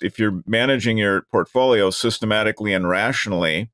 if 0.00 0.18
you're 0.18 0.42
managing 0.46 0.98
your 0.98 1.22
portfolio 1.22 1.90
systematically 1.90 2.72
and 2.72 2.88
rationally, 2.88 3.70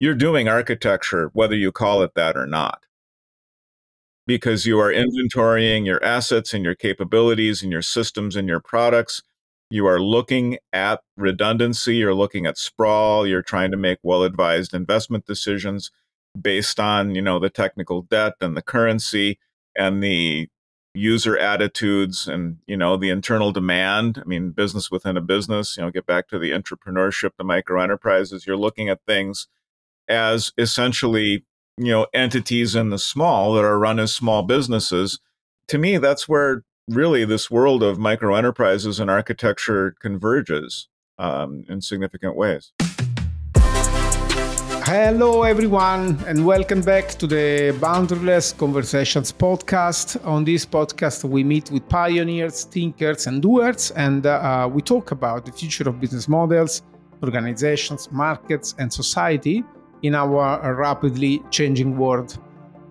you're 0.00 0.14
doing 0.14 0.48
architecture, 0.48 1.30
whether 1.32 1.56
you 1.56 1.72
call 1.72 2.02
it 2.02 2.14
that 2.14 2.36
or 2.36 2.46
not. 2.46 2.84
Because 4.26 4.66
you 4.66 4.78
are 4.78 4.92
inventorying 4.92 5.86
your 5.86 6.02
assets 6.04 6.52
and 6.52 6.64
your 6.64 6.74
capabilities 6.74 7.62
and 7.62 7.72
your 7.72 7.82
systems 7.82 8.36
and 8.36 8.48
your 8.48 8.60
products. 8.60 9.22
You 9.70 9.86
are 9.86 10.00
looking 10.00 10.58
at 10.72 11.00
redundancy, 11.16 11.96
you're 11.96 12.14
looking 12.14 12.46
at 12.46 12.56
sprawl, 12.58 13.26
you're 13.26 13.42
trying 13.42 13.70
to 13.70 13.76
make 13.76 13.98
well 14.02 14.22
advised 14.22 14.72
investment 14.72 15.26
decisions 15.26 15.90
based 16.40 16.78
on, 16.78 17.14
you 17.14 17.22
know, 17.22 17.38
the 17.38 17.50
technical 17.50 18.02
debt 18.02 18.34
and 18.40 18.56
the 18.56 18.62
currency 18.62 19.38
and 19.76 20.02
the 20.02 20.48
user 20.94 21.38
attitudes 21.38 22.26
and 22.26 22.58
you 22.66 22.76
know 22.76 22.96
the 22.96 23.10
internal 23.10 23.52
demand. 23.52 24.20
I 24.22 24.26
mean 24.26 24.50
business 24.50 24.90
within 24.90 25.16
a 25.16 25.20
business 25.20 25.76
you 25.76 25.82
know 25.82 25.90
get 25.90 26.06
back 26.06 26.28
to 26.28 26.38
the 26.38 26.50
entrepreneurship 26.50 27.30
the 27.38 27.44
micro 27.44 27.80
enterprises 27.80 28.46
you're 28.46 28.56
looking 28.56 28.88
at 28.88 29.04
things 29.06 29.48
as 30.08 30.52
essentially 30.58 31.44
you 31.76 31.92
know 31.92 32.06
entities 32.12 32.74
in 32.74 32.90
the 32.90 32.98
small 32.98 33.54
that 33.54 33.64
are 33.64 33.78
run 33.78 33.98
as 33.98 34.12
small 34.12 34.42
businesses. 34.42 35.20
To 35.68 35.78
me 35.78 35.98
that's 35.98 36.28
where 36.28 36.64
really 36.88 37.24
this 37.24 37.50
world 37.50 37.82
of 37.82 37.98
micro 37.98 38.34
enterprises 38.34 38.98
and 38.98 39.10
architecture 39.10 39.94
converges 40.00 40.88
um, 41.18 41.64
in 41.68 41.80
significant 41.82 42.34
ways 42.34 42.72
Hello, 44.88 45.42
everyone, 45.42 46.18
and 46.26 46.46
welcome 46.46 46.80
back 46.80 47.08
to 47.08 47.26
the 47.26 47.76
Boundaryless 47.78 48.56
Conversations 48.56 49.30
podcast. 49.30 50.16
On 50.26 50.44
this 50.44 50.64
podcast, 50.64 51.24
we 51.24 51.44
meet 51.44 51.70
with 51.70 51.86
pioneers, 51.90 52.64
thinkers, 52.64 53.26
and 53.26 53.42
doers, 53.42 53.90
and 53.90 54.24
uh, 54.24 54.66
we 54.72 54.80
talk 54.80 55.10
about 55.10 55.44
the 55.44 55.52
future 55.52 55.86
of 55.90 56.00
business 56.00 56.26
models, 56.26 56.80
organizations, 57.22 58.10
markets, 58.10 58.74
and 58.78 58.90
society 58.90 59.62
in 60.02 60.14
our 60.14 60.74
rapidly 60.74 61.42
changing 61.50 61.98
world. 61.98 62.38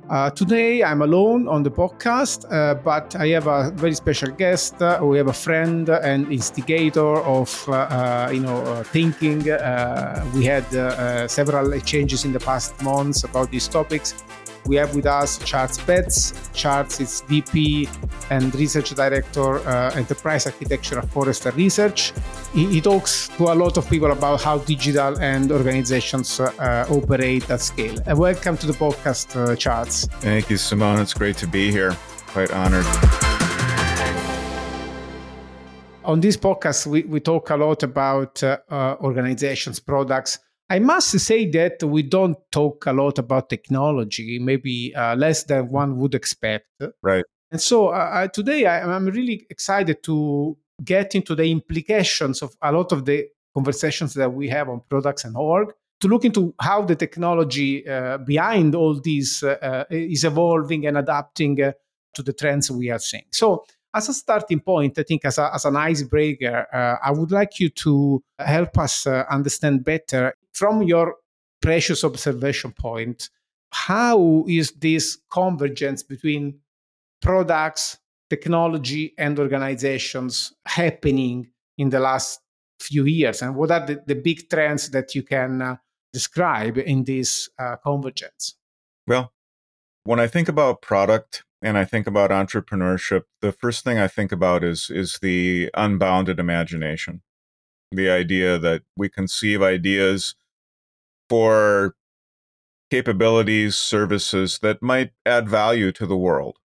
Uh, 0.09 0.29
today 0.29 0.83
I'm 0.83 1.01
alone 1.01 1.49
on 1.49 1.63
the 1.63 1.69
podcast, 1.69 2.45
uh, 2.49 2.75
but 2.75 3.13
I 3.17 3.27
have 3.29 3.47
a 3.47 3.71
very 3.71 3.93
special 3.93 4.31
guest. 4.31 4.81
Uh, 4.81 4.99
we 5.03 5.17
have 5.17 5.27
a 5.27 5.33
friend 5.33 5.89
and 5.89 6.31
instigator 6.31 7.17
of 7.23 7.51
uh, 7.67 7.73
uh, 7.73 8.29
you 8.31 8.39
know 8.39 8.55
uh, 8.61 8.83
thinking. 8.83 9.43
we 10.33 10.45
had 10.45 10.63
several 11.29 11.73
exchanges 11.73 12.23
in 12.23 12.31
the 12.31 12.39
past 12.39 12.81
months 12.81 13.25
about 13.25 13.51
these 13.51 13.67
topics, 13.67 14.13
we 14.67 14.75
have 14.75 14.95
with 14.95 15.05
us 15.05 15.37
Charles 15.39 15.77
Betz. 15.79 16.33
Charles 16.53 16.99
is 16.99 17.21
VP 17.21 17.89
and 18.29 18.53
Research 18.55 18.89
Director, 18.91 19.59
uh, 19.67 19.91
Enterprise 19.95 20.45
Architecture 20.45 20.99
at 20.99 21.09
Forrester 21.09 21.51
Research. 21.51 22.13
He, 22.53 22.65
he, 22.67 22.81
talks 22.81 23.29
to 23.37 23.45
a 23.45 23.55
lot 23.55 23.77
of 23.77 23.89
people 23.89 24.11
about 24.11 24.41
how 24.41 24.59
digital 24.59 25.17
and 25.19 25.51
organizations 25.51 26.39
uh, 26.39 26.85
operate 26.89 27.49
at 27.49 27.61
scale. 27.61 27.97
And 28.05 28.17
welcome 28.17 28.57
to 28.57 28.67
the 28.67 28.73
podcast, 28.73 29.35
uh, 29.35 29.55
Charles. 29.55 30.05
Thank 30.19 30.49
you, 30.49 30.57
Simone. 30.57 30.99
It's 30.99 31.13
great 31.13 31.37
to 31.37 31.47
be 31.47 31.71
here. 31.71 31.95
Quite 32.27 32.51
honored 32.51 32.85
on 36.07 36.21
this 36.21 36.37
podcast, 36.37 36.87
we, 36.87 37.03
we 37.03 37.19
talk 37.19 37.49
a 37.49 37.57
lot 37.57 37.83
about 37.83 38.41
uh, 38.41 38.57
uh, 38.69 38.95
organizations, 39.01 39.77
products, 39.79 40.39
I 40.69 40.79
must 40.79 41.17
say 41.19 41.49
that 41.51 41.81
we 41.83 42.03
don't 42.03 42.37
talk 42.51 42.85
a 42.85 42.93
lot 42.93 43.17
about 43.19 43.49
technology, 43.49 44.37
maybe 44.39 44.93
uh, 44.95 45.15
less 45.15 45.43
than 45.43 45.69
one 45.69 45.97
would 45.97 46.13
expect. 46.13 46.67
Right. 47.01 47.23
And 47.51 47.61
so 47.61 47.89
uh, 47.89 48.27
today 48.27 48.65
I, 48.65 48.81
I'm 48.81 49.05
really 49.05 49.47
excited 49.49 50.03
to 50.03 50.57
get 50.83 51.15
into 51.15 51.35
the 51.35 51.49
implications 51.49 52.41
of 52.41 52.55
a 52.61 52.71
lot 52.71 52.91
of 52.91 53.05
the 53.05 53.27
conversations 53.53 54.13
that 54.15 54.33
we 54.33 54.49
have 54.49 54.69
on 54.69 54.81
products 54.89 55.23
and 55.23 55.35
org 55.37 55.69
to 56.01 56.07
look 56.07 56.25
into 56.25 56.53
how 56.61 56.83
the 56.83 56.95
technology 56.95 57.87
uh, 57.87 58.17
behind 58.19 58.75
all 58.75 58.99
these 58.99 59.41
uh, 59.41 59.57
uh, 59.61 59.83
is 59.89 60.23
evolving 60.23 60.85
and 60.85 60.97
adapting 60.97 61.61
uh, 61.61 61.71
to 62.13 62.21
the 62.21 62.33
trends 62.33 62.69
we 62.69 62.91
are 62.91 62.99
seeing. 62.99 63.25
So 63.31 63.63
as 63.93 64.09
a 64.09 64.13
starting 64.13 64.59
point, 64.59 64.99
I 64.99 65.03
think 65.03 65.25
as, 65.25 65.39
a, 65.39 65.49
as 65.53 65.65
an 65.65 65.75
icebreaker, 65.75 66.67
uh, 66.71 66.95
I 67.03 67.11
would 67.11 67.31
like 67.31 67.59
you 67.59 67.69
to 67.69 68.21
help 68.37 68.77
us 68.77 69.07
uh, 69.07 69.23
understand 69.31 69.83
better 69.83 70.35
from 70.57 70.81
your 70.81 71.15
precious 71.61 72.03
observation 72.03 72.71
point, 72.71 73.29
how 73.71 74.43
is 74.47 74.71
this 74.71 75.19
convergence 75.31 76.01
between 76.01 76.59
products, 77.21 77.99
technology, 78.29 79.13
and 79.19 79.37
organizations 79.37 80.53
happening 80.65 81.47
in 81.77 81.89
the 81.91 81.99
last 81.99 82.39
few 82.79 83.05
years? 83.05 83.43
And 83.43 83.55
what 83.55 83.69
are 83.69 83.85
the, 83.85 84.01
the 84.07 84.15
big 84.15 84.49
trends 84.49 84.89
that 84.89 85.13
you 85.13 85.21
can 85.21 85.61
uh, 85.61 85.75
describe 86.11 86.79
in 86.79 87.03
this 87.03 87.49
uh, 87.59 87.75
convergence? 87.75 88.55
Well, 89.05 89.33
when 90.05 90.19
I 90.19 90.25
think 90.25 90.49
about 90.49 90.81
product 90.81 91.43
and 91.61 91.77
I 91.77 91.85
think 91.85 92.07
about 92.07 92.31
entrepreneurship, 92.31 93.23
the 93.41 93.51
first 93.51 93.83
thing 93.83 93.99
I 93.99 94.07
think 94.07 94.31
about 94.31 94.63
is 94.63 94.89
is 94.89 95.19
the 95.21 95.69
unbounded 95.75 96.39
imagination. 96.39 97.21
The 97.91 98.09
idea 98.09 98.57
that 98.57 98.81
we 98.95 99.07
conceive 99.07 99.61
ideas 99.61 100.35
for 101.29 101.95
capabilities, 102.89 103.75
services 103.75 104.59
that 104.61 104.81
might 104.81 105.11
add 105.25 105.49
value 105.49 105.91
to 105.91 106.05
the 106.05 106.17
world, 106.17 106.57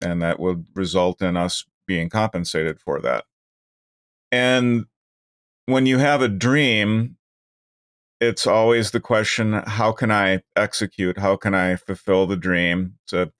and 0.00 0.22
that 0.22 0.40
would 0.40 0.66
result 0.74 1.20
in 1.20 1.36
us 1.36 1.64
being 1.86 2.08
compensated 2.08 2.80
for 2.80 3.00
that. 3.00 3.24
And 4.32 4.86
when 5.66 5.86
you 5.86 5.98
have 5.98 6.22
a 6.22 6.28
dream, 6.28 7.16
it's 8.20 8.46
always 8.46 8.90
the 8.90 9.00
question 9.00 9.52
how 9.52 9.92
can 9.92 10.10
I 10.10 10.40
execute? 10.56 11.18
How 11.18 11.36
can 11.36 11.54
I 11.54 11.76
fulfill 11.76 12.26
the 12.26 12.36
dream? 12.36 12.94
It's 13.04 13.12
a, 13.12 13.32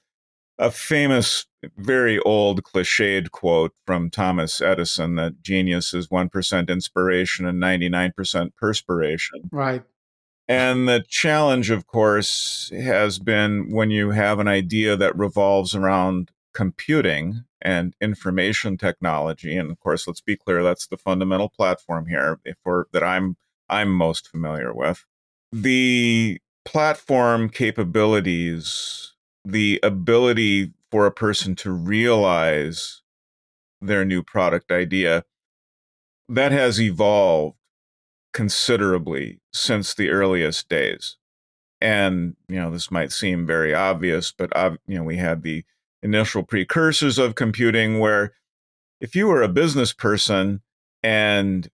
a 0.58 0.70
famous, 0.70 1.46
very 1.76 2.18
old, 2.20 2.62
cliched 2.62 3.30
quote 3.30 3.72
from 3.86 4.10
Thomas 4.10 4.60
Edison 4.60 5.16
that 5.16 5.42
genius 5.42 5.94
is 5.94 6.08
1% 6.08 6.68
inspiration 6.68 7.46
and 7.46 7.62
99% 7.62 8.50
perspiration. 8.56 9.48
Right. 9.50 9.82
And 10.48 10.88
the 10.88 11.04
challenge, 11.08 11.70
of 11.70 11.86
course, 11.86 12.70
has 12.72 13.18
been 13.18 13.70
when 13.70 13.90
you 13.90 14.10
have 14.10 14.38
an 14.38 14.46
idea 14.46 14.96
that 14.96 15.16
revolves 15.16 15.74
around 15.74 16.30
computing 16.54 17.44
and 17.60 17.94
information 18.00 18.76
technology. 18.76 19.56
And 19.56 19.70
of 19.70 19.80
course, 19.80 20.06
let's 20.06 20.20
be 20.20 20.36
clear, 20.36 20.62
that's 20.62 20.86
the 20.86 20.96
fundamental 20.96 21.48
platform 21.48 22.06
here 22.06 22.38
for 22.62 22.86
that 22.92 23.02
I'm 23.02 23.36
I'm 23.68 23.92
most 23.92 24.28
familiar 24.28 24.72
with. 24.72 25.04
The 25.52 26.40
platform 26.64 27.48
capabilities, 27.48 29.14
the 29.44 29.80
ability 29.82 30.72
for 30.90 31.06
a 31.06 31.12
person 31.12 31.56
to 31.56 31.72
realize 31.72 33.02
their 33.80 34.04
new 34.04 34.22
product 34.22 34.70
idea, 34.70 35.24
that 36.28 36.52
has 36.52 36.80
evolved 36.80 37.55
considerably 38.36 39.40
since 39.50 39.94
the 39.94 40.10
earliest 40.10 40.68
days. 40.68 41.16
And, 41.80 42.36
you 42.48 42.56
know, 42.56 42.70
this 42.70 42.90
might 42.90 43.10
seem 43.10 43.46
very 43.46 43.74
obvious, 43.74 44.30
but, 44.30 44.52
you 44.86 44.98
know, 44.98 45.04
we 45.04 45.16
had 45.16 45.42
the 45.42 45.64
initial 46.02 46.42
precursors 46.42 47.16
of 47.16 47.34
computing 47.34 47.98
where 47.98 48.34
if 49.00 49.16
you 49.16 49.26
were 49.26 49.40
a 49.40 49.48
business 49.48 49.94
person 49.94 50.60
and 51.02 51.70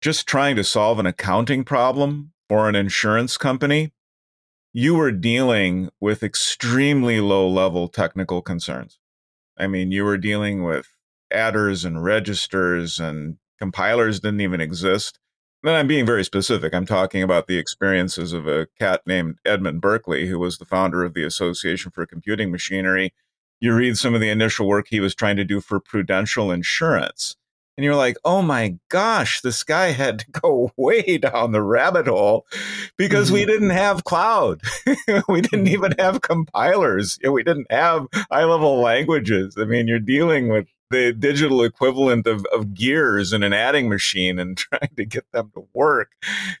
just 0.00 0.28
trying 0.28 0.54
to 0.54 0.62
solve 0.62 1.00
an 1.00 1.06
accounting 1.06 1.64
problem 1.64 2.30
or 2.48 2.68
an 2.68 2.76
insurance 2.76 3.36
company, 3.36 3.92
you 4.72 4.94
were 4.94 5.10
dealing 5.10 5.90
with 6.00 6.22
extremely 6.22 7.20
low 7.20 7.48
level 7.48 7.88
technical 7.88 8.40
concerns. 8.40 9.00
I 9.58 9.66
mean, 9.66 9.90
you 9.90 10.04
were 10.04 10.18
dealing 10.18 10.62
with 10.62 10.86
adders 11.32 11.84
and 11.84 12.04
registers 12.04 13.00
and 13.00 13.38
compilers 13.58 14.20
didn't 14.20 14.42
even 14.42 14.60
exist. 14.60 15.18
And 15.64 15.72
I'm 15.72 15.88
being 15.88 16.06
very 16.06 16.24
specific. 16.24 16.72
I'm 16.72 16.86
talking 16.86 17.22
about 17.22 17.48
the 17.48 17.58
experiences 17.58 18.32
of 18.32 18.46
a 18.46 18.68
cat 18.78 19.02
named 19.06 19.38
Edmund 19.44 19.80
Berkeley, 19.80 20.28
who 20.28 20.38
was 20.38 20.58
the 20.58 20.64
founder 20.64 21.04
of 21.04 21.14
the 21.14 21.24
Association 21.24 21.90
for 21.90 22.06
Computing 22.06 22.52
Machinery. 22.52 23.12
You 23.60 23.74
read 23.74 23.98
some 23.98 24.14
of 24.14 24.20
the 24.20 24.30
initial 24.30 24.68
work 24.68 24.86
he 24.88 25.00
was 25.00 25.16
trying 25.16 25.36
to 25.36 25.44
do 25.44 25.60
for 25.60 25.80
prudential 25.80 26.52
insurance. 26.52 27.36
And 27.76 27.84
you're 27.84 27.96
like, 27.96 28.16
oh 28.24 28.42
my 28.42 28.76
gosh, 28.88 29.40
this 29.40 29.62
guy 29.64 29.92
had 29.92 30.20
to 30.20 30.30
go 30.30 30.72
way 30.76 31.18
down 31.18 31.52
the 31.52 31.62
rabbit 31.62 32.06
hole 32.06 32.46
because 32.96 33.26
mm-hmm. 33.26 33.34
we 33.34 33.46
didn't 33.46 33.70
have 33.70 34.04
cloud. 34.04 34.60
we 35.28 35.40
didn't 35.40 35.64
mm-hmm. 35.64 35.66
even 35.68 35.94
have 35.98 36.20
compilers. 36.20 37.18
We 37.22 37.42
didn't 37.42 37.70
have 37.70 38.06
high 38.30 38.44
level 38.44 38.80
languages. 38.80 39.56
I 39.58 39.64
mean, 39.64 39.88
you're 39.88 39.98
dealing 39.98 40.48
with 40.48 40.66
the 40.90 41.12
digital 41.12 41.62
equivalent 41.62 42.26
of, 42.26 42.44
of 42.46 42.74
gears 42.74 43.32
in 43.32 43.42
an 43.42 43.52
adding 43.52 43.88
machine 43.88 44.38
and 44.38 44.56
trying 44.56 44.90
to 44.96 45.04
get 45.04 45.30
them 45.32 45.50
to 45.54 45.66
work. 45.72 46.12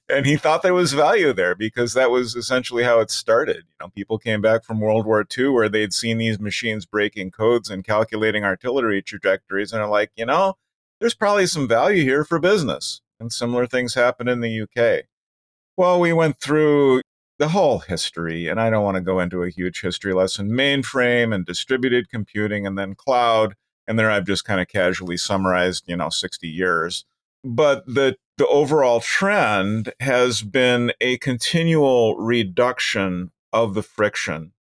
And 0.08 0.26
he 0.26 0.36
thought 0.36 0.62
there 0.62 0.74
was 0.74 0.92
value 0.92 1.32
there 1.32 1.54
because 1.54 1.94
that 1.94 2.10
was 2.10 2.34
essentially 2.34 2.84
how 2.84 3.00
it 3.00 3.10
started. 3.10 3.56
You 3.56 3.86
know, 3.86 3.88
people 3.88 4.18
came 4.18 4.40
back 4.40 4.64
from 4.64 4.80
World 4.80 5.06
War 5.06 5.26
II 5.36 5.48
where 5.48 5.68
they'd 5.68 5.92
seen 5.92 6.18
these 6.18 6.38
machines 6.38 6.86
breaking 6.86 7.30
codes 7.30 7.70
and 7.70 7.84
calculating 7.84 8.44
artillery 8.44 9.02
trajectories 9.02 9.72
and 9.72 9.82
are 9.82 9.88
like, 9.88 10.10
you 10.16 10.26
know, 10.26 10.54
there's 11.00 11.14
probably 11.14 11.46
some 11.46 11.68
value 11.68 12.02
here 12.02 12.24
for 12.24 12.38
business. 12.38 13.00
And 13.20 13.32
similar 13.32 13.66
things 13.66 13.94
happened 13.94 14.28
in 14.28 14.40
the 14.40 14.62
UK. 14.62 15.06
Well, 15.76 16.00
we 16.00 16.12
went 16.12 16.40
through 16.40 17.02
the 17.38 17.48
whole 17.48 17.78
history, 17.78 18.48
and 18.48 18.60
I 18.60 18.68
don't 18.68 18.84
want 18.84 18.96
to 18.96 19.00
go 19.00 19.20
into 19.20 19.42
a 19.42 19.50
huge 19.50 19.80
history 19.80 20.12
lesson 20.12 20.50
mainframe 20.50 21.32
and 21.32 21.46
distributed 21.46 22.10
computing 22.10 22.66
and 22.66 22.76
then 22.76 22.94
cloud. 22.94 23.54
And 23.88 23.98
there 23.98 24.10
I've 24.10 24.26
just 24.26 24.44
kind 24.44 24.60
of 24.60 24.68
casually 24.68 25.16
summarized, 25.16 25.84
you 25.86 25.96
know, 25.96 26.10
60 26.10 26.46
years. 26.46 27.04
But 27.42 27.86
the, 27.86 28.16
the 28.36 28.46
overall 28.46 29.00
trend 29.00 29.92
has 30.00 30.42
been 30.42 30.92
a 31.00 31.16
continual 31.18 32.16
reduction 32.16 33.32
of 33.52 33.74
the 33.74 33.82
friction. 33.82 34.52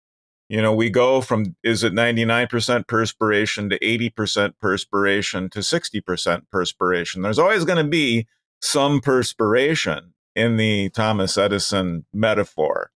You 0.49 0.61
know, 0.61 0.73
we 0.73 0.89
go 0.89 1.19
from 1.19 1.57
is 1.61 1.83
it 1.83 1.91
99% 1.91 2.87
perspiration 2.87 3.69
to 3.69 3.79
80% 3.79 4.53
perspiration 4.61 5.49
to 5.49 5.59
60% 5.59 6.41
perspiration. 6.49 7.21
There's 7.21 7.39
always 7.39 7.65
going 7.65 7.83
to 7.83 7.89
be 7.89 8.27
some 8.61 9.01
perspiration 9.01 10.13
in 10.35 10.55
the 10.55 10.89
Thomas 10.89 11.37
Edison 11.37 12.05
metaphor. 12.13 12.91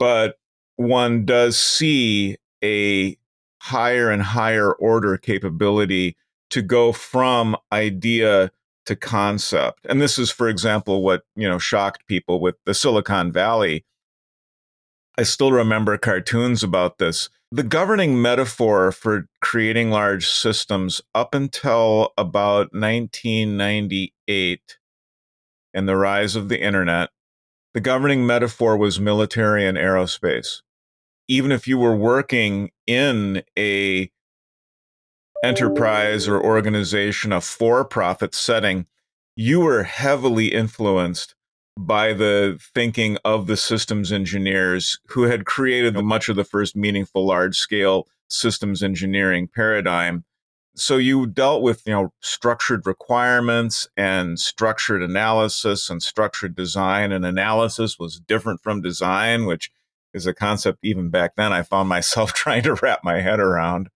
But 0.00 0.36
one 0.76 1.24
does 1.24 1.58
see 1.58 2.38
a 2.64 3.16
higher 3.68 4.10
and 4.10 4.22
higher 4.22 4.72
order 4.72 5.16
capability 5.16 6.16
to 6.50 6.62
go 6.62 6.92
from 6.92 7.56
idea 7.72 8.50
to 8.86 8.96
concept. 8.96 9.86
And 9.88 10.00
this 10.00 10.18
is, 10.18 10.30
for 10.30 10.48
example, 10.48 11.02
what, 11.02 11.22
you 11.36 11.46
know, 11.46 11.58
shocked 11.58 12.06
people 12.06 12.40
with 12.40 12.56
the 12.64 12.72
Silicon 12.72 13.30
Valley. 13.30 13.84
I 15.18 15.24
still 15.24 15.52
remember 15.52 15.98
cartoons 15.98 16.62
about 16.62 16.98
this. 16.98 17.28
The 17.50 17.62
governing 17.62 18.20
metaphor 18.20 18.92
for 18.92 19.26
creating 19.42 19.90
large 19.90 20.26
systems 20.26 21.02
up 21.14 21.34
until 21.34 22.12
about 22.16 22.72
1998 22.72 24.78
and 25.74 25.88
the 25.88 25.96
rise 25.96 26.36
of 26.36 26.48
the 26.48 26.60
internet, 26.60 27.10
the 27.74 27.80
governing 27.80 28.26
metaphor 28.26 28.76
was 28.76 28.98
military 28.98 29.66
and 29.66 29.76
aerospace. 29.76 30.62
Even 31.28 31.52
if 31.52 31.68
you 31.68 31.78
were 31.78 31.94
working 31.94 32.70
in 32.86 33.42
a 33.58 34.10
enterprise 35.44 36.26
or 36.26 36.42
organization, 36.42 37.32
a 37.32 37.40
for-profit 37.40 38.34
setting, 38.34 38.86
you 39.36 39.60
were 39.60 39.84
heavily 39.84 40.48
influenced 40.48 41.34
by 41.78 42.12
the 42.12 42.58
thinking 42.74 43.18
of 43.24 43.46
the 43.46 43.56
systems 43.56 44.10
engineers 44.10 44.98
who 45.08 45.24
had 45.24 45.44
created 45.44 45.94
much 46.02 46.28
of 46.28 46.34
the 46.34 46.44
first 46.44 46.74
meaningful 46.74 47.24
large-scale 47.24 48.08
systems 48.28 48.82
engineering 48.82 49.48
paradigm. 49.54 50.24
So 50.74 50.96
you 50.96 51.26
dealt 51.26 51.62
with 51.62 51.82
you 51.86 51.92
know 51.92 52.12
structured 52.20 52.86
requirements 52.86 53.88
and 53.96 54.38
structured 54.38 55.02
analysis 55.02 55.90
and 55.90 56.02
structured 56.02 56.54
design 56.54 57.12
and 57.12 57.24
analysis 57.24 57.98
was 57.98 58.20
different 58.20 58.60
from 58.60 58.82
design 58.82 59.46
which 59.46 59.70
is 60.14 60.26
a 60.26 60.34
concept 60.34 60.78
even 60.82 61.08
back 61.08 61.34
then 61.36 61.52
i 61.52 61.62
found 61.62 61.88
myself 61.88 62.32
trying 62.34 62.62
to 62.62 62.74
wrap 62.74 63.00
my 63.02 63.20
head 63.20 63.40
around 63.40 63.88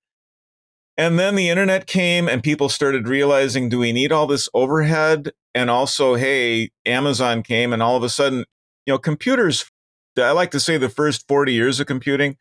and 0.97 1.19
then 1.19 1.35
the 1.35 1.49
internet 1.49 1.87
came 1.87 2.29
and 2.29 2.43
people 2.43 2.69
started 2.69 3.09
realizing 3.09 3.69
do 3.69 3.79
we 3.79 3.93
need 3.93 4.13
all 4.13 4.27
this 4.27 4.49
overhead 4.55 5.33
and 5.55 5.71
also 5.71 6.15
hey 6.15 6.71
amazon 6.87 7.43
came 7.43 7.73
and 7.73 7.83
all 7.83 7.97
of 7.97 8.03
a 8.03 8.09
sudden 8.09 8.45
you 8.87 8.93
know 8.93 8.99
computers 8.99 9.71
i 10.19 10.31
like 10.31 10.51
to 10.51 10.61
say 10.61 10.77
the 10.77 10.89
first 10.89 11.27
40 11.27 11.53
years 11.53 11.81
of 11.81 11.87
computing 11.87 12.37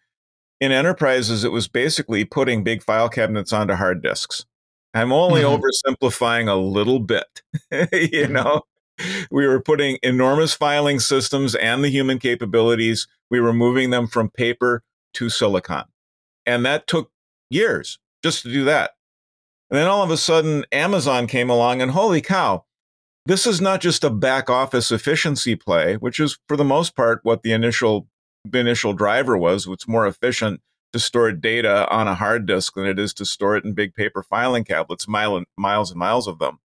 in 0.62 0.72
enterprises, 0.72 1.44
it 1.44 1.52
was 1.52 1.68
basically 1.68 2.24
putting 2.24 2.64
big 2.64 2.84
file 2.84 3.10
cabinets 3.10 3.52
onto 3.52 3.74
hard 3.74 4.02
disks. 4.04 4.46
I'm 4.94 5.12
only 5.12 5.42
mm-hmm. 5.42 5.62
oversimplifying 5.62 6.48
a 6.48 6.54
little 6.54 7.00
bit. 7.00 7.42
you 7.92 8.28
know, 8.28 8.62
we 9.32 9.48
were 9.48 9.62
putting 9.62 9.98
enormous 10.04 10.54
filing 10.54 11.00
systems 11.00 11.56
and 11.56 11.84
the 11.84 11.90
human 11.90 12.20
capabilities, 12.20 13.08
we 13.30 13.40
were 13.40 13.54
moving 13.54 13.90
them 13.90 14.08
from 14.08 14.30
paper 14.30 14.84
to 15.14 15.30
silicon. 15.30 15.86
And 16.46 16.66
that 16.66 16.88
took 16.88 17.12
years 17.50 18.00
just 18.24 18.44
to 18.44 18.52
do 18.52 18.64
that. 18.66 18.92
And 19.70 19.78
then 19.78 19.88
all 19.88 20.04
of 20.04 20.12
a 20.12 20.18
sudden, 20.18 20.66
Amazon 20.72 21.28
came 21.28 21.50
along, 21.50 21.82
and 21.82 21.92
holy 21.92 22.22
cow, 22.22 22.66
this 23.26 23.48
is 23.48 23.62
not 23.62 23.82
just 23.82 24.04
a 24.04 24.10
back 24.10 24.50
office 24.50 24.92
efficiency 24.92 25.56
play, 25.56 25.96
which 25.96 26.20
is 26.20 26.40
for 26.48 26.58
the 26.58 26.66
most 26.66 26.96
part 26.96 27.20
what 27.24 27.44
the 27.44 27.54
initial 27.54 28.08
the 28.44 28.60
initial 28.60 28.94
driver 28.94 29.38
was. 29.38 29.68
It's 29.68 29.88
more 29.88 30.08
efficient 30.08 30.62
to 30.94 31.00
store 31.00 31.32
data 31.32 31.88
on 31.90 32.08
a 32.08 32.16
hard 32.16 32.46
disk 32.46 32.74
than 32.74 32.86
it 32.86 33.00
is 33.00 33.14
to 33.14 33.26
store 33.26 33.56
it 33.56 33.64
in 33.64 33.74
big 33.74 33.94
paper 33.94 34.24
filing 34.24 34.64
cabinets, 34.64 35.08
miles 35.08 35.46
and 35.92 36.00
miles 36.00 36.28
of 36.28 36.40
them. 36.40 36.60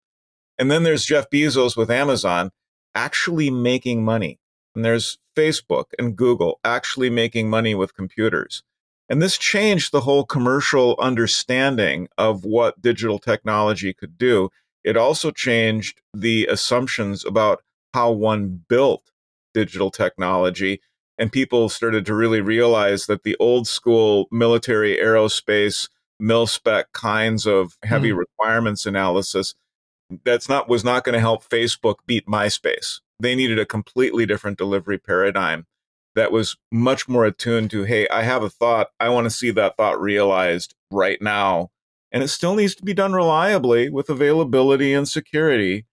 And 0.57 0.71
then 0.71 0.83
there's 0.83 1.05
Jeff 1.05 1.29
Bezos 1.29 1.75
with 1.75 1.91
Amazon 1.91 2.51
actually 2.93 3.49
making 3.49 4.03
money. 4.03 4.39
And 4.73 4.83
there's 4.83 5.17
Facebook 5.35 5.85
and 5.99 6.15
Google 6.15 6.59
actually 6.63 7.09
making 7.09 7.49
money 7.49 7.75
with 7.75 7.95
computers. 7.95 8.63
And 9.09 9.21
this 9.21 9.37
changed 9.37 9.91
the 9.91 10.01
whole 10.01 10.25
commercial 10.25 10.95
understanding 10.99 12.07
of 12.17 12.43
what 12.43 12.81
digital 12.81 13.19
technology 13.19 13.93
could 13.93 14.17
do. 14.17 14.49
It 14.83 14.97
also 14.97 15.31
changed 15.31 16.01
the 16.13 16.47
assumptions 16.47 17.25
about 17.25 17.61
how 17.93 18.11
one 18.11 18.63
built 18.67 19.11
digital 19.53 19.91
technology 19.91 20.81
and 21.17 21.31
people 21.31 21.69
started 21.69 22.05
to 22.05 22.13
really 22.13 22.41
realize 22.41 23.05
that 23.05 23.23
the 23.23 23.37
old 23.39 23.67
school 23.67 24.27
military 24.31 24.97
aerospace 24.97 25.89
mil 26.19 26.47
spec 26.47 26.91
kinds 26.93 27.45
of 27.45 27.77
heavy 27.83 28.11
mm. 28.11 28.17
requirements 28.17 28.85
analysis 28.85 29.53
that's 30.23 30.49
not 30.49 30.69
was 30.69 30.83
not 30.83 31.03
going 31.03 31.13
to 31.13 31.19
help 31.19 31.47
Facebook 31.47 31.95
beat 32.05 32.27
MySpace. 32.27 32.99
They 33.19 33.35
needed 33.35 33.59
a 33.59 33.65
completely 33.65 34.25
different 34.25 34.57
delivery 34.57 34.97
paradigm 34.97 35.65
that 36.15 36.31
was 36.31 36.55
much 36.71 37.07
more 37.07 37.25
attuned 37.25 37.71
to 37.71 37.83
hey, 37.83 38.07
I 38.09 38.23
have 38.23 38.43
a 38.43 38.49
thought, 38.49 38.89
I 38.99 39.09
want 39.09 39.25
to 39.25 39.29
see 39.29 39.51
that 39.51 39.77
thought 39.77 39.99
realized 39.99 40.73
right 40.91 41.21
now. 41.21 41.69
And 42.11 42.23
it 42.23 42.29
still 42.29 42.55
needs 42.55 42.75
to 42.75 42.83
be 42.83 42.93
done 42.93 43.13
reliably 43.13 43.89
with 43.89 44.09
availability 44.09 44.93
and 44.93 45.07
security, 45.07 45.85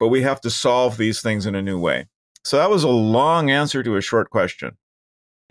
but 0.00 0.08
we 0.08 0.22
have 0.22 0.40
to 0.40 0.50
solve 0.50 0.96
these 0.96 1.20
things 1.20 1.46
in 1.46 1.54
a 1.54 1.62
new 1.62 1.78
way. 1.78 2.06
So 2.44 2.56
that 2.56 2.70
was 2.70 2.82
a 2.82 2.88
long 2.88 3.50
answer 3.50 3.82
to 3.82 3.96
a 3.96 4.00
short 4.00 4.30
question. 4.30 4.76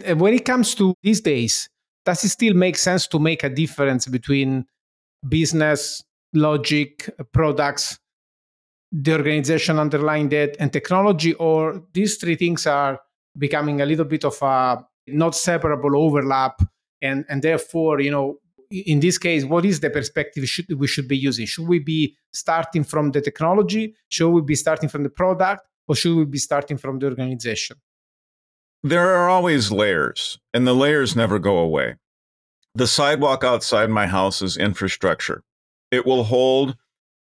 And 0.03 0.19
when 0.19 0.33
it 0.33 0.45
comes 0.45 0.75
to 0.75 0.95
these 1.03 1.21
days, 1.21 1.69
does 2.05 2.23
it 2.23 2.29
still 2.29 2.53
make 2.53 2.75
sense 2.75 3.07
to 3.07 3.19
make 3.19 3.43
a 3.43 3.49
difference 3.49 4.07
between 4.07 4.65
business, 5.27 6.03
logic, 6.33 7.09
uh, 7.19 7.23
products, 7.23 7.99
the 8.91 9.13
organization 9.13 9.79
underlying 9.79 10.29
that, 10.29 10.55
and 10.59 10.71
technology? 10.71 11.33
Or 11.35 11.83
these 11.93 12.17
three 12.17 12.35
things 12.35 12.65
are 12.65 12.99
becoming 13.37 13.81
a 13.81 13.85
little 13.85 14.05
bit 14.05 14.25
of 14.25 14.41
a 14.41 14.83
not 15.07 15.35
separable 15.35 15.97
overlap? 15.97 16.61
And, 17.01 17.25
and 17.29 17.41
therefore, 17.41 18.01
you 18.01 18.11
know, 18.11 18.39
in 18.69 18.99
this 18.99 19.17
case, 19.17 19.45
what 19.45 19.65
is 19.65 19.79
the 19.79 19.89
perspective 19.89 20.47
should, 20.47 20.71
we 20.77 20.87
should 20.87 21.07
be 21.07 21.17
using? 21.17 21.45
Should 21.45 21.67
we 21.67 21.79
be 21.79 22.15
starting 22.33 22.83
from 22.83 23.11
the 23.11 23.21
technology? 23.21 23.95
Should 24.09 24.29
we 24.29 24.41
be 24.41 24.55
starting 24.55 24.89
from 24.89 25.03
the 25.03 25.09
product? 25.09 25.65
or 25.89 25.95
should 25.95 26.15
we 26.15 26.23
be 26.23 26.37
starting 26.37 26.77
from 26.77 26.99
the 26.99 27.07
organization? 27.07 27.77
There 28.83 29.15
are 29.15 29.27
always 29.27 29.71
layers, 29.71 30.39
and 30.53 30.65
the 30.65 30.75
layers 30.75 31.15
never 31.15 31.39
go 31.39 31.57
away. 31.57 31.95
The 32.75 32.87
sidewalk 32.87 33.43
outside 33.43 33.89
my 33.89 34.05
house 34.05 34.41
is 34.41 34.55
infrastructure. 34.55 35.43
It 35.91 36.05
will 36.05 36.25
hold 36.25 36.77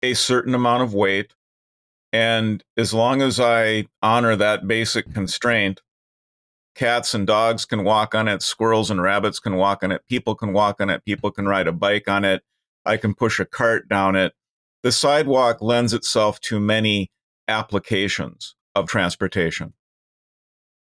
a 0.02 0.14
certain 0.14 0.54
amount 0.56 0.84
of 0.84 0.94
weight. 0.94 1.34
And 2.14 2.64
as 2.78 2.94
long 2.94 3.22
as 3.22 3.40
I 3.40 3.86
honor 4.02 4.36
that 4.36 4.68
basic 4.68 5.14
constraint, 5.14 5.82
cats 6.76 7.14
and 7.14 7.26
dogs 7.26 7.66
can 7.66 7.84
walk 7.84 8.14
on 8.16 8.28
it, 8.28 8.42
squirrels 8.42 8.92
and 8.92 9.02
rabbits 9.02 9.40
can 9.40 9.56
walk 9.56 9.84
on 9.84 9.92
it, 9.92 10.06
people 10.08 10.36
can 10.36 10.54
walk 10.54 10.82
on 10.82 10.90
it, 10.90 11.06
people 11.06 11.32
can 11.32 11.48
ride 11.48 11.68
a 11.68 11.72
bike 11.72 12.08
on 12.08 12.26
it, 12.26 12.44
I 12.86 12.98
can 12.98 13.14
push 13.14 13.40
a 13.40 13.46
cart 13.46 13.88
down 13.88 14.16
it. 14.16 14.34
The 14.84 14.92
sidewalk 14.92 15.62
lends 15.62 15.94
itself 15.94 16.40
to 16.42 16.60
many 16.60 17.12
applications 17.48 18.56
of 18.76 18.88
transportation. 18.88 19.74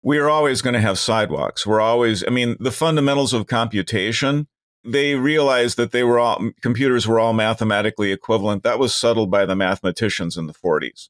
We 0.03 0.19
are 0.19 0.31
always 0.31 0.63
going 0.63 0.75
to 0.75 0.81
have 0.81 0.99
sidewalks. 0.99 1.67
We're 1.67 1.81
always, 1.81 2.25
I 2.25 2.31
mean, 2.31 2.57
the 2.61 2.71
fundamentals 2.71 3.33
of 3.33 3.47
computation, 3.47 4.47
they 4.85 5.15
realized 5.15 5.77
that 5.77 5.93
they 5.93 6.05
were 6.05 6.19
all, 6.19 6.51
computers 6.63 7.07
were 7.07 7.21
all 7.21 7.33
mathematically 7.33 8.13
equivalent. 8.13 8.63
That 8.63 8.79
was 8.79 8.95
settled 8.95 9.31
by 9.31 9.45
the 9.45 9.57
mathematicians 9.57 10.37
in 10.37 10.47
the 10.47 10.55
40s, 10.55 11.09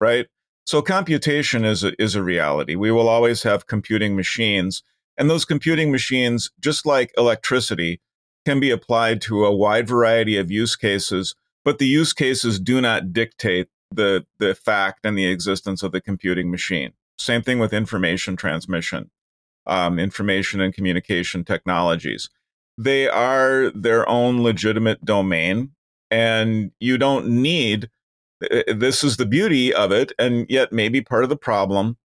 right? 0.00 0.26
So 0.66 0.82
computation 0.82 1.64
is 1.64 1.84
a, 1.84 2.00
is 2.02 2.14
a 2.14 2.22
reality. 2.22 2.74
We 2.74 2.90
will 2.90 3.08
always 3.08 3.44
have 3.44 3.66
computing 3.66 4.16
machines. 4.16 4.82
And 5.16 5.30
those 5.30 5.44
computing 5.44 5.92
machines, 5.92 6.50
just 6.60 6.84
like 6.84 7.14
electricity, 7.16 8.00
can 8.44 8.60
be 8.60 8.70
applied 8.70 9.20
to 9.22 9.44
a 9.44 9.54
wide 9.54 9.88
variety 9.88 10.36
of 10.36 10.50
use 10.50 10.76
cases, 10.76 11.34
but 11.64 11.78
the 11.78 11.86
use 11.86 12.12
cases 12.12 12.60
do 12.60 12.80
not 12.80 13.12
dictate 13.12 13.68
the 13.90 14.26
the 14.38 14.54
fact 14.54 15.04
and 15.04 15.16
the 15.16 15.26
existence 15.26 15.82
of 15.82 15.92
the 15.92 16.00
computing 16.00 16.50
machine. 16.50 16.92
Same 17.18 17.42
thing 17.42 17.58
with 17.58 17.72
information 17.72 18.36
transmission, 18.36 19.10
um, 19.66 19.98
information 19.98 20.60
and 20.60 20.74
communication 20.74 21.44
technologies. 21.44 22.28
They 22.78 23.08
are 23.08 23.70
their 23.70 24.08
own 24.08 24.42
legitimate 24.42 25.04
domain, 25.04 25.72
and 26.10 26.72
you 26.80 26.98
don't 26.98 27.26
need 27.26 27.88
eh, 28.42 28.62
eh, 28.66 28.72
This 28.74 29.02
is 29.02 29.16
the 29.16 29.26
beauty 29.26 29.72
of 29.72 29.92
it, 29.92 30.12
and 30.18 30.46
yet 30.48 30.72
maybe 30.72 31.00
part 31.00 31.24
of 31.24 31.30
the 31.30 31.36
problem. 31.36 31.96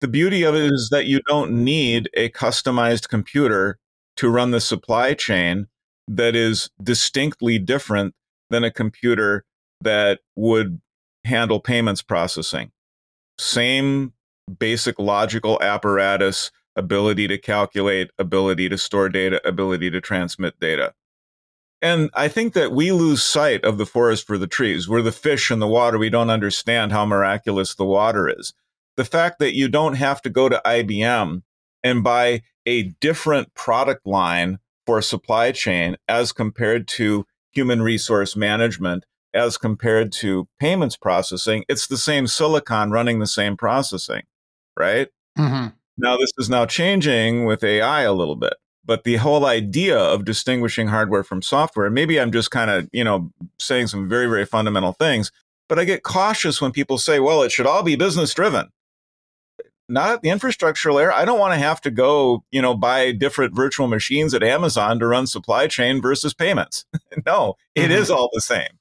The 0.00 0.08
beauty 0.08 0.42
of 0.44 0.54
it 0.54 0.72
is 0.72 0.88
that 0.90 1.06
you 1.06 1.20
don't 1.28 1.52
need 1.64 2.08
a 2.14 2.30
customized 2.30 3.08
computer 3.08 3.78
to 4.16 4.28
run 4.28 4.50
the 4.50 4.60
supply 4.60 5.14
chain 5.14 5.66
that 6.08 6.34
is 6.34 6.70
distinctly 6.82 7.58
different 7.58 8.14
than 8.50 8.64
a 8.64 8.70
computer 8.70 9.44
that 9.80 10.20
would 10.36 10.80
handle 11.24 11.60
payments 11.60 12.02
processing. 12.02 12.70
Same 13.38 14.12
basic 14.58 14.98
logical 14.98 15.60
apparatus, 15.62 16.50
ability 16.78 17.28
to 17.28 17.36
calculate, 17.36 18.10
ability 18.18 18.68
to 18.68 18.78
store 18.78 19.08
data, 19.08 19.46
ability 19.46 19.90
to 19.90 20.00
transmit 20.00 20.58
data. 20.60 20.94
And 21.82 22.10
I 22.14 22.28
think 22.28 22.54
that 22.54 22.72
we 22.72 22.90
lose 22.92 23.22
sight 23.22 23.64
of 23.64 23.78
the 23.78 23.86
forest 23.86 24.26
for 24.26 24.38
the 24.38 24.46
trees. 24.46 24.88
We're 24.88 25.02
the 25.02 25.12
fish 25.12 25.50
in 25.50 25.58
the 25.58 25.68
water. 25.68 25.98
We 25.98 26.10
don't 26.10 26.30
understand 26.30 26.92
how 26.92 27.04
miraculous 27.04 27.74
the 27.74 27.84
water 27.84 28.28
is. 28.28 28.54
The 28.96 29.04
fact 29.04 29.38
that 29.38 29.54
you 29.54 29.68
don't 29.68 29.94
have 29.94 30.22
to 30.22 30.30
go 30.30 30.48
to 30.48 30.62
IBM 30.64 31.42
and 31.84 32.02
buy 32.02 32.42
a 32.66 32.94
different 33.00 33.54
product 33.54 34.06
line 34.06 34.58
for 34.86 35.02
supply 35.02 35.52
chain 35.52 35.96
as 36.08 36.32
compared 36.32 36.88
to 36.88 37.26
human 37.52 37.82
resource 37.82 38.34
management 38.34 39.04
as 39.34 39.58
compared 39.58 40.12
to 40.12 40.48
payments 40.58 40.96
processing, 40.96 41.64
it's 41.68 41.86
the 41.86 41.96
same 41.96 42.26
silicon 42.26 42.90
running 42.90 43.18
the 43.18 43.26
same 43.26 43.56
processing, 43.56 44.22
right? 44.76 45.08
Mm-hmm. 45.38 45.68
Now, 45.98 46.16
this 46.16 46.30
is 46.38 46.48
now 46.48 46.64
changing 46.64 47.44
with 47.44 47.64
AI 47.64 48.02
a 48.02 48.12
little 48.12 48.36
bit, 48.36 48.54
but 48.84 49.04
the 49.04 49.16
whole 49.16 49.44
idea 49.44 49.98
of 49.98 50.24
distinguishing 50.24 50.88
hardware 50.88 51.24
from 51.24 51.42
software, 51.42 51.90
maybe 51.90 52.20
I'm 52.20 52.32
just 52.32 52.50
kind 52.50 52.70
of, 52.70 52.88
you 52.92 53.02
know, 53.02 53.32
saying 53.58 53.88
some 53.88 54.08
very, 54.08 54.26
very 54.26 54.46
fundamental 54.46 54.92
things, 54.92 55.32
but 55.68 55.78
I 55.78 55.84
get 55.84 56.04
cautious 56.04 56.60
when 56.60 56.72
people 56.72 56.98
say, 56.98 57.18
well, 57.18 57.42
it 57.42 57.50
should 57.50 57.66
all 57.66 57.82
be 57.82 57.96
business 57.96 58.32
driven. 58.32 58.68
Not 59.88 60.10
at 60.10 60.22
the 60.22 60.30
infrastructure 60.30 60.92
layer. 60.92 61.12
I 61.12 61.24
don't 61.24 61.38
want 61.38 61.54
to 61.54 61.58
have 61.58 61.80
to 61.80 61.90
go, 61.90 62.44
you 62.50 62.62
know, 62.62 62.74
buy 62.74 63.10
different 63.10 63.56
virtual 63.56 63.88
machines 63.88 64.34
at 64.34 64.42
Amazon 64.42 64.98
to 65.00 65.06
run 65.06 65.26
supply 65.26 65.66
chain 65.66 66.00
versus 66.00 66.32
payments. 66.34 66.84
no, 67.26 67.54
it 67.74 67.82
mm-hmm. 67.82 67.92
is 67.92 68.10
all 68.10 68.30
the 68.32 68.40
same 68.40 68.78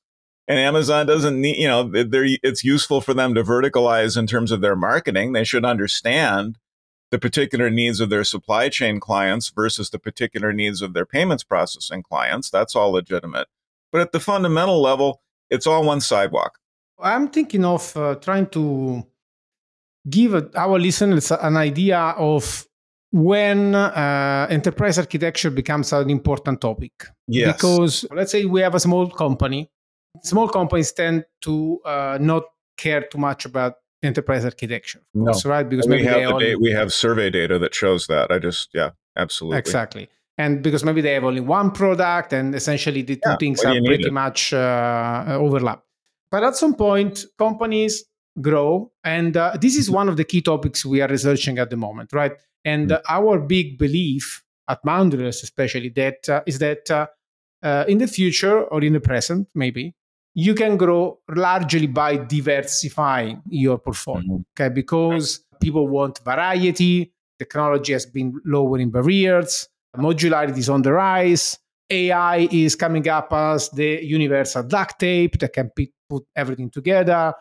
and 0.48 0.60
Amazon 0.60 1.06
doesn't 1.06 1.40
need, 1.40 1.58
you 1.58 1.68
know, 1.68 1.92
it's 1.94 2.64
useful 2.64 3.02
for 3.02 3.14
them 3.14 3.36
to 3.36 3.44
verticalize 3.44 4.18
in 4.18 4.28
terms 4.28 4.52
of 4.52 4.62
their 4.62 4.76
marketing. 4.76 5.34
They 5.34 5.44
should 5.44 5.66
understand 5.66 6.58
the 7.12 7.20
particular 7.20 7.70
needs 7.70 8.00
of 8.00 8.10
their 8.10 8.24
supply 8.24 8.70
chain 8.70 9.00
clients 9.00 9.50
versus 9.50 9.90
the 9.90 10.00
particular 10.00 10.52
needs 10.54 10.82
of 10.82 10.94
their 10.94 11.06
payments 11.06 11.44
processing 11.44 12.04
clients. 12.04 12.50
That's 12.50 12.76
all 12.76 12.92
legitimate. 12.92 13.48
But 13.92 14.02
at 14.02 14.12
the 14.12 14.20
fundamental 14.20 14.82
level, 14.82 15.22
it's 15.50 15.66
all 15.66 15.84
one 15.84 16.02
sidewalk. 16.02 16.60
I'm 17.00 17.30
thinking 17.30 17.64
of 17.64 17.96
uh, 17.96 18.16
trying 18.16 18.48
to 18.48 19.04
give 20.10 20.34
our 20.56 20.80
listeners 20.80 21.32
an 21.32 21.58
idea 21.58 22.00
of 22.18 22.66
when 23.12 23.74
uh, 23.76 24.48
enterprise 24.50 24.98
architecture 24.98 25.50
becomes 25.50 25.94
an 25.94 26.10
important 26.10 26.60
topic. 26.60 26.92
Yes. 27.28 27.56
Because 27.56 28.06
let's 28.12 28.32
say 28.32 28.46
we 28.46 28.62
have 28.62 28.76
a 28.76 28.80
small 28.80 29.10
company 29.10 29.70
small 30.24 30.48
companies 30.48 30.92
tend 30.92 31.26
to 31.42 31.80
uh, 31.86 32.18
not 32.20 32.44
care 32.78 33.02
too 33.02 33.18
much 33.18 33.46
about 33.46 33.76
enterprise 34.04 34.46
architecture. 34.46 35.02
No. 35.14 35.32
Course, 35.32 35.46
right? 35.46 35.68
Because 35.68 35.88
we 35.88 36.04
have 36.04 36.32
only... 36.32 36.56
we 36.56 36.72
have 36.72 36.94
survey 36.94 37.30
data 37.30 37.60
that 37.60 37.74
shows 37.74 38.08
that. 38.08 38.32
I 38.32 38.40
just 38.40 38.70
yeah, 38.74 38.92
absolutely. 39.16 39.60
Exactly. 39.60 40.10
And 40.38 40.62
because 40.62 40.84
maybe 40.84 41.02
they 41.02 41.14
have 41.14 41.24
only 41.24 41.42
one 41.42 41.72
product 41.72 42.32
and 42.32 42.54
essentially 42.54 43.02
the 43.02 43.16
two 43.16 43.22
yeah, 43.26 43.38
things 43.38 43.64
are 43.64 43.74
pretty 43.84 44.08
it? 44.08 44.14
much 44.14 44.54
uh, 44.54 45.26
overlap. 45.30 45.84
But 46.30 46.44
at 46.44 46.56
some 46.56 46.76
point, 46.76 47.26
companies 47.40 48.04
grow. 48.40 48.92
And 49.04 49.36
uh, 49.36 49.58
this 49.60 49.76
is 49.76 49.90
one 49.90 50.10
of 50.10 50.18
the 50.18 50.24
key 50.24 50.42
topics 50.42 50.86
we 50.86 51.02
are 51.02 51.08
researching 51.08 51.58
at 51.58 51.72
the 51.72 51.78
moment, 51.78 52.14
right? 52.14 52.34
And 52.64 52.90
mm-hmm. 52.90 53.02
our 53.10 53.40
big 53.40 53.80
belief 53.80 54.44
at 54.70 54.84
Boundaryless, 54.86 55.42
especially, 55.42 55.90
that 55.90 56.30
uh, 56.30 56.42
is 56.46 56.60
that 56.60 56.92
uh, 56.92 57.08
uh, 57.64 57.86
in 57.88 57.98
the 57.98 58.08
future 58.08 58.62
or 58.62 58.84
in 58.84 58.94
the 58.94 59.00
present, 59.00 59.48
maybe, 59.56 59.96
you 60.38 60.54
can 60.54 60.78
grow 60.78 61.18
largely 61.36 61.88
by 61.88 62.16
diversifying 62.16 63.42
your 63.50 63.80
portfolio. 63.80 64.34
Mm-hmm. 64.34 64.62
Okay, 64.64 64.72
because 64.72 65.44
people 65.60 65.88
want 65.88 66.20
variety, 66.24 67.12
technology 67.40 67.94
has 67.94 68.06
been 68.06 68.40
lowering 68.46 68.92
barriers, 68.92 69.68
modularity 69.98 70.60
is 70.60 70.70
on 70.70 70.84
the 70.84 70.94
rise, 70.94 71.58
AI 71.90 72.48
is 72.52 72.76
coming 72.76 73.08
up 73.10 73.34
as 73.34 73.72
the 73.72 74.00
universal 74.04 74.62
duct 74.62 75.00
tape 75.00 75.40
that 75.40 75.54
can 75.54 75.72
put 76.08 76.24
everything 76.36 76.70
together. 76.70 77.34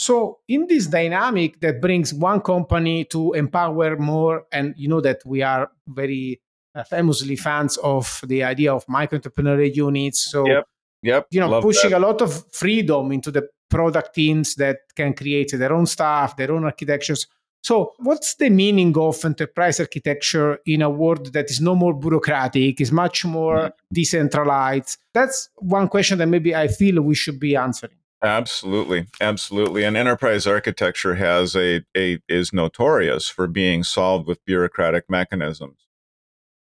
So, 0.00 0.40
in 0.48 0.66
this 0.66 0.88
dynamic 0.88 1.60
that 1.60 1.80
brings 1.80 2.12
one 2.12 2.40
company 2.40 3.04
to 3.12 3.34
empower 3.34 3.96
more, 3.96 4.46
and 4.50 4.74
you 4.76 4.88
know 4.88 5.00
that 5.02 5.20
we 5.24 5.42
are 5.42 5.70
very 5.86 6.40
uh, 6.74 6.82
famously 6.82 7.36
fans 7.36 7.76
of 7.76 8.20
the 8.26 8.42
idea 8.42 8.74
of 8.74 8.84
micro 8.88 9.20
entrepreneurial 9.20 9.72
units. 9.72 10.32
So, 10.32 10.48
yep. 10.48 10.64
Yep. 11.02 11.28
You 11.30 11.40
know, 11.40 11.60
pushing 11.60 11.90
that. 11.90 11.98
a 11.98 12.06
lot 12.06 12.20
of 12.20 12.44
freedom 12.52 13.12
into 13.12 13.30
the 13.30 13.48
product 13.70 14.14
teams 14.14 14.56
that 14.56 14.78
can 14.94 15.14
create 15.14 15.52
their 15.52 15.72
own 15.72 15.86
stuff, 15.86 16.36
their 16.36 16.52
own 16.52 16.64
architectures. 16.64 17.26
So, 17.62 17.92
what's 17.98 18.34
the 18.36 18.48
meaning 18.48 18.96
of 18.96 19.22
enterprise 19.24 19.80
architecture 19.80 20.58
in 20.66 20.82
a 20.82 20.88
world 20.88 21.32
that 21.34 21.50
is 21.50 21.60
no 21.60 21.74
more 21.74 21.94
bureaucratic, 21.94 22.80
is 22.80 22.90
much 22.90 23.24
more 23.24 23.56
mm-hmm. 23.56 23.94
decentralized? 23.94 24.96
That's 25.12 25.50
one 25.56 25.88
question 25.88 26.18
that 26.18 26.26
maybe 26.26 26.54
I 26.54 26.68
feel 26.68 27.02
we 27.02 27.14
should 27.14 27.38
be 27.38 27.56
answering. 27.56 27.92
Absolutely, 28.22 29.06
absolutely. 29.20 29.84
And 29.84 29.96
enterprise 29.96 30.46
architecture 30.46 31.14
has 31.14 31.56
a, 31.56 31.82
a 31.96 32.18
is 32.28 32.52
notorious 32.52 33.28
for 33.28 33.46
being 33.46 33.82
solved 33.82 34.26
with 34.26 34.44
bureaucratic 34.44 35.04
mechanisms. 35.08 35.86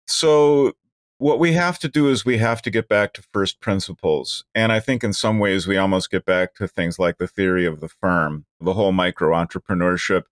So 0.07 0.73
what 1.23 1.39
we 1.39 1.53
have 1.53 1.79
to 1.79 1.87
do 1.87 2.09
is 2.09 2.25
we 2.25 2.37
have 2.39 2.61
to 2.61 2.69
get 2.69 2.89
back 2.89 3.13
to 3.13 3.23
first 3.31 3.61
principles. 3.61 4.43
And 4.53 4.73
I 4.73 4.81
think 4.81 5.05
in 5.05 5.13
some 5.13 5.39
ways 5.39 5.65
we 5.65 5.77
almost 5.77 6.11
get 6.11 6.25
back 6.25 6.53
to 6.55 6.67
things 6.67 6.99
like 6.99 7.17
the 7.17 7.29
theory 7.29 7.65
of 7.65 7.79
the 7.79 7.87
firm, 7.87 8.45
the 8.59 8.73
whole 8.73 8.91
micro 8.91 9.31
entrepreneurship. 9.31 10.23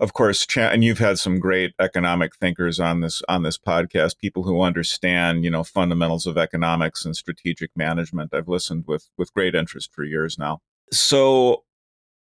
Of 0.00 0.12
course, 0.12 0.44
and 0.56 0.82
you've 0.82 0.98
had 0.98 1.20
some 1.20 1.38
great 1.38 1.72
economic 1.78 2.34
thinkers 2.34 2.80
on 2.80 3.00
this 3.00 3.22
on 3.28 3.44
this 3.44 3.56
podcast, 3.56 4.18
people 4.18 4.42
who 4.42 4.60
understand, 4.60 5.44
you 5.44 5.50
know, 5.52 5.62
fundamentals 5.62 6.26
of 6.26 6.36
economics 6.36 7.04
and 7.04 7.14
strategic 7.14 7.70
management. 7.76 8.34
I've 8.34 8.48
listened 8.48 8.86
with 8.88 9.10
with 9.16 9.32
great 9.34 9.54
interest 9.54 9.94
for 9.94 10.02
years 10.02 10.36
now. 10.36 10.58
So 10.92 11.62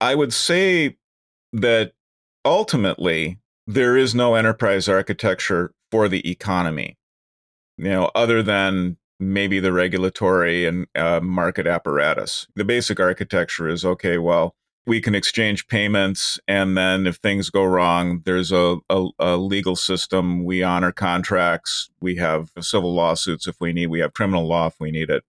I 0.00 0.14
would 0.14 0.32
say 0.32 0.96
that 1.52 1.94
ultimately 2.44 3.40
there 3.66 3.96
is 3.96 4.14
no 4.14 4.36
enterprise 4.36 4.88
architecture 4.88 5.72
for 5.90 6.08
the 6.08 6.30
economy 6.30 6.96
you 7.76 7.88
know, 7.88 8.10
other 8.14 8.42
than 8.42 8.96
maybe 9.18 9.60
the 9.60 9.72
regulatory 9.72 10.66
and 10.66 10.86
uh, 10.94 11.20
market 11.20 11.66
apparatus. 11.66 12.46
The 12.54 12.64
basic 12.64 13.00
architecture 13.00 13.68
is 13.68 13.84
okay, 13.84 14.18
well, 14.18 14.54
we 14.86 15.00
can 15.00 15.16
exchange 15.16 15.66
payments, 15.66 16.38
and 16.46 16.76
then 16.76 17.06
if 17.08 17.16
things 17.16 17.50
go 17.50 17.64
wrong, 17.64 18.22
there's 18.24 18.52
a, 18.52 18.76
a, 18.88 19.08
a, 19.18 19.36
legal 19.36 19.74
system. 19.74 20.44
We 20.44 20.62
honor 20.62 20.92
contracts. 20.92 21.90
We 22.00 22.16
have 22.16 22.52
civil 22.60 22.94
lawsuits 22.94 23.48
if 23.48 23.56
we 23.60 23.72
need. 23.72 23.88
We 23.88 23.98
have 23.98 24.14
criminal 24.14 24.46
law 24.46 24.68
if 24.68 24.78
we 24.78 24.92
need 24.92 25.10
it. 25.10 25.24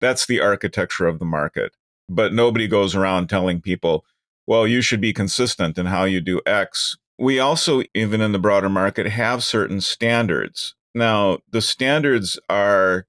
That's 0.00 0.26
the 0.26 0.40
architecture 0.40 1.08
of 1.08 1.18
the 1.18 1.24
market. 1.24 1.72
But 2.08 2.32
nobody 2.32 2.68
goes 2.68 2.94
around 2.94 3.28
telling 3.28 3.60
people, 3.60 4.04
well, 4.46 4.66
you 4.66 4.80
should 4.80 5.00
be 5.00 5.12
consistent 5.12 5.76
in 5.76 5.86
how 5.86 6.04
you 6.04 6.20
do 6.20 6.40
X. 6.46 6.96
We 7.18 7.40
also, 7.40 7.82
even 7.94 8.20
in 8.20 8.30
the 8.30 8.38
broader 8.38 8.68
market, 8.68 9.06
have 9.08 9.42
certain 9.42 9.80
standards 9.80 10.74
now, 10.94 11.38
the 11.50 11.60
standards 11.62 12.38
are 12.48 13.06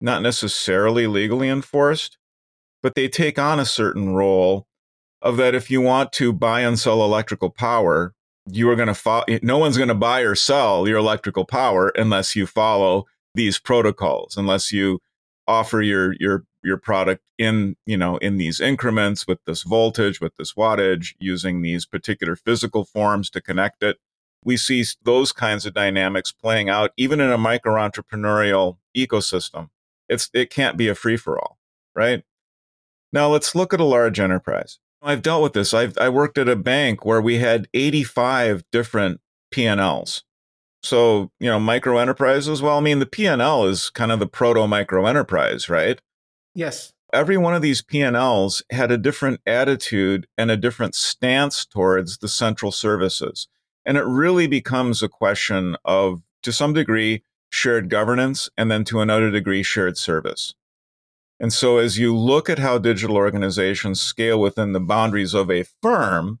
not 0.00 0.22
necessarily 0.22 1.06
legally 1.06 1.48
enforced, 1.48 2.18
but 2.82 2.94
they 2.94 3.08
take 3.08 3.38
on 3.38 3.60
a 3.60 3.66
certain 3.66 4.14
role 4.14 4.66
of 5.20 5.36
that 5.36 5.54
if 5.54 5.70
you 5.70 5.80
want 5.80 6.12
to 6.12 6.32
buy 6.32 6.60
and 6.60 6.78
sell 6.78 7.02
electrical 7.02 7.50
power, 7.50 8.14
you 8.46 8.70
are 8.70 8.76
going 8.76 8.88
to 8.88 8.94
follow, 8.94 9.24
eh, 9.28 9.40
no 9.42 9.58
one's 9.58 9.76
going 9.76 9.88
to 9.88 9.94
buy 9.94 10.20
or 10.20 10.34
sell 10.34 10.86
your 10.86 10.98
electrical 10.98 11.44
power 11.44 11.88
unless 11.96 12.36
you 12.36 12.46
follow 12.46 13.06
these 13.34 13.58
protocols, 13.58 14.36
unless 14.36 14.72
you 14.72 15.00
offer 15.46 15.82
your, 15.82 16.14
your, 16.20 16.44
your 16.62 16.76
product 16.76 17.22
in, 17.36 17.76
you 17.84 17.96
know, 17.96 18.16
in 18.18 18.36
these 18.36 18.60
increments 18.60 19.26
with 19.26 19.44
this 19.44 19.64
voltage, 19.64 20.20
with 20.20 20.36
this 20.36 20.54
wattage, 20.54 21.14
using 21.18 21.62
these 21.62 21.84
particular 21.84 22.36
physical 22.36 22.84
forms 22.84 23.28
to 23.30 23.40
connect 23.40 23.82
it 23.82 23.98
we 24.44 24.56
see 24.56 24.84
those 25.02 25.32
kinds 25.32 25.66
of 25.66 25.74
dynamics 25.74 26.32
playing 26.32 26.68
out 26.68 26.92
even 26.96 27.20
in 27.20 27.30
a 27.30 27.38
micro 27.38 27.74
entrepreneurial 27.74 28.78
ecosystem. 28.96 29.70
It's 30.08 30.30
it 30.32 30.50
can't 30.50 30.76
be 30.76 30.88
a 30.88 30.94
free 30.94 31.16
for 31.16 31.38
all, 31.38 31.58
right? 31.94 32.22
Now 33.12 33.28
let's 33.28 33.54
look 33.54 33.74
at 33.74 33.80
a 33.80 33.84
large 33.84 34.20
enterprise. 34.20 34.78
I've 35.02 35.22
dealt 35.22 35.42
with 35.42 35.52
this. 35.52 35.72
I've 35.74 35.96
I 35.98 36.08
worked 36.08 36.38
at 36.38 36.48
a 36.48 36.56
bank 36.56 37.04
where 37.04 37.20
we 37.20 37.38
had 37.38 37.68
85 37.74 38.64
different 38.72 39.20
P&Ls. 39.50 40.24
So, 40.82 41.30
you 41.40 41.48
know, 41.48 41.58
micro 41.58 41.98
enterprises, 41.98 42.62
well, 42.62 42.78
I 42.78 42.80
mean, 42.80 42.98
the 42.98 43.06
P&L 43.06 43.64
is 43.66 43.90
kind 43.90 44.12
of 44.12 44.20
the 44.20 44.26
proto 44.26 44.66
micro 44.66 45.06
enterprise, 45.06 45.68
right? 45.68 46.00
Yes. 46.54 46.92
every 47.12 47.36
one 47.36 47.54
of 47.54 47.62
these 47.62 47.82
P&Ls 47.82 48.62
had 48.70 48.90
a 48.90 48.98
different 48.98 49.40
attitude 49.46 50.26
and 50.36 50.50
a 50.50 50.56
different 50.56 50.94
stance 50.94 51.64
towards 51.64 52.18
the 52.18 52.28
central 52.28 52.72
services. 52.72 53.48
And 53.88 53.96
it 53.96 54.04
really 54.04 54.46
becomes 54.46 55.02
a 55.02 55.08
question 55.08 55.74
of, 55.82 56.20
to 56.42 56.52
some 56.52 56.74
degree, 56.74 57.22
shared 57.48 57.88
governance, 57.88 58.50
and 58.54 58.70
then 58.70 58.84
to 58.84 59.00
another 59.00 59.30
degree, 59.30 59.62
shared 59.62 59.96
service. 59.96 60.52
And 61.40 61.54
so 61.54 61.78
as 61.78 61.96
you 61.96 62.14
look 62.14 62.50
at 62.50 62.58
how 62.58 62.76
digital 62.76 63.16
organizations 63.16 63.98
scale 63.98 64.38
within 64.38 64.72
the 64.72 64.78
boundaries 64.80 65.32
of 65.32 65.50
a 65.50 65.64
firm, 65.80 66.40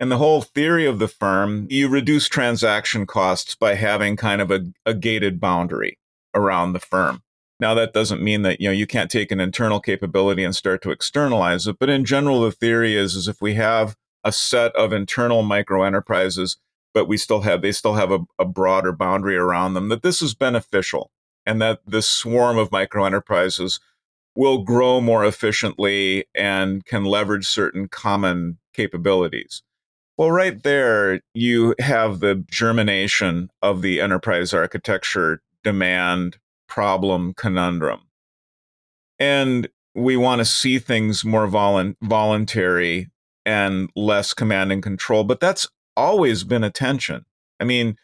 and 0.00 0.10
the 0.10 0.16
whole 0.16 0.42
theory 0.42 0.86
of 0.86 0.98
the 0.98 1.06
firm, 1.06 1.68
you 1.70 1.88
reduce 1.88 2.28
transaction 2.28 3.06
costs 3.06 3.54
by 3.54 3.74
having 3.74 4.16
kind 4.16 4.42
of 4.42 4.50
a, 4.50 4.66
a 4.84 4.92
gated 4.92 5.38
boundary 5.38 6.00
around 6.34 6.72
the 6.72 6.80
firm. 6.80 7.22
Now 7.60 7.74
that 7.74 7.92
doesn't 7.92 8.22
mean 8.22 8.42
that 8.42 8.60
you 8.60 8.68
know 8.68 8.72
you 8.72 8.88
can't 8.88 9.10
take 9.10 9.30
an 9.30 9.38
internal 9.40 9.78
capability 9.78 10.42
and 10.42 10.54
start 10.54 10.82
to 10.82 10.90
externalize 10.90 11.68
it, 11.68 11.78
but 11.78 11.90
in 11.90 12.04
general 12.04 12.40
the 12.40 12.50
theory 12.50 12.96
is 12.96 13.14
is 13.14 13.28
if 13.28 13.40
we 13.40 13.54
have 13.54 13.96
a 14.24 14.32
set 14.32 14.74
of 14.74 14.92
internal 14.92 15.42
micro 15.42 15.84
enterprises, 15.84 16.56
but 16.98 17.06
we 17.06 17.16
still 17.16 17.42
have 17.42 17.62
they 17.62 17.70
still 17.70 17.94
have 17.94 18.10
a, 18.10 18.18
a 18.40 18.44
broader 18.44 18.90
boundary 18.90 19.36
around 19.36 19.74
them, 19.74 19.88
that 19.88 20.02
this 20.02 20.20
is 20.20 20.34
beneficial 20.34 21.12
and 21.46 21.62
that 21.62 21.78
this 21.86 22.08
swarm 22.08 22.58
of 22.58 22.72
micro 22.72 23.04
enterprises 23.04 23.78
will 24.34 24.64
grow 24.64 25.00
more 25.00 25.24
efficiently 25.24 26.24
and 26.34 26.84
can 26.86 27.04
leverage 27.04 27.46
certain 27.46 27.86
common 27.86 28.58
capabilities. 28.74 29.62
Well, 30.16 30.32
right 30.32 30.60
there, 30.60 31.20
you 31.34 31.76
have 31.78 32.18
the 32.18 32.44
germination 32.50 33.50
of 33.62 33.80
the 33.80 34.00
enterprise 34.00 34.52
architecture 34.52 35.40
demand 35.62 36.38
problem 36.66 37.32
conundrum. 37.32 38.00
And 39.20 39.68
we 39.94 40.16
want 40.16 40.40
to 40.40 40.44
see 40.44 40.80
things 40.80 41.24
more 41.24 41.46
volu- 41.46 41.94
voluntary 42.02 43.08
and 43.46 43.88
less 43.94 44.34
command 44.34 44.72
and 44.72 44.82
control, 44.82 45.22
but 45.22 45.38
that's 45.38 45.68
always 45.98 46.44
been 46.44 46.64
a 46.64 46.70
tension. 46.70 47.24
I 47.60 47.64
mean, 47.64 47.96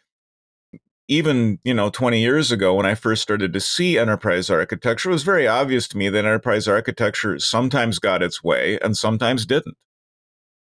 even 1.07 1.59
you 1.63 1.73
know 1.73 1.91
20 1.91 2.19
years 2.19 2.51
ago 2.51 2.73
when 2.73 2.85
i 2.87 2.95
first 2.95 3.21
started 3.21 3.53
to 3.53 3.59
see 3.59 3.95
enterprise 3.95 4.49
architecture 4.49 5.09
it 5.09 5.13
was 5.13 5.21
very 5.21 5.47
obvious 5.47 5.87
to 5.87 5.99
me 5.99 6.09
that 6.09 6.25
enterprise 6.25 6.67
architecture 6.67 7.37
sometimes 7.37 7.99
got 7.99 8.23
its 8.23 8.43
way 8.43 8.79
and 8.81 8.97
sometimes 8.97 9.45
didn't 9.45 9.77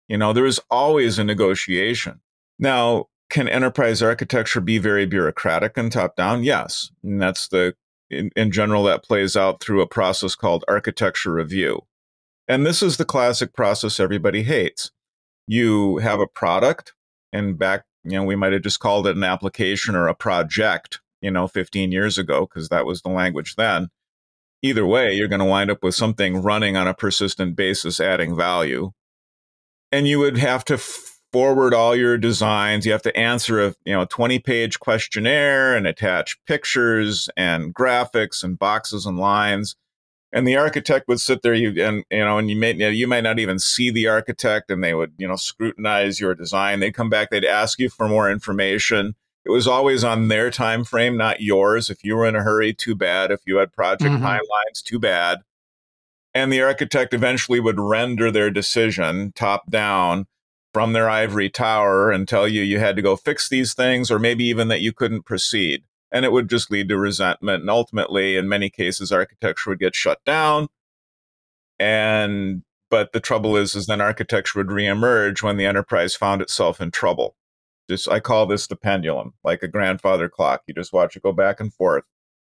you 0.09 0.19
know 0.19 0.35
there 0.35 0.45
was 0.45 0.61
always 0.71 1.19
a 1.19 1.25
negotiation 1.25 2.21
now 2.59 3.07
can 3.31 3.49
enterprise 3.49 4.03
architecture 4.03 4.61
be 4.61 4.77
very 4.77 5.07
bureaucratic 5.07 5.79
and 5.79 5.91
top 5.91 6.15
down 6.17 6.45
yes 6.45 6.91
and 7.03 7.19
that's 7.19 7.49
the 7.49 7.75
in, 8.11 8.31
in 8.37 8.51
general, 8.51 8.85
that 8.85 9.05
plays 9.05 9.37
out 9.37 9.61
through 9.61 9.81
a 9.81 9.87
process 9.87 10.35
called 10.35 10.65
architecture 10.69 11.33
review. 11.33 11.83
And 12.49 12.65
this 12.65 12.83
is 12.83 12.97
the 12.97 13.05
classic 13.05 13.53
process 13.53 13.99
everybody 13.99 14.45
hates. 14.45 14.93
You 15.47 15.99
have 15.99 16.21
a 16.21 16.27
product, 16.27 16.95
and 17.37 17.59
back, 17.59 17.85
you 18.05 18.13
know, 18.13 18.25
we 18.25 18.37
might 18.37 18.53
have 18.53 18.63
just 18.63 18.81
called 18.81 19.07
it 19.07 19.17
an 19.17 19.25
application 19.25 19.95
or 19.95 20.09
a 20.09 20.15
project, 20.15 21.01
you 21.21 21.31
know, 21.31 21.49
15 21.49 21.93
years 21.93 22.19
ago, 22.19 22.47
because 22.47 22.69
that 22.69 22.87
was 22.87 23.03
the 23.03 23.09
language 23.09 23.57
then. 23.57 23.89
Either 24.63 24.87
way, 24.87 25.13
you're 25.13 25.29
going 25.29 25.41
to 25.41 25.45
wind 25.45 25.71
up 25.71 25.83
with 25.83 25.95
something 25.95 26.43
running 26.43 26.77
on 26.77 26.89
a 26.89 26.95
persistent 26.95 27.57
basis, 27.57 28.01
adding 28.01 28.35
value. 28.35 28.93
And 29.93 30.09
you 30.09 30.19
would 30.19 30.39
have 30.39 30.65
to 30.67 30.79
forward 31.33 31.75
all 31.75 31.95
your 31.95 32.17
designs. 32.17 32.87
You 32.87 32.93
have 32.93 33.03
to 33.03 33.17
answer 33.17 33.63
a 33.63 33.75
you 33.85 33.93
know 33.93 34.07
20 34.07 34.39
page 34.39 34.81
questionnaire 34.81 35.77
and 35.77 35.87
attach 35.87 36.39
pictures 36.47 37.29
and 37.37 37.75
graphics 37.75 38.43
and 38.43 38.59
boxes 38.59 39.07
and 39.07 39.19
lines. 39.19 39.77
And 40.33 40.47
the 40.47 40.57
architect 40.57 41.09
would 41.09 41.21
sit 41.21 41.43
there, 41.43 41.55
you 41.55 41.83
and 41.83 42.05
you 42.11 42.19
know, 42.19 42.39
and 42.39 42.51
you 42.51 42.57
may 42.57 42.91
you 42.91 43.07
might 43.07 43.23
not 43.23 43.39
even 43.39 43.59
see 43.59 43.91
the 43.91 44.09
architect, 44.09 44.71
and 44.71 44.83
they 44.83 44.93
would 44.93 45.13
you 45.19 45.27
know 45.27 45.37
scrutinize 45.37 46.21
your 46.21 46.35
design. 46.35 46.81
They'd 46.81 46.95
come 46.95 47.09
back, 47.09 47.31
they'd 47.31 47.45
ask 47.45 47.79
you 47.79 47.89
for 47.89 48.09
more 48.09 48.31
information. 48.31 49.15
It 49.45 49.51
was 49.51 49.69
always 49.69 50.03
on 50.03 50.27
their 50.27 50.51
time 50.51 50.83
frame, 50.83 51.17
not 51.17 51.41
yours. 51.41 51.89
If 51.89 52.03
you 52.03 52.17
were 52.17 52.27
in 52.27 52.35
a 52.35 52.43
hurry, 52.43 52.75
too 52.75 52.97
bad. 52.97 53.31
If 53.31 53.41
you 53.47 53.59
had 53.59 53.73
project 53.73 54.11
mm-hmm. 54.11 54.25
timelines, 54.25 54.83
too 54.83 54.99
bad. 54.99 55.39
And 56.35 56.53
the 56.53 56.63
architect 56.63 57.15
eventually 57.15 57.61
would 57.61 57.79
render 57.79 58.33
their 58.33 58.51
decision 58.51 59.33
top 59.37 59.71
down 59.71 60.27
from 60.75 60.93
their 60.93 61.09
ivory 61.09 61.49
tower 61.49 62.11
and 62.11 62.29
tell 62.29 62.47
you 62.47 62.61
you 62.63 62.79
had 62.81 62.97
to 62.97 63.03
go 63.03 63.17
fix 63.17 63.49
these 63.49 63.73
things, 63.73 64.11
or 64.11 64.19
maybe 64.19 64.45
even 64.45 64.69
that 64.69 64.83
you 64.83 64.93
couldn't 64.93 65.23
proceed. 65.23 65.85
And 66.17 66.25
it 66.25 66.33
would 66.33 66.49
just 66.49 66.71
lead 66.71 66.89
to 66.89 66.97
resentment. 66.97 67.61
And 67.61 67.69
ultimately, 67.69 68.37
in 68.37 68.49
many 68.49 68.71
cases, 68.71 69.13
architecture 69.13 69.71
would 69.71 69.79
get 69.79 69.95
shut 69.95 70.25
down. 70.25 70.69
And 71.79 72.63
but 72.89 73.13
the 73.13 73.21
trouble 73.21 73.57
is, 73.57 73.75
is 73.75 73.87
then 73.87 74.01
architecture 74.01 74.59
would 74.59 74.69
reemerge 74.69 75.43
when 75.43 75.59
the 75.59 75.67
enterprise 75.67 76.15
found 76.15 76.41
itself 76.41 76.81
in 76.81 76.91
trouble. 76.91 77.37
Just 77.91 78.09
I 78.09 78.21
call 78.21 78.47
this 78.47 78.67
the 78.67 78.77
pendulum, 78.77 79.35
like 79.45 79.63
a 79.63 79.69
grandfather 79.69 80.29
clock. 80.29 80.63
You 80.67 80.73
just 80.73 80.93
watch 80.93 81.17
it 81.17 81.23
go 81.23 81.33
back 81.33 81.61
and 81.61 81.75
forth. 81.75 82.05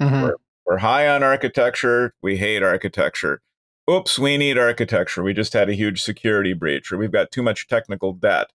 Mm-hmm. 0.01 0.23
We're, 0.23 0.37
we're 0.65 0.79
high 0.79 1.09
on 1.09 1.23
architecture. 1.23 2.15
We 2.23 2.39
hate 2.39 2.63
architecture 2.63 3.43
oops, 3.91 4.19
we 4.19 4.37
need 4.37 4.59
architecture. 4.59 5.23
We 5.23 5.35
just 5.35 5.53
had 5.53 5.69
a 5.69 5.75
huge 5.75 6.03
security 6.03 6.53
breach, 6.53 6.93
or 6.93 6.97
we've 6.97 7.13
got 7.13 7.31
too 7.31 7.43
much 7.43 7.67
technical 7.69 8.13
debt, 8.13 8.49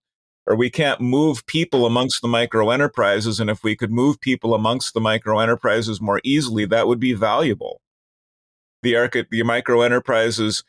or 0.46 0.54
we 0.54 0.70
can't 0.70 1.00
move 1.00 1.44
people 1.46 1.86
amongst 1.86 2.22
the 2.22 2.28
micro 2.28 2.70
enterprises. 2.70 3.40
And 3.40 3.50
if 3.50 3.64
we 3.64 3.74
could 3.74 3.90
move 3.90 4.20
people 4.20 4.54
amongst 4.54 4.94
the 4.94 5.00
micro 5.00 5.40
enterprises 5.40 6.00
more 6.00 6.20
easily, 6.22 6.64
that 6.66 6.86
would 6.86 7.00
be 7.00 7.14
valuable. 7.14 7.80
The, 8.82 8.96
arch- 8.96 9.26
the 9.30 9.42
micro 9.42 9.82
enterprises 9.82 10.62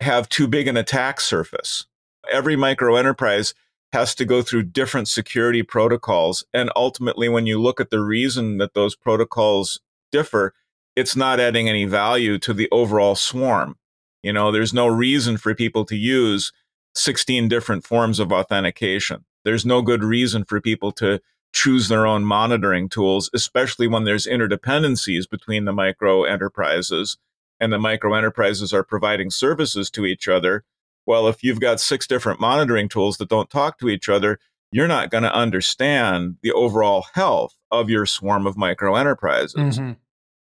have 0.00 0.28
too 0.28 0.46
big 0.46 0.68
an 0.68 0.76
attack 0.76 1.20
surface. 1.20 1.86
Every 2.30 2.56
micro 2.56 2.96
enterprise 2.96 3.54
has 3.92 4.14
to 4.16 4.24
go 4.24 4.42
through 4.42 4.64
different 4.64 5.08
security 5.08 5.62
protocols. 5.62 6.44
And 6.52 6.70
ultimately, 6.74 7.28
when 7.28 7.46
you 7.46 7.60
look 7.60 7.80
at 7.80 7.90
the 7.90 8.00
reason 8.00 8.58
that 8.58 8.74
those 8.74 8.96
protocols 8.96 9.80
differ, 10.10 10.54
it's 10.96 11.16
not 11.16 11.40
adding 11.40 11.68
any 11.68 11.84
value 11.84 12.38
to 12.38 12.52
the 12.52 12.68
overall 12.70 13.14
swarm. 13.14 13.76
You 14.22 14.32
know, 14.32 14.52
there's 14.52 14.72
no 14.72 14.86
reason 14.86 15.36
for 15.36 15.54
people 15.54 15.84
to 15.86 15.96
use 15.96 16.52
16 16.94 17.48
different 17.48 17.84
forms 17.84 18.18
of 18.18 18.32
authentication. 18.32 19.24
There's 19.44 19.66
no 19.66 19.82
good 19.82 20.04
reason 20.04 20.44
for 20.44 20.60
people 20.60 20.92
to 20.92 21.20
choose 21.52 21.88
their 21.88 22.06
own 22.06 22.24
monitoring 22.24 22.88
tools, 22.88 23.30
especially 23.34 23.86
when 23.86 24.04
there's 24.04 24.26
interdependencies 24.26 25.28
between 25.28 25.64
the 25.64 25.72
micro 25.72 26.24
enterprises 26.24 27.18
and 27.60 27.72
the 27.72 27.78
micro 27.78 28.14
enterprises 28.14 28.72
are 28.72 28.82
providing 28.82 29.30
services 29.30 29.90
to 29.90 30.04
each 30.04 30.26
other. 30.26 30.64
Well, 31.06 31.28
if 31.28 31.44
you've 31.44 31.60
got 31.60 31.80
six 31.80 32.06
different 32.06 32.40
monitoring 32.40 32.88
tools 32.88 33.18
that 33.18 33.28
don't 33.28 33.50
talk 33.50 33.78
to 33.78 33.88
each 33.88 34.08
other, 34.08 34.38
you're 34.72 34.88
not 34.88 35.10
going 35.10 35.22
to 35.22 35.34
understand 35.34 36.38
the 36.42 36.52
overall 36.52 37.06
health 37.14 37.56
of 37.70 37.90
your 37.90 38.06
swarm 38.06 38.46
of 38.46 38.56
micro 38.56 38.96
enterprises. 38.96 39.54
Mm-hmm. 39.78 39.92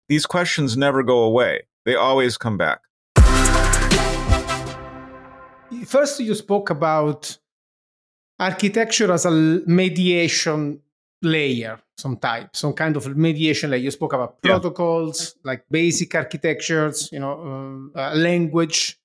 These 0.07 0.25
questions 0.25 0.77
never 0.77 1.03
go 1.03 1.19
away, 1.23 1.63
they 1.85 1.95
always 1.95 2.37
come 2.37 2.57
back 2.57 2.81
first 5.85 6.19
you 6.19 6.35
spoke 6.35 6.69
about 6.69 7.37
architecture 8.39 9.11
as 9.11 9.25
a 9.25 9.31
mediation 9.31 10.79
layer 11.21 11.79
some 11.97 12.17
type 12.17 12.55
some 12.55 12.73
kind 12.73 12.97
of 12.97 13.15
mediation 13.15 13.69
layer. 13.69 13.79
You 13.79 13.91
spoke 13.91 14.13
about 14.13 14.41
protocols 14.41 15.35
yeah. 15.35 15.51
like 15.51 15.65
basic 15.69 16.15
architectures 16.15 17.09
you 17.11 17.19
know 17.19 17.91
uh, 17.95 18.15
language. 18.15 18.99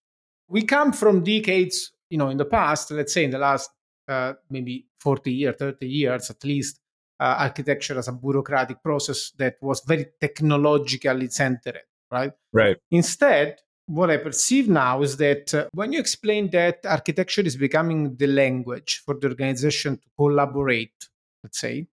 We 0.48 0.62
come 0.62 0.92
from 0.92 1.22
decades 1.22 1.92
you 2.10 2.18
know 2.18 2.28
in 2.28 2.38
the 2.38 2.46
past 2.46 2.90
let's 2.90 3.12
say 3.12 3.24
in 3.24 3.30
the 3.30 3.38
last 3.38 3.70
uh, 4.08 4.34
maybe 4.48 4.86
40 5.00 5.32
years 5.32 5.56
30 5.58 5.86
years 5.86 6.30
at 6.30 6.42
least 6.44 6.80
uh, 7.18 7.36
architecture 7.38 7.98
as 7.98 8.08
a 8.08 8.12
bureaucratic 8.12 8.82
process 8.82 9.32
that 9.36 9.56
was 9.60 9.82
very 9.86 10.06
technologically 10.20 11.28
centered 11.28 11.82
right? 12.10 12.32
Right. 12.52 12.76
Instead 12.90 13.58
what 13.86 14.10
I 14.10 14.16
perceive 14.16 14.68
now 14.68 15.02
is 15.02 15.16
that 15.18 15.54
uh, 15.54 15.66
when 15.72 15.92
you 15.92 16.00
explain 16.00 16.50
that 16.50 16.84
architecture 16.84 17.42
is 17.42 17.56
becoming 17.56 18.16
the 18.16 18.26
language 18.26 19.02
for 19.04 19.14
the 19.14 19.28
organization 19.28 19.96
to 19.96 20.08
collaborate, 20.16 21.08
let's 21.42 21.60
say, 21.60 21.86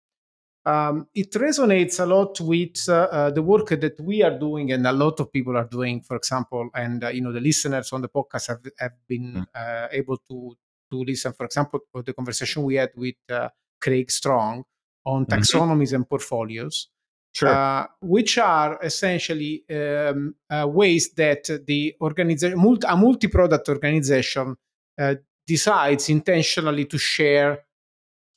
um, 0.66 1.08
it 1.14 1.32
resonates 1.34 2.00
a 2.00 2.06
lot 2.06 2.40
with 2.40 2.88
uh, 2.88 3.08
uh, 3.12 3.32
the 3.32 3.42
work 3.42 3.68
that 3.70 4.00
we 4.00 4.24
are 4.24 4.38
doing 4.38 4.72
and 4.72 4.88
a 4.88 4.92
lot 4.92 5.20
of 5.20 5.32
people 5.32 5.58
are 5.58 5.68
doing, 5.68 6.02
for 6.02 6.16
example, 6.16 6.70
and 6.74 7.04
uh, 7.04 7.10
you 7.10 7.22
know 7.22 7.34
the 7.34 7.42
listeners 7.42 7.92
on 7.92 8.02
the 8.02 8.10
podcast 8.10 8.48
have, 8.48 8.62
have 8.80 8.94
been 9.08 9.46
mm. 9.56 9.88
able 9.92 10.18
to 10.30 10.56
to 10.92 11.04
listen, 11.04 11.34
for 11.34 11.46
example, 11.46 11.80
to 11.94 12.02
the 12.02 12.14
conversation 12.14 12.64
we 12.64 12.76
had 12.76 12.92
with 12.96 13.16
uh, 13.30 13.50
Craig 13.82 14.10
Strong 14.10 14.64
on 15.06 15.26
mm-hmm. 15.26 15.34
taxonomies 15.34 15.88
mm-hmm. 15.88 15.96
and 15.96 16.10
portfolios 16.10 16.88
sure. 17.34 17.50
uh, 17.50 17.86
which 18.02 18.38
are 18.38 18.80
essentially 18.82 19.64
um, 19.70 20.36
uh, 20.50 20.68
ways 20.68 21.14
that 21.14 21.50
the 21.68 21.96
organization, 22.02 22.58
multi- 22.58 22.88
a 22.88 22.96
multi-product 22.96 23.70
organization, 23.70 24.56
uh, 25.00 25.16
decides 25.46 26.10
intentionally 26.10 26.86
to 26.86 26.98
share 26.98 27.60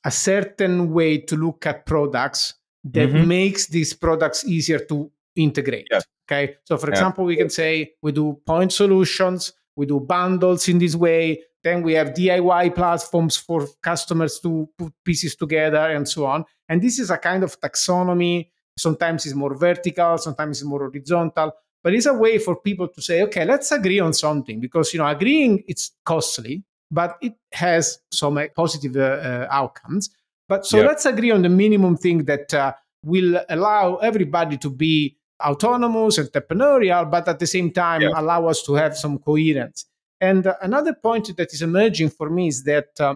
a 0.03 0.11
certain 0.11 0.91
way 0.91 1.19
to 1.19 1.35
look 1.35 1.65
at 1.65 1.85
products 1.85 2.55
that 2.83 3.09
mm-hmm. 3.09 3.27
makes 3.27 3.67
these 3.67 3.93
products 3.93 4.45
easier 4.45 4.79
to 4.79 5.11
integrate. 5.35 5.87
Yeah. 5.91 6.01
Okay. 6.29 6.55
So, 6.65 6.77
for 6.77 6.89
example, 6.89 7.25
we 7.25 7.37
can 7.37 7.49
say 7.49 7.93
we 8.01 8.11
do 8.11 8.39
point 8.45 8.73
solutions, 8.73 9.53
we 9.75 9.85
do 9.85 9.99
bundles 9.99 10.67
in 10.67 10.79
this 10.79 10.95
way. 10.95 11.43
Then 11.63 11.83
we 11.83 11.93
have 11.93 12.09
DIY 12.09 12.75
platforms 12.75 13.37
for 13.37 13.67
customers 13.81 14.39
to 14.41 14.69
put 14.77 14.93
pieces 15.03 15.35
together 15.35 15.77
and 15.77 16.07
so 16.07 16.25
on. 16.25 16.45
And 16.69 16.81
this 16.81 16.99
is 16.99 17.09
a 17.09 17.17
kind 17.17 17.43
of 17.43 17.59
taxonomy. 17.59 18.49
Sometimes 18.77 19.25
it's 19.25 19.35
more 19.35 19.55
vertical, 19.55 20.17
sometimes 20.17 20.61
it's 20.61 20.67
more 20.67 20.79
horizontal. 20.79 21.51
But 21.83 21.93
it's 21.93 22.05
a 22.05 22.13
way 22.13 22.37
for 22.37 22.55
people 22.55 22.87
to 22.89 23.01
say, 23.01 23.21
okay, 23.23 23.45
let's 23.45 23.71
agree 23.71 23.99
on 23.99 24.13
something 24.13 24.59
because 24.59 24.93
you 24.93 24.99
know 24.99 25.07
agreeing 25.07 25.63
it's 25.67 25.91
costly, 26.05 26.63
but 26.91 27.17
it 27.21 27.33
has 27.53 27.99
some 28.11 28.39
positive 28.55 28.95
uh, 28.97 28.99
uh, 29.01 29.47
outcomes. 29.51 30.09
But 30.49 30.65
so 30.65 30.81
let's 30.81 31.05
agree 31.05 31.31
on 31.31 31.41
the 31.41 31.49
minimum 31.49 31.97
thing 31.97 32.23
that 32.25 32.53
uh, 32.53 32.73
will 33.03 33.39
allow 33.49 33.97
everybody 33.97 34.57
to 34.57 34.69
be 34.69 35.17
autonomous, 35.43 36.17
entrepreneurial, 36.17 37.09
but 37.09 37.27
at 37.27 37.39
the 37.39 37.47
same 37.47 37.71
time 37.71 38.01
allow 38.15 38.47
us 38.47 38.63
to 38.63 38.73
have 38.73 38.97
some 38.97 39.19
coherence. 39.19 39.85
And 40.19 40.47
uh, 40.47 40.55
another 40.61 40.93
point 40.93 41.35
that 41.37 41.53
is 41.53 41.61
emerging 41.61 42.09
for 42.09 42.29
me 42.29 42.47
is 42.47 42.63
that 42.63 42.89
uh, 42.99 43.15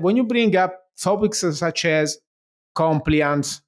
when 0.00 0.16
you 0.16 0.24
bring 0.24 0.54
up 0.56 0.78
topics 1.00 1.40
such 1.40 1.84
as 1.86 2.18
compliance, 2.74 3.62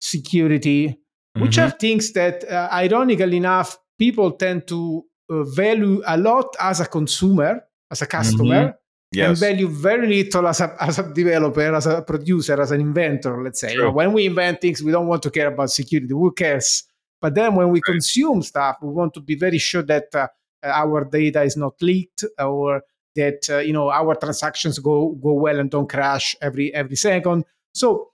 security, 0.00 0.88
mm-hmm. 0.88 1.42
which 1.42 1.58
are 1.58 1.70
things 1.70 2.12
that, 2.12 2.44
uh, 2.50 2.68
ironically 2.72 3.36
enough, 3.36 3.78
people 3.98 4.32
tend 4.32 4.66
to 4.66 5.04
uh, 5.30 5.44
value 5.44 6.02
a 6.06 6.16
lot 6.16 6.56
as 6.58 6.80
a 6.80 6.86
consumer, 6.86 7.62
as 7.90 8.02
a 8.02 8.06
customer, 8.06 8.64
mm-hmm. 8.64 9.16
yes. 9.18 9.28
and 9.28 9.38
value 9.38 9.68
very 9.68 10.08
little 10.08 10.48
as 10.48 10.60
a, 10.60 10.76
as 10.80 10.98
a 10.98 11.12
developer, 11.12 11.74
as 11.74 11.86
a 11.86 12.02
producer, 12.02 12.60
as 12.60 12.70
an 12.70 12.80
inventor, 12.80 13.42
let's 13.42 13.60
say. 13.60 13.76
Know, 13.76 13.92
when 13.92 14.12
we 14.12 14.26
invent 14.26 14.60
things, 14.60 14.82
we 14.82 14.92
don't 14.92 15.06
want 15.06 15.22
to 15.22 15.30
care 15.30 15.48
about 15.48 15.70
security. 15.70 16.12
Who 16.12 16.32
cares? 16.32 16.84
But 17.20 17.34
then 17.34 17.54
when 17.54 17.68
we 17.68 17.78
right. 17.78 17.92
consume 17.92 18.42
stuff, 18.42 18.76
we 18.82 18.88
want 18.88 19.14
to 19.14 19.20
be 19.20 19.34
very 19.34 19.58
sure 19.58 19.82
that 19.82 20.14
uh, 20.14 20.28
our 20.64 21.04
data 21.04 21.42
is 21.42 21.56
not 21.56 21.74
leaked 21.80 22.24
or 22.38 22.82
that 23.16 23.48
uh, 23.50 23.58
you 23.58 23.72
know 23.72 23.90
our 23.90 24.14
transactions 24.14 24.78
go 24.78 25.10
go 25.22 25.32
well 25.32 25.58
and 25.58 25.70
don't 25.70 25.88
crash 25.88 26.36
every 26.40 26.72
every 26.74 26.96
second. 26.96 27.44
So 27.74 28.09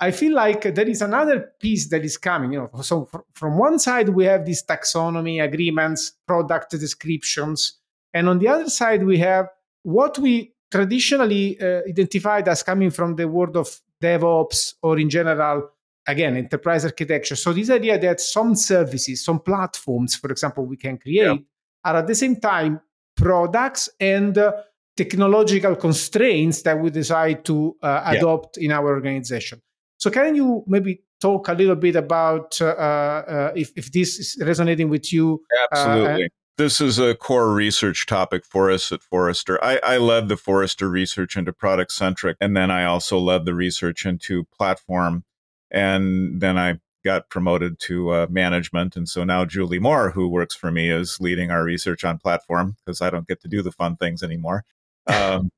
I 0.00 0.10
feel 0.10 0.34
like 0.34 0.74
there 0.74 0.88
is 0.88 1.02
another 1.02 1.52
piece 1.60 1.88
that 1.90 2.04
is 2.04 2.16
coming. 2.16 2.52
You 2.52 2.70
know, 2.72 2.82
so 2.82 3.08
from 3.32 3.58
one 3.58 3.78
side 3.78 4.08
we 4.08 4.24
have 4.24 4.44
these 4.44 4.64
taxonomy 4.64 5.42
agreements, 5.42 6.12
product 6.26 6.72
descriptions, 6.72 7.78
and 8.12 8.28
on 8.28 8.38
the 8.38 8.48
other 8.48 8.70
side 8.70 9.04
we 9.04 9.18
have 9.18 9.48
what 9.82 10.18
we 10.18 10.54
traditionally 10.70 11.60
uh, 11.60 11.82
identified 11.88 12.48
as 12.48 12.62
coming 12.62 12.90
from 12.90 13.16
the 13.16 13.28
world 13.28 13.56
of 13.56 13.80
DevOps 14.02 14.74
or 14.82 14.98
in 14.98 15.08
general 15.08 15.70
again 16.06 16.36
enterprise 16.36 16.84
architecture 16.84 17.36
so 17.36 17.52
this 17.52 17.70
idea 17.70 17.98
that 17.98 18.20
some 18.20 18.54
services 18.54 19.24
some 19.24 19.40
platforms 19.40 20.16
for 20.16 20.30
example 20.30 20.66
we 20.66 20.76
can 20.76 20.98
create 20.98 21.24
yeah. 21.24 21.36
are 21.84 21.96
at 21.96 22.06
the 22.06 22.14
same 22.14 22.36
time 22.36 22.80
products 23.16 23.88
and 24.00 24.36
uh, 24.36 24.52
technological 24.96 25.76
constraints 25.76 26.62
that 26.62 26.78
we 26.78 26.90
decide 26.90 27.44
to 27.44 27.76
uh, 27.82 28.02
adopt 28.06 28.56
yeah. 28.56 28.64
in 28.64 28.72
our 28.72 28.88
organization 28.88 29.60
so 30.04 30.10
can 30.10 30.34
you 30.34 30.62
maybe 30.66 31.00
talk 31.18 31.48
a 31.48 31.54
little 31.54 31.76
bit 31.76 31.96
about 31.96 32.60
uh, 32.60 32.66
uh, 32.66 33.52
if, 33.56 33.72
if 33.74 33.90
this 33.90 34.18
is 34.18 34.36
resonating 34.44 34.90
with 34.90 35.10
you 35.10 35.42
uh, 35.50 35.66
absolutely 35.72 36.28
this 36.58 36.80
is 36.80 36.98
a 36.98 37.14
core 37.14 37.52
research 37.52 38.06
topic 38.06 38.44
for 38.44 38.70
us 38.70 38.92
at 38.92 39.02
Forrester. 39.02 39.58
I, 39.64 39.80
I 39.82 39.96
led 39.96 40.28
the 40.28 40.36
Forrester 40.36 40.88
research 40.88 41.36
into 41.36 41.52
product 41.52 41.90
centric, 41.90 42.36
and 42.40 42.56
then 42.56 42.70
I 42.70 42.84
also 42.84 43.18
led 43.18 43.44
the 43.44 43.54
research 43.54 44.06
into 44.06 44.44
platform 44.56 45.24
and 45.72 46.40
then 46.40 46.56
I 46.56 46.78
got 47.04 47.28
promoted 47.28 47.80
to 47.80 48.10
uh, 48.10 48.26
management. 48.30 48.94
And 48.94 49.08
so 49.08 49.24
now 49.24 49.44
Julie 49.44 49.80
Mohr, 49.80 50.12
who 50.12 50.28
works 50.28 50.54
for 50.54 50.70
me, 50.70 50.90
is 50.90 51.20
leading 51.20 51.50
our 51.50 51.64
research 51.64 52.04
on 52.04 52.18
platform 52.18 52.76
because 52.84 53.02
I 53.02 53.10
don't 53.10 53.26
get 53.26 53.40
to 53.42 53.48
do 53.48 53.60
the 53.60 53.72
fun 53.72 53.96
things 53.96 54.22
anymore. 54.22 54.64
Um, 55.06 55.50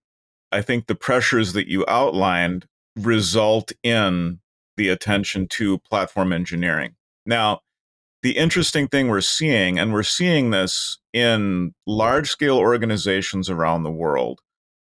I 0.51 0.61
think 0.61 0.87
the 0.87 0.97
pressures 0.97 1.53
that 1.53 1.69
you 1.69 1.85
outlined 1.87 2.67
result 2.97 3.73
in 3.83 4.41
the 4.77 4.89
attention 4.89 5.49
to 5.49 5.79
platform 5.79 6.33
engineering. 6.33 6.97
Now, 7.25 7.61
the 8.23 8.37
interesting 8.37 8.89
thing 8.89 9.09
we're 9.09 9.21
seeing, 9.21 9.79
and 9.79 9.93
we're 9.93 10.03
seeing 10.03 10.51
this 10.51 10.99
in 11.13 11.75
large 11.87 12.31
scale 12.31 12.59
organizations 12.59 13.49
around 13.49 13.83
the 13.83 13.91
world, 13.91 14.41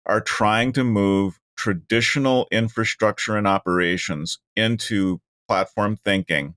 are 0.05 0.21
trying 0.21 0.73
to 0.73 0.83
move 0.83 1.39
traditional 1.55 2.47
infrastructure 2.51 3.37
and 3.37 3.47
operations 3.47 4.39
into 4.55 5.21
platform 5.47 5.95
thinking. 5.95 6.55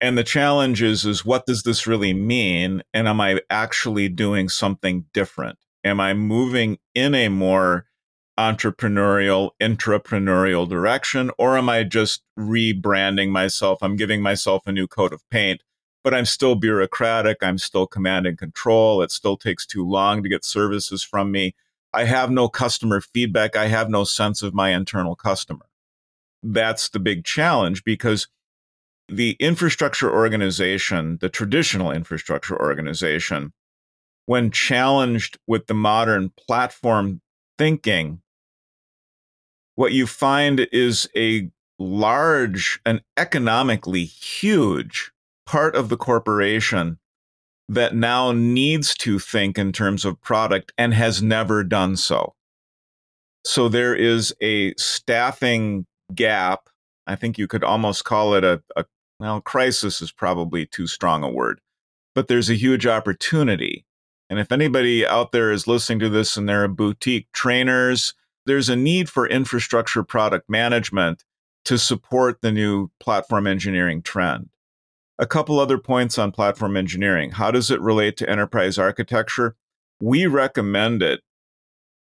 And 0.00 0.16
the 0.16 0.24
challenge 0.24 0.82
is, 0.82 1.04
is 1.04 1.24
what 1.24 1.46
does 1.46 1.62
this 1.62 1.86
really 1.86 2.14
mean? 2.14 2.82
And 2.94 3.06
am 3.06 3.20
I 3.20 3.40
actually 3.50 4.08
doing 4.08 4.48
something 4.48 5.04
different? 5.12 5.58
Am 5.84 6.00
I 6.00 6.14
moving 6.14 6.78
in 6.94 7.14
a 7.14 7.28
more 7.28 7.86
entrepreneurial, 8.38 9.50
intrapreneurial 9.60 10.68
direction? 10.68 11.30
Or 11.38 11.56
am 11.56 11.68
I 11.68 11.84
just 11.84 12.22
rebranding 12.38 13.30
myself? 13.30 13.78
I'm 13.82 13.96
giving 13.96 14.22
myself 14.22 14.66
a 14.66 14.72
new 14.72 14.86
coat 14.86 15.12
of 15.12 15.28
paint, 15.30 15.62
but 16.02 16.14
I'm 16.14 16.24
still 16.24 16.54
bureaucratic. 16.54 17.38
I'm 17.42 17.58
still 17.58 17.86
command 17.86 18.26
and 18.26 18.38
control. 18.38 19.02
It 19.02 19.10
still 19.10 19.36
takes 19.36 19.66
too 19.66 19.86
long 19.86 20.22
to 20.22 20.28
get 20.28 20.44
services 20.44 21.02
from 21.02 21.30
me. 21.30 21.54
I 21.92 22.04
have 22.04 22.30
no 22.30 22.48
customer 22.48 23.00
feedback. 23.00 23.56
I 23.56 23.66
have 23.66 23.90
no 23.90 24.04
sense 24.04 24.42
of 24.42 24.54
my 24.54 24.70
internal 24.70 25.16
customer. 25.16 25.66
That's 26.42 26.88
the 26.88 27.00
big 27.00 27.24
challenge 27.24 27.84
because 27.84 28.28
the 29.08 29.36
infrastructure 29.40 30.10
organization, 30.10 31.18
the 31.20 31.28
traditional 31.28 31.90
infrastructure 31.90 32.58
organization, 32.58 33.52
when 34.26 34.52
challenged 34.52 35.38
with 35.48 35.66
the 35.66 35.74
modern 35.74 36.30
platform 36.30 37.20
thinking, 37.60 38.22
what 39.74 39.92
you 39.92 40.06
find 40.06 40.66
is 40.72 41.06
a 41.14 41.50
large 41.78 42.80
and 42.86 43.02
economically 43.18 44.06
huge 44.06 45.12
part 45.44 45.76
of 45.76 45.90
the 45.90 45.96
corporation 45.98 46.98
that 47.68 47.94
now 47.94 48.32
needs 48.32 48.94
to 48.94 49.18
think 49.18 49.58
in 49.58 49.72
terms 49.72 50.06
of 50.06 50.18
product 50.22 50.72
and 50.78 50.94
has 50.94 51.20
never 51.20 51.62
done 51.62 51.96
so. 51.96 52.34
So 53.44 53.68
there 53.68 53.94
is 53.94 54.34
a 54.40 54.72
staffing 54.78 55.84
gap. 56.14 56.70
I 57.06 57.14
think 57.14 57.36
you 57.36 57.46
could 57.46 57.62
almost 57.62 58.06
call 58.06 58.32
it 58.32 58.42
a, 58.42 58.62
a 58.74 58.86
well, 59.18 59.42
crisis 59.42 60.00
is 60.00 60.12
probably 60.12 60.64
too 60.64 60.86
strong 60.86 61.22
a 61.22 61.28
word, 61.28 61.60
but 62.14 62.26
there's 62.26 62.48
a 62.48 62.54
huge 62.54 62.86
opportunity. 62.86 63.84
And 64.30 64.38
if 64.38 64.52
anybody 64.52 65.04
out 65.04 65.32
there 65.32 65.50
is 65.50 65.66
listening 65.66 65.98
to 65.98 66.08
this 66.08 66.36
and 66.36 66.48
they're 66.48 66.68
boutique 66.68 67.30
trainers, 67.32 68.14
there's 68.46 68.68
a 68.68 68.76
need 68.76 69.10
for 69.10 69.28
infrastructure 69.28 70.04
product 70.04 70.48
management 70.48 71.24
to 71.64 71.76
support 71.76 72.40
the 72.40 72.52
new 72.52 72.90
platform 73.00 73.48
engineering 73.48 74.02
trend. 74.02 74.48
A 75.18 75.26
couple 75.26 75.58
other 75.58 75.78
points 75.78 76.16
on 76.16 76.30
platform 76.30 76.76
engineering. 76.76 77.32
How 77.32 77.50
does 77.50 77.70
it 77.70 77.80
relate 77.80 78.16
to 78.18 78.30
enterprise 78.30 78.78
architecture? 78.78 79.56
We 80.00 80.26
recommend 80.26 81.02
it 81.02 81.20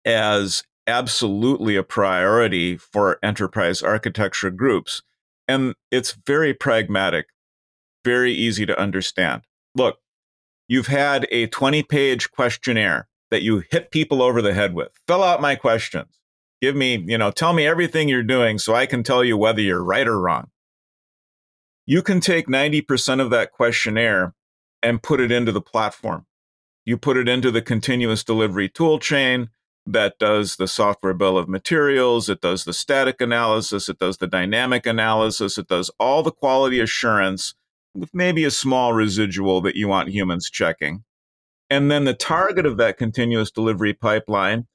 as 0.06 0.64
absolutely 0.86 1.76
a 1.76 1.84
priority 1.84 2.78
for 2.78 3.18
enterprise 3.24 3.82
architecture 3.82 4.52
groups. 4.52 5.02
And 5.48 5.74
it's 5.92 6.16
very 6.26 6.54
pragmatic, 6.54 7.28
very 8.06 8.34
easy 8.34 8.66
to 8.66 8.80
understand. 8.80 9.42
Look, 9.76 9.98
you've 10.68 10.88
had 10.88 11.28
a 11.32 11.48
20 11.48 11.84
page 11.84 12.32
questionnaire 12.32 13.08
that 13.32 13.42
you 13.42 13.64
hit 13.72 13.92
people 13.92 14.22
over 14.22 14.42
the 14.42 14.54
head 14.54 14.74
with. 14.74 14.90
Fill 15.08 15.24
out 15.24 15.42
my 15.42 15.56
questions. 15.56 16.20
Give 16.62 16.76
me, 16.76 17.04
you 17.08 17.18
know, 17.18 17.32
tell 17.32 17.54
me 17.54 17.66
everything 17.66 18.08
you're 18.08 18.24
doing 18.24 18.60
so 18.60 18.74
I 18.74 18.86
can 18.86 19.04
tell 19.04 19.24
you 19.24 19.38
whether 19.38 19.62
you're 19.62 19.84
right 19.84 20.08
or 20.08 20.20
wrong 20.20 20.50
you 21.86 22.02
can 22.02 22.20
take 22.20 22.48
90% 22.48 23.20
of 23.20 23.30
that 23.30 23.52
questionnaire 23.52 24.34
and 24.82 25.04
put 25.04 25.20
it 25.20 25.32
into 25.32 25.52
the 25.52 25.62
platform. 25.62 26.26
You 26.86 26.98
put 26.98 27.18
it 27.18 27.30
into 27.30 27.52
the 27.52 27.62
continuous 27.62 28.24
delivery 28.24 28.70
tool 28.70 29.00
chain 29.00 29.50
that 29.86 30.18
does 30.18 30.56
the 30.56 30.68
software 30.68 31.14
bill 31.14 31.38
of 31.38 31.50
materials, 31.50 32.30
it 32.30 32.40
does 32.40 32.64
the 32.64 32.74
static 32.74 33.20
analysis, 33.20 33.90
it 33.90 34.00
does 34.00 34.18
the 34.18 34.28
dynamic 34.28 34.86
analysis, 34.86 35.58
it 35.58 35.68
does 35.68 35.92
all 36.00 36.24
the 36.24 36.32
quality 36.32 36.80
assurance 36.80 37.54
with 37.94 38.14
maybe 38.14 38.44
a 38.44 38.52
small 38.52 38.94
residual 38.94 39.62
that 39.62 39.76
you 39.76 39.88
want 39.88 40.10
humans 40.10 40.50
checking. 40.50 41.04
And 41.70 41.90
then 41.90 42.06
the 42.06 42.14
target 42.14 42.66
of 42.66 42.78
that 42.78 42.98
continuous 42.98 43.52
delivery 43.52 43.94
pipeline 43.94 44.68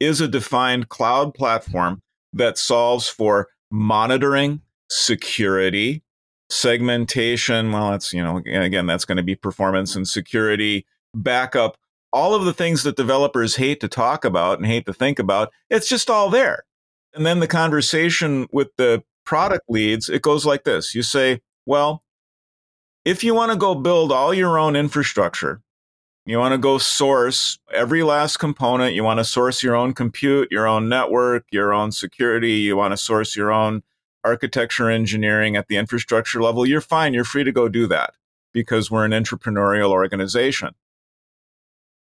is 0.00 0.20
a 0.20 0.28
defined 0.28 0.88
cloud 0.88 1.34
platform 1.34 2.02
that 2.32 2.58
solves 2.58 3.08
for 3.08 3.48
monitoring, 3.70 4.60
security, 4.90 6.02
segmentation. 6.50 7.72
Well, 7.72 7.92
that's, 7.92 8.12
you 8.12 8.22
know, 8.22 8.38
again, 8.38 8.86
that's 8.86 9.04
going 9.04 9.16
to 9.16 9.22
be 9.22 9.34
performance 9.34 9.96
and 9.96 10.06
security, 10.06 10.86
backup, 11.14 11.76
all 12.12 12.34
of 12.34 12.44
the 12.44 12.52
things 12.52 12.82
that 12.82 12.96
developers 12.96 13.56
hate 13.56 13.80
to 13.80 13.88
talk 13.88 14.24
about 14.24 14.58
and 14.58 14.66
hate 14.66 14.86
to 14.86 14.92
think 14.92 15.18
about. 15.18 15.50
It's 15.70 15.88
just 15.88 16.10
all 16.10 16.28
there. 16.28 16.64
And 17.14 17.24
then 17.24 17.40
the 17.40 17.48
conversation 17.48 18.48
with 18.52 18.68
the 18.76 19.02
product 19.24 19.64
leads, 19.68 20.08
it 20.08 20.22
goes 20.22 20.44
like 20.44 20.64
this 20.64 20.94
you 20.94 21.02
say, 21.02 21.40
well, 21.64 22.02
if 23.04 23.24
you 23.24 23.34
want 23.34 23.52
to 23.52 23.58
go 23.58 23.74
build 23.74 24.12
all 24.12 24.32
your 24.32 24.58
own 24.58 24.76
infrastructure, 24.76 25.60
you 26.24 26.38
want 26.38 26.52
to 26.52 26.58
go 26.58 26.78
source 26.78 27.58
every 27.72 28.02
last 28.02 28.36
component, 28.36 28.94
you 28.94 29.02
want 29.02 29.18
to 29.18 29.24
source 29.24 29.62
your 29.62 29.74
own 29.74 29.92
compute, 29.92 30.52
your 30.52 30.68
own 30.68 30.88
network, 30.88 31.44
your 31.50 31.72
own 31.72 31.90
security, 31.90 32.52
you 32.52 32.76
want 32.76 32.92
to 32.92 32.96
source 32.96 33.34
your 33.34 33.50
own 33.50 33.82
architecture 34.24 34.88
engineering 34.88 35.56
at 35.56 35.68
the 35.68 35.76
infrastructure 35.76 36.40
level, 36.40 36.66
you're 36.66 36.80
fine. 36.80 37.14
You're 37.14 37.24
free 37.24 37.44
to 37.44 37.52
go 37.52 37.68
do 37.68 37.86
that 37.88 38.14
because 38.52 38.90
we're 38.90 39.04
an 39.04 39.12
entrepreneurial 39.12 39.90
organization. 39.90 40.70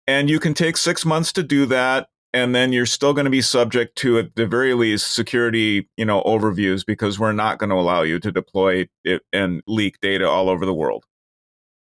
And 0.06 0.30
you 0.30 0.40
can 0.40 0.54
take 0.54 0.76
six 0.76 1.04
months 1.04 1.32
to 1.34 1.42
do 1.42 1.66
that. 1.66 2.08
And 2.34 2.54
then 2.54 2.72
you're 2.72 2.86
still 2.86 3.14
going 3.14 3.24
to 3.24 3.30
be 3.30 3.40
subject 3.40 3.96
to, 3.98 4.18
at 4.18 4.34
the 4.36 4.46
very 4.46 4.74
least, 4.74 5.12
security, 5.12 5.88
you 5.96 6.04
know, 6.04 6.22
overviews 6.22 6.84
because 6.84 7.18
we're 7.18 7.32
not 7.32 7.58
going 7.58 7.70
to 7.70 7.76
allow 7.76 8.02
you 8.02 8.18
to 8.20 8.30
deploy 8.30 8.86
it 9.04 9.22
and 9.32 9.62
leak 9.66 10.00
data 10.00 10.28
all 10.28 10.50
over 10.50 10.66
the 10.66 10.74
world. 10.74 11.06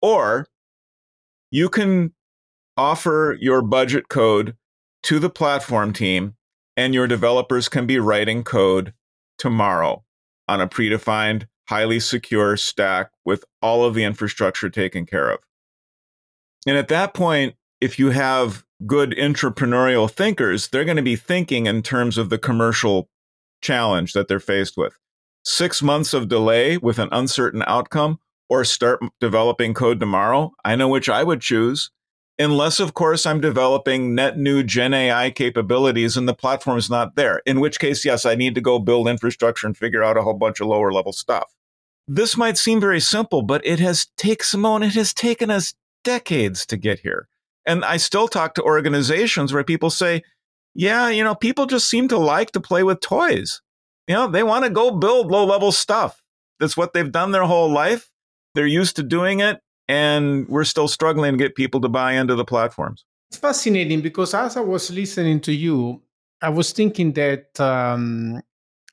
Or 0.00 0.46
you 1.50 1.68
can 1.68 2.14
offer 2.78 3.36
your 3.40 3.60
budget 3.60 4.08
code 4.08 4.56
to 5.02 5.18
the 5.18 5.28
platform 5.28 5.92
team, 5.92 6.34
and 6.76 6.94
your 6.94 7.06
developers 7.06 7.68
can 7.68 7.86
be 7.86 7.98
writing 7.98 8.42
code 8.42 8.94
tomorrow 9.36 10.02
on 10.48 10.60
a 10.60 10.68
predefined, 10.68 11.46
highly 11.68 12.00
secure 12.00 12.56
stack 12.56 13.10
with 13.24 13.44
all 13.60 13.84
of 13.84 13.94
the 13.94 14.04
infrastructure 14.04 14.70
taken 14.70 15.04
care 15.04 15.30
of. 15.30 15.40
And 16.66 16.78
at 16.78 16.88
that 16.88 17.12
point, 17.12 17.54
if 17.80 17.98
you 17.98 18.10
have 18.10 18.64
good 18.86 19.10
entrepreneurial 19.12 20.10
thinkers, 20.10 20.68
they're 20.68 20.84
going 20.84 20.96
to 20.96 21.02
be 21.02 21.16
thinking 21.16 21.66
in 21.66 21.82
terms 21.82 22.18
of 22.18 22.30
the 22.30 22.38
commercial 22.38 23.08
challenge 23.60 24.12
that 24.12 24.28
they're 24.28 24.40
faced 24.40 24.76
with. 24.76 24.98
Six 25.44 25.82
months 25.82 26.14
of 26.14 26.28
delay 26.28 26.78
with 26.78 26.98
an 26.98 27.08
uncertain 27.12 27.62
outcome, 27.66 28.18
or 28.52 28.64
start 28.64 29.00
developing 29.18 29.72
code 29.72 29.98
tomorrow. 29.98 30.52
I 30.62 30.76
know 30.76 30.86
which 30.86 31.08
I 31.08 31.22
would 31.22 31.40
choose. 31.40 31.90
Unless, 32.38 32.80
of 32.80 32.92
course, 32.92 33.24
I'm 33.24 33.40
developing 33.40 34.14
net 34.14 34.36
new 34.36 34.62
Gen 34.62 34.92
AI 34.92 35.30
capabilities 35.30 36.18
and 36.18 36.28
the 36.28 36.34
platform 36.34 36.76
is 36.76 36.90
not 36.90 37.16
there. 37.16 37.40
In 37.46 37.60
which 37.60 37.80
case, 37.80 38.04
yes, 38.04 38.26
I 38.26 38.34
need 38.34 38.54
to 38.56 38.60
go 38.60 38.78
build 38.78 39.08
infrastructure 39.08 39.66
and 39.66 39.74
figure 39.74 40.04
out 40.04 40.18
a 40.18 40.22
whole 40.22 40.34
bunch 40.34 40.60
of 40.60 40.66
lower 40.66 40.92
level 40.92 41.14
stuff. 41.14 41.54
This 42.06 42.36
might 42.36 42.58
seem 42.58 42.78
very 42.78 43.00
simple, 43.00 43.40
but 43.40 43.64
it 43.66 43.78
has 43.78 44.08
taken 44.18 44.44
Simone, 44.44 44.82
it 44.82 44.94
has 44.94 45.14
taken 45.14 45.50
us 45.50 45.72
decades 46.04 46.66
to 46.66 46.76
get 46.76 47.00
here. 47.00 47.28
And 47.66 47.85
I 47.85 47.96
still 47.96 48.29
talk 48.29 48.55
to 48.55 48.62
organizations 48.62 49.53
where 49.53 49.64
people 49.64 49.90
say, 49.90 50.22
yeah, 50.75 51.09
you 51.09 51.22
know, 51.22 51.35
people 51.35 51.66
just 51.66 51.88
seem 51.88 52.09
to 52.09 52.18
like 52.18 52.53
to 52.53 52.61
play 52.61 52.83
with 52.83 53.01
toys. 53.01 53.61
You 54.09 54.14
know, 54.14 54.29
they 54.29 54.42
want 54.42 54.64
to 54.64 54.70
go 54.70 54.90
build 54.90 55.31
low 55.31 55.44
level 55.44 55.70
stuff. 55.70 56.22
That's 56.59 56.77
what 56.77 56.92
they've 56.92 57.11
done 57.11 57.33
their 57.33 57.44
whole 57.44 57.70
life. 57.70 58.11
They're 58.55 58.66
used 58.66 58.96
to 58.96 59.03
doing 59.03 59.40
it, 59.40 59.61
and 59.88 60.48
we're 60.48 60.64
still 60.64 60.88
struggling 60.88 61.33
to 61.33 61.38
get 61.38 61.55
people 61.55 61.81
to 61.81 61.88
buy 61.88 62.12
into 62.12 62.35
the 62.35 62.44
platforms. 62.44 63.05
It's 63.31 63.38
fascinating 63.38 64.01
because 64.01 64.35
as 64.35 64.57
I 64.57 64.61
was 64.61 64.90
listening 64.90 65.40
to 65.40 65.53
you, 65.53 66.03
I 66.42 66.51
was 66.51 66.72
thinking 66.72 67.12
that 67.12 67.59
um, 67.61 68.42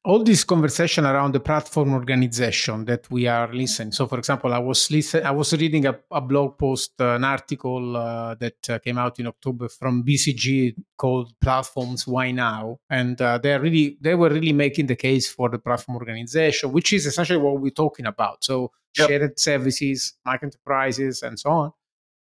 all 0.06 0.24
this 0.24 0.46
conversation 0.46 1.06
around 1.06 1.34
the 1.34 1.40
platform 1.40 1.94
organization 1.94 2.86
that 2.86 3.10
we 3.12 3.28
are 3.28 3.52
listening. 3.54 3.92
So, 3.92 4.08
for 4.08 4.18
example, 4.18 4.54
I 4.54 4.60
was 4.60 4.90
listen, 4.90 5.26
I 5.26 5.32
was 5.32 5.52
reading 5.54 5.86
a, 5.88 6.00
a 6.10 6.22
blog 6.22 6.58
post, 6.58 6.94
uh, 7.02 7.16
an 7.16 7.26
article 7.26 7.98
uh, 7.98 8.36
that 8.36 8.70
uh, 8.70 8.80
came 8.80 8.98
out 8.98 9.20
in 9.20 9.28
October 9.28 9.68
from 9.68 10.04
BCG 10.04 10.76
called 10.98 11.34
"Platforms 11.42 12.08
Why 12.08 12.32
Now," 12.32 12.80
and 12.90 13.22
uh, 13.22 13.40
they 13.40 13.58
really 13.58 13.98
they 14.00 14.16
were 14.16 14.30
really 14.30 14.54
making 14.54 14.88
the 14.88 14.96
case 14.96 15.30
for 15.30 15.50
the 15.50 15.60
platform 15.60 15.98
organization, 15.98 16.72
which 16.72 16.94
is 16.94 17.06
essentially 17.06 17.40
what 17.40 17.60
we're 17.60 17.70
talking 17.70 18.06
about. 18.06 18.44
So, 18.44 18.72
yep. 18.98 19.10
shared 19.10 19.40
services, 19.40 20.14
micro 20.26 20.48
enterprises, 20.48 21.24
and 21.24 21.38
so 21.38 21.50
on. 21.50 21.74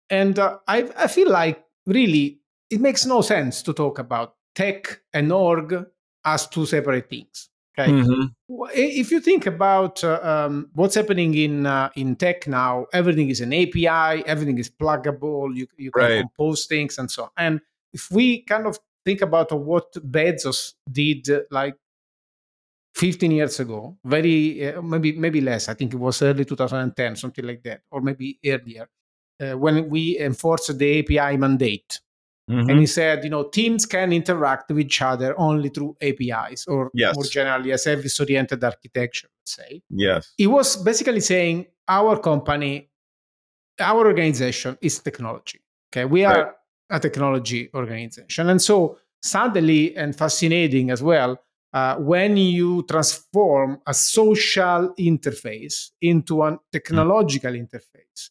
And 0.08 0.38
uh, 0.38 0.58
I, 0.66 0.88
I 0.96 1.08
feel 1.08 1.30
like 1.30 1.62
really 1.84 2.40
it 2.70 2.80
makes 2.80 3.04
no 3.04 3.20
sense 3.20 3.60
to 3.62 3.74
talk 3.74 3.98
about 3.98 4.34
tech 4.54 5.02
and 5.12 5.30
org 5.30 5.84
as 6.24 6.46
two 6.48 6.64
separate 6.64 7.10
things 7.10 7.50
Okay. 7.78 7.92
Mm-hmm. 7.92 8.62
If 8.74 9.10
you 9.10 9.20
think 9.20 9.46
about 9.46 10.02
uh, 10.02 10.18
um, 10.22 10.70
what's 10.72 10.94
happening 10.94 11.34
in 11.34 11.66
uh, 11.66 11.90
in 11.94 12.16
tech 12.16 12.46
now, 12.46 12.86
everything 12.92 13.28
is 13.28 13.40
an 13.42 13.52
API, 13.52 14.24
everything 14.26 14.58
is 14.58 14.70
pluggable. 14.70 15.54
You 15.54 15.66
you 15.76 15.90
can 15.90 16.02
right. 16.02 16.20
compose 16.20 16.64
things 16.66 16.96
and 16.96 17.10
so 17.10 17.24
on. 17.24 17.30
And 17.36 17.60
if 17.92 18.10
we 18.10 18.42
kind 18.42 18.66
of 18.66 18.78
think 19.04 19.20
about 19.20 19.52
what 19.52 19.92
Bezos 19.92 20.74
did, 20.90 21.28
uh, 21.28 21.40
like 21.50 21.76
15 22.94 23.30
years 23.30 23.60
ago, 23.60 23.98
very 24.04 24.72
uh, 24.72 24.80
maybe 24.80 25.12
maybe 25.12 25.42
less. 25.42 25.68
I 25.68 25.74
think 25.74 25.92
it 25.92 25.98
was 25.98 26.22
early 26.22 26.46
2010, 26.46 27.16
something 27.16 27.44
like 27.44 27.62
that, 27.64 27.82
or 27.90 28.00
maybe 28.00 28.38
earlier, 28.44 28.88
uh, 29.38 29.58
when 29.58 29.90
we 29.90 30.18
enforced 30.18 30.78
the 30.78 31.00
API 31.00 31.36
mandate. 31.36 32.00
Mm-hmm. 32.50 32.70
And 32.70 32.78
he 32.78 32.86
said, 32.86 33.24
you 33.24 33.30
know, 33.30 33.44
teams 33.44 33.86
can 33.86 34.12
interact 34.12 34.70
with 34.70 34.80
each 34.80 35.02
other 35.02 35.38
only 35.38 35.68
through 35.68 35.96
APIs 36.00 36.66
or 36.66 36.90
yes. 36.94 37.14
more 37.16 37.24
generally 37.24 37.72
a 37.72 37.78
service 37.78 38.20
oriented 38.20 38.62
architecture, 38.62 39.28
say. 39.44 39.82
Yes. 39.90 40.32
He 40.36 40.46
was 40.46 40.76
basically 40.76 41.20
saying 41.20 41.66
our 41.88 42.18
company, 42.18 42.88
our 43.80 44.06
organization 44.06 44.78
is 44.80 45.00
technology. 45.00 45.60
Okay. 45.90 46.04
We 46.04 46.24
are 46.24 46.44
right. 46.44 46.52
a 46.90 47.00
technology 47.00 47.68
organization. 47.74 48.48
And 48.48 48.62
so 48.62 48.98
suddenly 49.22 49.96
and 49.96 50.14
fascinating 50.14 50.90
as 50.90 51.02
well, 51.02 51.38
uh, 51.72 51.96
when 51.96 52.36
you 52.36 52.84
transform 52.84 53.80
a 53.86 53.92
social 53.92 54.94
interface 54.98 55.90
into 56.00 56.42
a 56.42 56.58
technological 56.72 57.52
mm-hmm. 57.52 57.76
interface, 57.76 58.30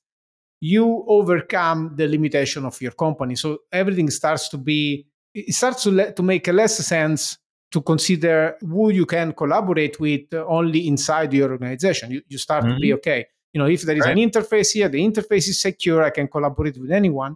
you 0.73 1.05
overcome 1.07 1.79
the 1.95 2.07
limitation 2.07 2.65
of 2.65 2.81
your 2.81 2.91
company. 2.91 3.35
So 3.35 3.59
everything 3.71 4.09
starts 4.09 4.49
to 4.49 4.57
be, 4.57 5.05
it 5.33 5.53
starts 5.53 5.83
to, 5.83 5.91
le- 5.91 6.11
to 6.13 6.23
make 6.23 6.47
less 6.47 6.77
sense 6.77 7.37
to 7.71 7.81
consider 7.81 8.57
who 8.61 8.89
you 8.89 9.05
can 9.05 9.33
collaborate 9.33 9.99
with 9.99 10.33
only 10.33 10.87
inside 10.87 11.33
your 11.33 11.51
organization. 11.51 12.11
You, 12.11 12.21
you 12.27 12.39
start 12.39 12.63
mm-hmm. 12.63 12.73
to 12.73 12.79
be 12.79 12.87
mm-hmm. 12.87 12.95
okay. 12.95 13.25
You 13.53 13.59
know, 13.59 13.67
if 13.67 13.83
there 13.83 13.95
is 13.95 14.05
right. 14.05 14.17
an 14.17 14.29
interface 14.29 14.73
here, 14.73 14.89
the 14.89 14.99
interface 14.99 15.47
is 15.49 15.61
secure, 15.61 16.03
I 16.03 16.09
can 16.09 16.27
collaborate 16.27 16.77
with 16.77 16.91
anyone. 16.91 17.35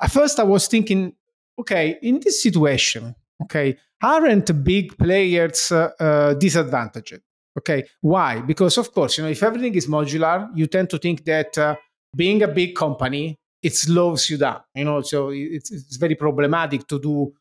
At 0.00 0.12
first, 0.12 0.38
I 0.38 0.44
was 0.44 0.68
thinking, 0.68 1.12
okay, 1.58 1.98
in 2.02 2.20
this 2.20 2.42
situation, 2.42 3.14
okay, 3.42 3.76
aren't 4.02 4.64
big 4.64 4.96
players 4.96 5.72
uh, 5.72 5.90
uh, 5.98 6.34
disadvantaged? 6.34 7.20
Okay, 7.58 7.84
why? 8.00 8.40
Because 8.40 8.78
of 8.78 8.92
course, 8.92 9.18
you 9.18 9.24
know, 9.24 9.30
if 9.30 9.42
everything 9.42 9.74
is 9.74 9.86
modular, 9.88 10.48
you 10.54 10.66
tend 10.68 10.88
to 10.90 10.98
think 10.98 11.24
that 11.24 11.58
uh, 11.58 11.74
being 12.14 12.42
a 12.42 12.48
big 12.48 12.74
company, 12.74 13.36
it 13.62 13.74
slows 13.74 14.30
you 14.30 14.38
down. 14.38 14.60
You 14.74 14.84
know, 14.84 15.02
so 15.02 15.30
it's, 15.30 15.70
it's 15.70 15.96
very 15.96 16.14
problematic 16.14 16.86
to 16.88 16.98
do 16.98 17.32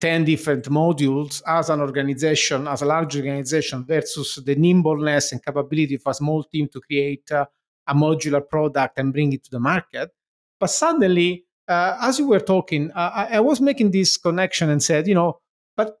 10 0.00 0.24
different 0.24 0.64
modules 0.64 1.42
as 1.46 1.68
an 1.68 1.80
organization, 1.80 2.66
as 2.66 2.82
a 2.82 2.86
large 2.86 3.16
organization, 3.16 3.84
versus 3.84 4.40
the 4.44 4.54
nimbleness 4.54 5.32
and 5.32 5.44
capability 5.44 5.96
of 5.96 6.02
a 6.06 6.14
small 6.14 6.42
team 6.44 6.68
to 6.68 6.80
create 6.80 7.30
uh, 7.30 7.44
a 7.86 7.94
modular 7.94 8.46
product 8.46 8.98
and 8.98 9.12
bring 9.12 9.32
it 9.32 9.44
to 9.44 9.50
the 9.50 9.60
market. 9.60 10.10
But 10.58 10.70
suddenly, 10.70 11.44
uh, 11.68 11.98
as 12.00 12.18
you 12.18 12.28
were 12.28 12.40
talking, 12.40 12.90
uh, 12.92 13.10
I, 13.14 13.36
I, 13.36 13.40
was 13.40 13.60
making 13.60 13.90
this 13.90 14.16
connection 14.16 14.70
and 14.70 14.82
said, 14.82 15.06
you 15.06 15.14
know, 15.14 15.40
but 15.76 15.98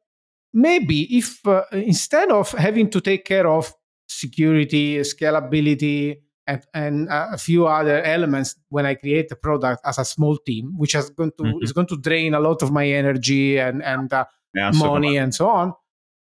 maybe 0.52 1.16
if 1.16 1.46
uh, 1.46 1.62
instead 1.72 2.30
of 2.30 2.50
having 2.52 2.90
to 2.90 3.00
take 3.00 3.24
care 3.24 3.46
of 3.46 3.72
security, 4.08 4.98
scalability, 4.98 6.20
and, 6.50 6.66
and 6.74 7.08
a 7.10 7.38
few 7.38 7.66
other 7.66 8.02
elements 8.02 8.56
when 8.68 8.86
I 8.86 8.94
create 8.94 9.30
a 9.30 9.36
product 9.36 9.82
as 9.84 9.98
a 9.98 10.04
small 10.04 10.36
team, 10.38 10.74
which 10.76 10.94
is 10.94 11.10
going 11.10 11.32
to 11.38 11.44
mm-hmm. 11.44 11.62
is 11.62 11.72
going 11.72 11.86
to 11.88 11.96
drain 11.96 12.34
a 12.34 12.40
lot 12.40 12.62
of 12.62 12.72
my 12.72 12.86
energy 12.86 13.58
and 13.58 13.82
and 13.82 14.12
uh, 14.12 14.24
yeah, 14.54 14.70
money 14.72 15.14
so 15.16 15.22
and 15.22 15.34
so 15.34 15.48
on. 15.48 15.74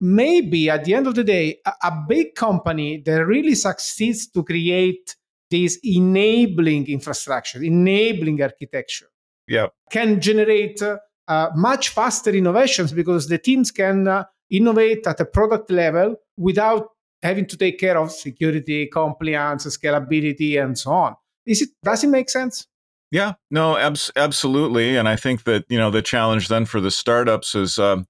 Maybe 0.01 0.69
at 0.69 0.83
the 0.83 0.93
end 0.93 1.07
of 1.07 1.15
the 1.15 1.23
day, 1.23 1.59
a, 1.65 1.73
a, 1.83 2.05
big 2.07 2.35
company 2.35 3.01
that 3.05 3.25
really 3.25 3.55
succeeds 3.55 4.27
to 4.27 4.43
create 4.43 5.15
this 5.49 5.79
enabling 5.83 6.87
infrastructure, 6.87 7.63
enabling 7.63 8.41
architecture, 8.41 9.09
yeah, 9.47 9.67
can 9.89 10.19
generate 10.19 10.81
uh, 10.81 10.97
uh, 11.27 11.49
much 11.55 11.89
faster 11.89 12.31
innovations 12.31 12.91
because 12.91 13.27
the 13.27 13.37
teams 13.37 13.71
can 13.71 14.07
uh, 14.07 14.23
innovate 14.49 15.07
at 15.07 15.19
a 15.19 15.25
product 15.25 15.71
level 15.71 16.15
without 16.37 16.89
having 17.25 17.47
to 17.47 17.57
take 17.57 17.79
care 17.79 17.97
of 17.97 18.11
security, 18.11 18.85
compliance, 18.85 19.65
scalability, 19.65 20.61
and 20.63 20.77
so 20.77 20.91
on. 20.91 21.15
Is 21.45 21.61
it 21.61 21.69
does 21.83 22.03
it 22.03 22.07
make 22.07 22.29
sense? 22.29 22.67
Yeah, 23.11 23.33
no, 23.49 23.77
abs- 23.77 24.11
absolutely. 24.15 24.95
And 24.95 25.07
I 25.07 25.15
think 25.15 25.43
that 25.43 25.65
you 25.69 25.77
know 25.77 25.91
the 25.91 26.01
challenge 26.01 26.47
then 26.47 26.65
for 26.65 26.79
the 26.79 26.91
startups 26.91 27.55
is 27.55 27.79
um, 27.79 28.07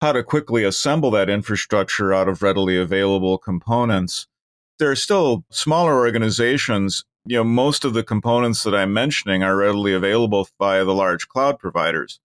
how 0.00 0.12
to 0.12 0.22
quickly 0.22 0.64
assemble 0.64 1.10
that 1.12 1.30
infrastructure 1.30 2.14
out 2.14 2.28
of 2.28 2.42
readily 2.42 2.78
available 2.78 3.38
components. 3.38 4.26
There 4.78 4.90
are 4.90 4.96
still 4.96 5.44
smaller 5.50 5.94
organizations. 5.94 7.04
You 7.26 7.38
know, 7.38 7.44
most 7.44 7.84
of 7.84 7.94
the 7.94 8.02
components 8.02 8.64
that 8.64 8.74
I'm 8.74 8.92
mentioning 8.92 9.42
are 9.42 9.56
readily 9.56 9.94
available 9.94 10.46
via 10.58 10.84
the 10.84 10.94
large 10.94 11.26
cloud 11.28 11.58
providers. 11.58 12.20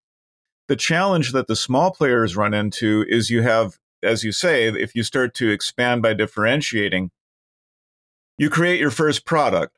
The 0.67 0.75
challenge 0.75 1.31
that 1.31 1.47
the 1.47 1.55
small 1.55 1.91
players 1.91 2.35
run 2.35 2.53
into 2.53 3.05
is 3.07 3.29
you 3.29 3.41
have 3.41 3.79
as 4.03 4.23
you 4.23 4.31
say, 4.31 4.67
if 4.67 4.95
you 4.95 5.03
start 5.03 5.33
to 5.35 5.49
expand 5.49 6.01
by 6.01 6.13
differentiating, 6.13 7.11
you 8.37 8.49
create 8.49 8.79
your 8.79 8.91
first 8.91 9.25
product. 9.25 9.75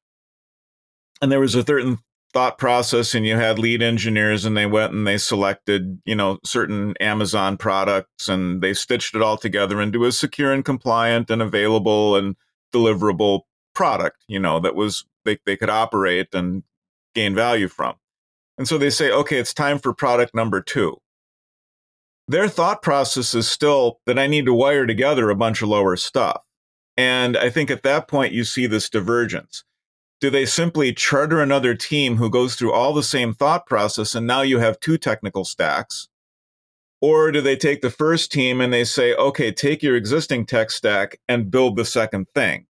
and 1.22 1.32
there 1.32 1.40
was 1.40 1.56
a 1.56 1.64
certain 1.64 2.00
thought 2.34 2.58
process 2.58 3.14
and 3.14 3.26
you 3.26 3.36
had 3.36 3.60
lead 3.60 3.82
engineers 3.82 4.46
and 4.46 4.56
they 4.56 4.66
went 4.66 4.94
and 4.94 5.06
they 5.06 5.18
selected 5.18 6.02
you 6.06 6.16
know 6.16 6.40
certain 6.46 6.96
amazon 7.00 7.58
products 7.58 8.30
and 8.30 8.62
they 8.62 8.74
stitched 8.74 9.14
it 9.16 9.22
all 9.22 9.38
together 9.38 9.82
into 9.82 10.06
a 10.06 10.12
secure 10.12 10.54
and 10.54 10.64
compliant 10.64 11.30
and 11.30 11.42
available 11.42 12.16
and 12.16 12.36
deliverable 12.74 13.42
product 13.74 14.24
you 14.28 14.40
know 14.40 14.60
that 14.60 14.76
was 14.76 15.06
they, 15.26 15.38
they 15.46 15.58
could 15.58 15.70
operate 15.70 16.34
and 16.34 16.64
gain 17.14 17.36
value 17.36 17.68
from 17.68 17.96
and 18.58 18.68
so 18.68 18.78
they 18.78 18.90
say 18.90 19.12
okay 19.12 19.38
it's 19.38 19.54
time 19.54 19.78
for 19.78 19.94
product 19.94 20.34
number 20.34 20.62
two 20.62 21.01
their 22.32 22.48
thought 22.48 22.82
process 22.82 23.34
is 23.34 23.50
still 23.50 24.00
that 24.06 24.20
i 24.20 24.28
need 24.28 24.46
to 24.46 24.54
wire 24.54 24.86
together 24.86 25.30
a 25.30 25.36
bunch 25.36 25.62
of 25.62 25.70
lower 25.70 25.96
stuff 25.96 26.42
and 26.98 27.38
i 27.38 27.50
think 27.50 27.72
at 27.72 27.84
that 27.84 28.08
point 28.08 28.34
you 28.34 28.44
see 28.44 28.68
this 28.68 28.90
divergence 28.90 29.64
do 30.22 30.30
they 30.30 30.46
simply 30.46 30.94
charter 30.94 31.42
another 31.42 31.74
team 31.74 32.18
who 32.18 32.30
goes 32.30 32.56
through 32.56 32.72
all 32.72 32.94
the 32.94 33.04
same 33.04 33.34
thought 33.34 33.66
process 33.66 34.14
and 34.14 34.28
now 34.28 34.44
you 34.44 34.60
have 34.60 34.80
two 34.80 34.98
technical 34.98 35.44
stacks? 35.44 36.08
Or 37.02 37.32
do 37.32 37.42
they 37.42 37.56
take 37.56 37.82
the 37.82 37.90
first 37.90 38.32
team 38.32 38.62
and 38.62 38.72
they 38.72 38.84
say, 38.84 39.16
okay, 39.16 39.52
take 39.52 39.82
your 39.82 39.96
existing 39.96 40.46
tech 40.46 40.70
stack 40.70 41.20
and 41.28 41.50
build 41.50 41.76
the 41.76 41.84
second 41.84 42.30
thing? 42.30 42.68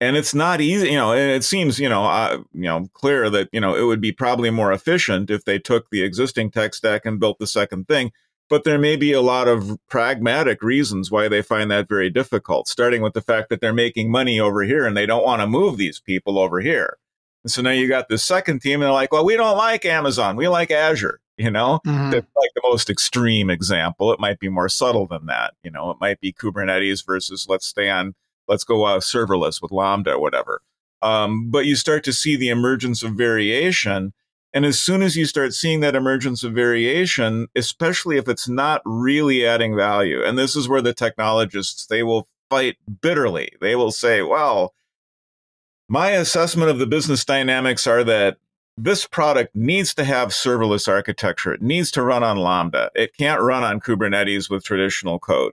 And 0.00 0.16
it's 0.16 0.34
not 0.34 0.62
easy, 0.62 0.88
you 0.88 0.94
know, 0.94 1.12
and 1.12 1.30
it 1.30 1.44
seems, 1.44 1.78
you 1.78 1.90
know, 1.90 2.04
uh, 2.04 2.38
you 2.54 2.62
know, 2.62 2.88
clear 2.94 3.28
that, 3.28 3.50
you 3.52 3.60
know, 3.60 3.74
it 3.74 3.82
would 3.82 4.00
be 4.00 4.12
probably 4.12 4.48
more 4.48 4.72
efficient 4.72 5.30
if 5.30 5.44
they 5.44 5.58
took 5.58 5.90
the 5.90 6.02
existing 6.02 6.50
tech 6.50 6.72
stack 6.72 7.04
and 7.04 7.20
built 7.20 7.38
the 7.38 7.46
second 7.46 7.86
thing 7.86 8.12
but 8.48 8.64
there 8.64 8.78
may 8.78 8.96
be 8.96 9.12
a 9.12 9.20
lot 9.20 9.48
of 9.48 9.78
pragmatic 9.88 10.62
reasons 10.62 11.10
why 11.10 11.28
they 11.28 11.42
find 11.42 11.70
that 11.70 11.88
very 11.88 12.10
difficult, 12.10 12.68
starting 12.68 13.02
with 13.02 13.14
the 13.14 13.20
fact 13.20 13.48
that 13.48 13.60
they're 13.60 13.72
making 13.72 14.10
money 14.10 14.38
over 14.38 14.62
here 14.62 14.86
and 14.86 14.96
they 14.96 15.06
don't 15.06 15.24
want 15.24 15.40
to 15.42 15.46
move 15.46 15.76
these 15.76 16.00
people 16.00 16.38
over 16.38 16.60
here. 16.60 16.98
And 17.44 17.50
so 17.50 17.62
now 17.62 17.70
you 17.70 17.88
got 17.88 18.08
the 18.08 18.18
second 18.18 18.60
team 18.60 18.74
and 18.74 18.84
they're 18.84 18.92
like, 18.92 19.12
well, 19.12 19.24
we 19.24 19.36
don't 19.36 19.56
like 19.56 19.84
Amazon. 19.84 20.36
We 20.36 20.48
like 20.48 20.70
Azure. 20.70 21.20
You 21.38 21.50
know, 21.50 21.80
mm-hmm. 21.86 22.10
that's 22.10 22.26
like 22.34 22.50
the 22.54 22.62
most 22.64 22.88
extreme 22.88 23.50
example. 23.50 24.10
It 24.10 24.18
might 24.18 24.38
be 24.38 24.48
more 24.48 24.70
subtle 24.70 25.06
than 25.06 25.26
that. 25.26 25.52
You 25.62 25.70
know, 25.70 25.90
it 25.90 25.98
might 26.00 26.18
be 26.18 26.32
Kubernetes 26.32 27.04
versus 27.04 27.46
let's 27.46 27.66
stay 27.66 27.90
on, 27.90 28.14
let's 28.48 28.64
go 28.64 28.84
uh, 28.84 29.00
serverless 29.00 29.60
with 29.60 29.70
Lambda 29.70 30.12
or 30.12 30.18
whatever. 30.18 30.62
Um, 31.02 31.50
but 31.50 31.66
you 31.66 31.76
start 31.76 32.04
to 32.04 32.12
see 32.14 32.36
the 32.36 32.48
emergence 32.48 33.02
of 33.02 33.12
variation 33.12 34.14
and 34.56 34.64
as 34.64 34.80
soon 34.80 35.02
as 35.02 35.16
you 35.16 35.26
start 35.26 35.52
seeing 35.52 35.80
that 35.80 35.94
emergence 35.94 36.42
of 36.42 36.54
variation, 36.54 37.46
especially 37.54 38.16
if 38.16 38.26
it's 38.26 38.48
not 38.48 38.80
really 38.86 39.46
adding 39.46 39.76
value, 39.76 40.24
and 40.24 40.38
this 40.38 40.56
is 40.56 40.66
where 40.66 40.80
the 40.80 40.94
technologists 40.94 41.84
they 41.84 42.02
will 42.02 42.26
fight 42.48 42.78
bitterly. 43.02 43.52
They 43.60 43.76
will 43.76 43.92
say, 43.92 44.22
"Well, 44.22 44.72
my 45.90 46.12
assessment 46.12 46.70
of 46.70 46.78
the 46.78 46.86
business 46.86 47.22
dynamics 47.22 47.86
are 47.86 48.02
that 48.04 48.38
this 48.78 49.06
product 49.06 49.54
needs 49.54 49.92
to 49.92 50.04
have 50.04 50.30
serverless 50.30 50.88
architecture. 50.88 51.52
It 51.52 51.60
needs 51.60 51.90
to 51.90 52.02
run 52.02 52.22
on 52.22 52.38
Lambda. 52.38 52.90
It 52.94 53.14
can't 53.14 53.42
run 53.42 53.62
on 53.62 53.78
Kubernetes 53.78 54.48
with 54.48 54.64
traditional 54.64 55.18
code." 55.18 55.52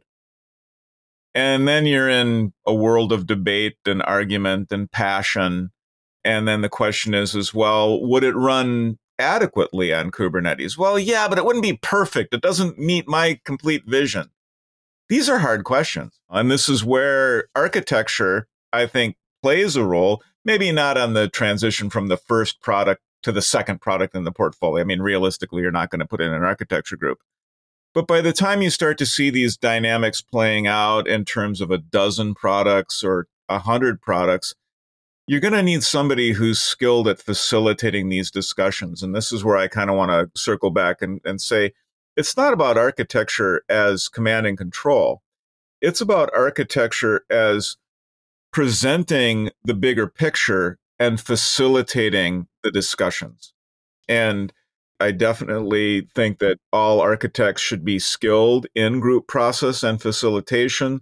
And 1.35 1.67
then 1.67 1.85
you're 1.85 2.07
in 2.07 2.53
a 2.65 2.73
world 2.73 3.11
of 3.11 3.27
debate 3.27 3.79
and 3.85 4.01
argument 4.01 4.71
and 4.71 4.89
passion 4.89 5.72
and 6.23 6.47
then 6.47 6.61
the 6.61 6.69
question 6.69 7.13
is, 7.13 7.35
as 7.35 7.53
well, 7.53 8.01
would 8.01 8.23
it 8.23 8.35
run 8.35 8.97
adequately 9.19 9.93
on 9.93 10.11
Kubernetes? 10.11 10.77
Well, 10.77 10.97
yeah, 10.97 11.27
but 11.27 11.37
it 11.37 11.45
wouldn't 11.45 11.63
be 11.63 11.77
perfect. 11.81 12.33
It 12.33 12.41
doesn't 12.41 12.79
meet 12.79 13.07
my 13.07 13.39
complete 13.43 13.83
vision. 13.85 14.29
These 15.09 15.29
are 15.29 15.39
hard 15.39 15.63
questions. 15.63 16.19
And 16.29 16.49
this 16.49 16.69
is 16.69 16.83
where 16.83 17.47
architecture, 17.55 18.47
I 18.71 18.85
think, 18.85 19.15
plays 19.41 19.75
a 19.75 19.83
role, 19.83 20.23
maybe 20.45 20.71
not 20.71 20.97
on 20.97 21.13
the 21.13 21.27
transition 21.27 21.89
from 21.89 22.07
the 22.07 22.17
first 22.17 22.61
product 22.61 23.01
to 23.23 23.31
the 23.31 23.41
second 23.41 23.81
product 23.81 24.15
in 24.15 24.23
the 24.23 24.31
portfolio. 24.31 24.81
I 24.81 24.85
mean, 24.85 25.01
realistically, 25.01 25.61
you're 25.61 25.71
not 25.71 25.89
going 25.89 25.99
to 25.99 26.07
put 26.07 26.21
in 26.21 26.33
an 26.33 26.43
architecture 26.43 26.97
group. 26.97 27.19
But 27.93 28.07
by 28.07 28.21
the 28.21 28.33
time 28.33 28.61
you 28.61 28.69
start 28.69 28.97
to 28.97 29.05
see 29.05 29.29
these 29.29 29.55
dynamics 29.55 30.21
playing 30.21 30.65
out 30.67 31.07
in 31.07 31.25
terms 31.25 31.61
of 31.61 31.69
a 31.69 31.77
dozen 31.77 32.33
products 32.33 33.03
or 33.03 33.27
a 33.47 33.59
hundred 33.59 34.01
products, 34.01 34.55
you're 35.27 35.39
going 35.39 35.53
to 35.53 35.63
need 35.63 35.83
somebody 35.83 36.33
who's 36.33 36.59
skilled 36.59 37.07
at 37.07 37.21
facilitating 37.21 38.09
these 38.09 38.29
discussions. 38.29 39.01
And 39.01 39.15
this 39.15 39.31
is 39.31 39.43
where 39.43 39.57
I 39.57 39.67
kind 39.67 39.89
of 39.89 39.95
want 39.95 40.11
to 40.11 40.29
circle 40.39 40.69
back 40.69 41.01
and, 41.01 41.21
and 41.23 41.39
say 41.39 41.73
it's 42.15 42.35
not 42.35 42.53
about 42.53 42.77
architecture 42.77 43.63
as 43.69 44.07
command 44.07 44.45
and 44.45 44.57
control, 44.57 45.21
it's 45.81 46.01
about 46.01 46.29
architecture 46.35 47.25
as 47.29 47.77
presenting 48.51 49.49
the 49.63 49.73
bigger 49.73 50.07
picture 50.07 50.77
and 50.99 51.19
facilitating 51.19 52.47
the 52.61 52.71
discussions. 52.71 53.53
And 54.07 54.53
I 54.99 55.11
definitely 55.11 56.07
think 56.13 56.39
that 56.39 56.59
all 56.71 57.01
architects 57.01 57.61
should 57.61 57.83
be 57.83 57.99
skilled 57.99 58.67
in 58.75 58.99
group 58.99 59.27
process 59.27 59.83
and 59.83 60.01
facilitation 60.01 61.01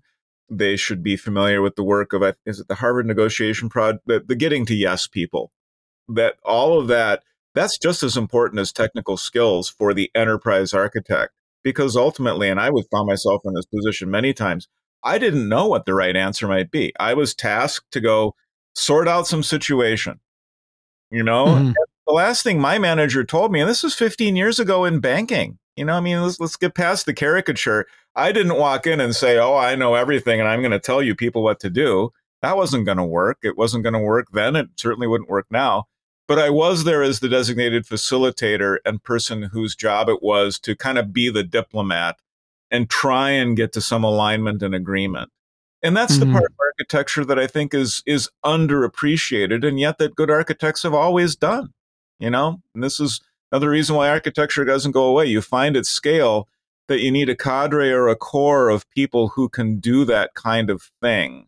they 0.51 0.75
should 0.75 1.01
be 1.01 1.15
familiar 1.15 1.61
with 1.61 1.75
the 1.75 1.83
work 1.83 2.13
of 2.13 2.21
is 2.45 2.59
it 2.59 2.67
the 2.67 2.75
Harvard 2.75 3.05
negotiation 3.05 3.69
project, 3.69 4.03
the, 4.05 4.19
the 4.19 4.35
getting 4.35 4.65
to 4.67 4.75
yes 4.75 5.07
people. 5.07 5.51
That 6.07 6.35
all 6.43 6.79
of 6.79 6.87
that 6.89 7.23
that's 7.53 7.77
just 7.77 8.03
as 8.03 8.17
important 8.17 8.59
as 8.59 8.71
technical 8.71 9.17
skills 9.17 9.69
for 9.69 9.93
the 9.93 10.09
enterprise 10.15 10.73
architect 10.73 11.33
because 11.63 11.95
ultimately 11.95 12.49
and 12.49 12.59
i 12.59 12.69
would 12.69 12.85
found 12.91 13.07
myself 13.07 13.41
in 13.45 13.53
this 13.53 13.65
position 13.65 14.09
many 14.09 14.33
times 14.33 14.67
i 15.03 15.17
didn't 15.17 15.49
know 15.49 15.67
what 15.67 15.85
the 15.85 15.93
right 15.93 16.15
answer 16.15 16.47
might 16.47 16.71
be 16.71 16.93
i 16.99 17.13
was 17.13 17.33
tasked 17.33 17.91
to 17.91 17.99
go 17.99 18.35
sort 18.73 19.07
out 19.07 19.27
some 19.27 19.43
situation 19.43 20.19
you 21.09 21.23
know 21.23 21.45
mm-hmm. 21.45 21.71
the 22.07 22.13
last 22.13 22.43
thing 22.43 22.59
my 22.59 22.79
manager 22.79 23.23
told 23.23 23.51
me 23.51 23.59
and 23.59 23.69
this 23.69 23.83
was 23.83 23.93
15 23.93 24.35
years 24.35 24.59
ago 24.59 24.85
in 24.85 24.99
banking 24.99 25.57
you 25.75 25.85
know 25.85 25.95
i 25.95 25.99
mean 25.99 26.21
let's, 26.21 26.39
let's 26.39 26.55
get 26.55 26.75
past 26.75 27.05
the 27.05 27.13
caricature 27.13 27.85
I 28.15 28.31
didn't 28.31 28.57
walk 28.57 28.87
in 28.87 28.99
and 28.99 29.15
say, 29.15 29.37
"Oh, 29.37 29.55
I 29.55 29.75
know 29.75 29.95
everything 29.95 30.39
and 30.39 30.49
I'm 30.49 30.61
going 30.61 30.71
to 30.71 30.79
tell 30.79 31.01
you 31.01 31.15
people 31.15 31.43
what 31.43 31.59
to 31.61 31.69
do." 31.69 32.11
That 32.41 32.57
wasn't 32.57 32.85
going 32.85 32.97
to 32.97 33.05
work. 33.05 33.37
It 33.43 33.57
wasn't 33.57 33.83
going 33.83 33.93
to 33.93 33.99
work 33.99 34.27
then. 34.33 34.55
It 34.55 34.69
certainly 34.75 35.07
wouldn't 35.07 35.29
work 35.29 35.45
now. 35.51 35.85
But 36.27 36.39
I 36.39 36.49
was 36.49 36.83
there 36.85 37.03
as 37.03 37.19
the 37.19 37.29
designated 37.29 37.85
facilitator 37.85 38.77
and 38.85 39.03
person 39.03 39.43
whose 39.43 39.75
job 39.75 40.09
it 40.09 40.23
was 40.23 40.59
to 40.59 40.75
kind 40.75 40.97
of 40.97 41.13
be 41.13 41.29
the 41.29 41.43
diplomat 41.43 42.17
and 42.71 42.89
try 42.89 43.31
and 43.31 43.55
get 43.55 43.73
to 43.73 43.81
some 43.81 44.03
alignment 44.03 44.63
and 44.63 44.73
agreement. 44.73 45.29
And 45.83 45.95
that's 45.95 46.17
mm-hmm. 46.17 46.31
the 46.31 46.39
part 46.39 46.51
of 46.51 46.57
architecture 46.59 47.25
that 47.25 47.39
I 47.39 47.47
think 47.47 47.73
is 47.73 48.03
is 48.05 48.29
underappreciated 48.43 49.65
and 49.65 49.79
yet 49.79 49.97
that 49.99 50.15
good 50.15 50.29
architects 50.29 50.83
have 50.83 50.93
always 50.93 51.35
done. 51.35 51.73
You 52.19 52.29
know? 52.29 52.61
And 52.73 52.83
this 52.83 52.99
is 52.99 53.21
another 53.51 53.69
reason 53.69 53.95
why 53.95 54.09
architecture 54.09 54.63
doesn't 54.63 54.91
go 54.91 55.05
away. 55.05 55.25
You 55.25 55.41
find 55.41 55.75
its 55.75 55.89
scale 55.89 56.47
that 56.87 57.01
you 57.01 57.11
need 57.11 57.29
a 57.29 57.35
cadre 57.35 57.91
or 57.91 58.07
a 58.07 58.15
core 58.15 58.69
of 58.69 58.89
people 58.89 59.29
who 59.29 59.49
can 59.49 59.79
do 59.79 60.05
that 60.05 60.33
kind 60.33 60.69
of 60.69 60.91
thing. 61.01 61.47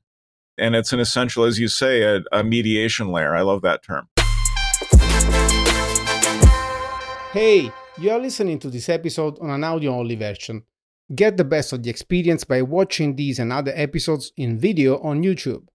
And 0.57 0.75
it's 0.75 0.93
an 0.93 0.99
essential, 0.99 1.43
as 1.43 1.59
you 1.59 1.67
say, 1.67 2.03
a, 2.03 2.21
a 2.31 2.43
mediation 2.43 3.09
layer. 3.09 3.35
I 3.35 3.41
love 3.41 3.61
that 3.61 3.83
term. 3.83 4.07
Hey, 7.31 7.71
you 7.97 8.11
are 8.11 8.19
listening 8.19 8.59
to 8.59 8.69
this 8.69 8.89
episode 8.89 9.39
on 9.39 9.49
an 9.49 9.63
audio 9.63 9.95
only 9.95 10.15
version. 10.15 10.63
Get 11.15 11.37
the 11.37 11.43
best 11.43 11.73
of 11.73 11.83
the 11.83 11.89
experience 11.89 12.43
by 12.43 12.61
watching 12.61 13.15
these 13.15 13.39
and 13.39 13.51
other 13.51 13.73
episodes 13.75 14.31
in 14.37 14.59
video 14.59 14.99
on 14.99 15.23
YouTube. 15.23 15.67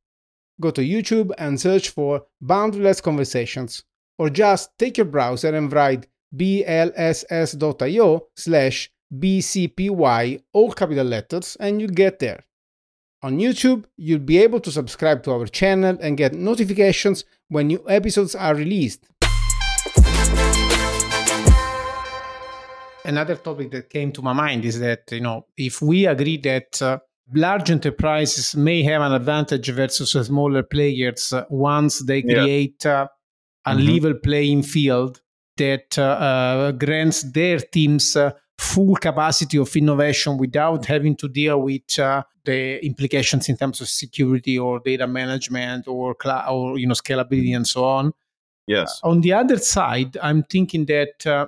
Go 0.61 0.71
to 0.71 0.83
YouTube 0.83 1.33
and 1.39 1.61
search 1.61 1.91
for 1.91 2.27
Boundaryless 2.43 3.03
Conversations, 3.03 3.85
or 4.19 4.31
just 4.31 4.77
take 4.79 4.97
your 4.97 5.05
browser 5.05 5.55
and 5.55 5.73
write 5.73 6.07
blss.io 6.33 8.27
slash 8.37 8.91
BCPY, 9.13 10.43
all 10.53 10.73
capital 10.73 11.07
letters, 11.07 11.57
and 11.61 11.81
you 11.81 11.89
get 11.89 12.19
there. 12.19 12.45
On 13.23 13.39
YouTube, 13.39 13.85
you'll 13.97 14.21
be 14.21 14.39
able 14.39 14.61
to 14.61 14.71
subscribe 14.71 15.23
to 15.25 15.33
our 15.33 15.47
channel 15.47 15.99
and 16.01 16.17
get 16.17 16.35
notifications 16.35 17.25
when 17.49 17.67
new 17.69 17.83
episodes 17.89 18.35
are 18.35 18.55
released. 18.55 19.09
Another 23.05 23.37
topic 23.37 23.71
that 23.71 23.89
came 23.89 24.13
to 24.13 24.23
my 24.23 24.35
mind 24.35 24.65
is 24.65 24.79
that, 24.81 25.11
you 25.11 25.21
know, 25.21 25.47
if 25.57 25.81
we 25.81 26.07
agree 26.07 26.37
that 26.37 26.81
uh, 26.83 26.99
large 27.35 27.71
enterprises 27.71 28.55
may 28.55 28.83
have 28.83 29.03
an 29.03 29.13
advantage 29.13 29.71
versus 29.71 30.13
smaller 30.27 30.63
players 30.63 31.33
uh, 31.33 31.45
once 31.49 32.01
they 32.05 32.23
create 32.23 32.83
yeah. 32.85 33.03
uh, 33.03 33.07
a 33.67 33.75
mm-hmm. 33.75 33.89
level 33.89 34.15
playing 34.23 34.63
field 34.63 35.21
that 35.59 35.99
uh, 35.99 36.03
uh, 36.03 36.73
grants 36.73 37.23
their 37.23 37.59
teams 37.59 38.17
uh, 38.17 38.33
full 38.59 38.97
capacity 38.97 39.57
of 39.59 39.75
innovation 39.77 40.37
without 40.37 40.85
having 40.85 41.15
to 41.17 41.29
deal 41.29 41.63
with 41.63 41.99
uh, 41.99 42.23
the 42.45 42.85
implications 42.85 43.49
in 43.49 43.57
terms 43.57 43.81
of 43.81 43.89
security 43.89 44.59
or 44.59 44.81
data 44.81 45.07
management 45.07 45.87
or 45.87 46.17
cl- 46.21 46.45
or 46.51 46.79
you 46.79 46.87
know 46.87 46.95
scalability 46.95 47.55
and 47.55 47.67
so 47.67 47.85
on. 47.85 48.13
Yes. 48.67 49.01
Uh, 49.03 49.11
on 49.11 49.21
the 49.21 49.33
other 49.33 49.59
side, 49.59 50.17
I'm 50.23 50.43
thinking 50.43 50.87
that 50.87 51.27
uh, 51.27 51.47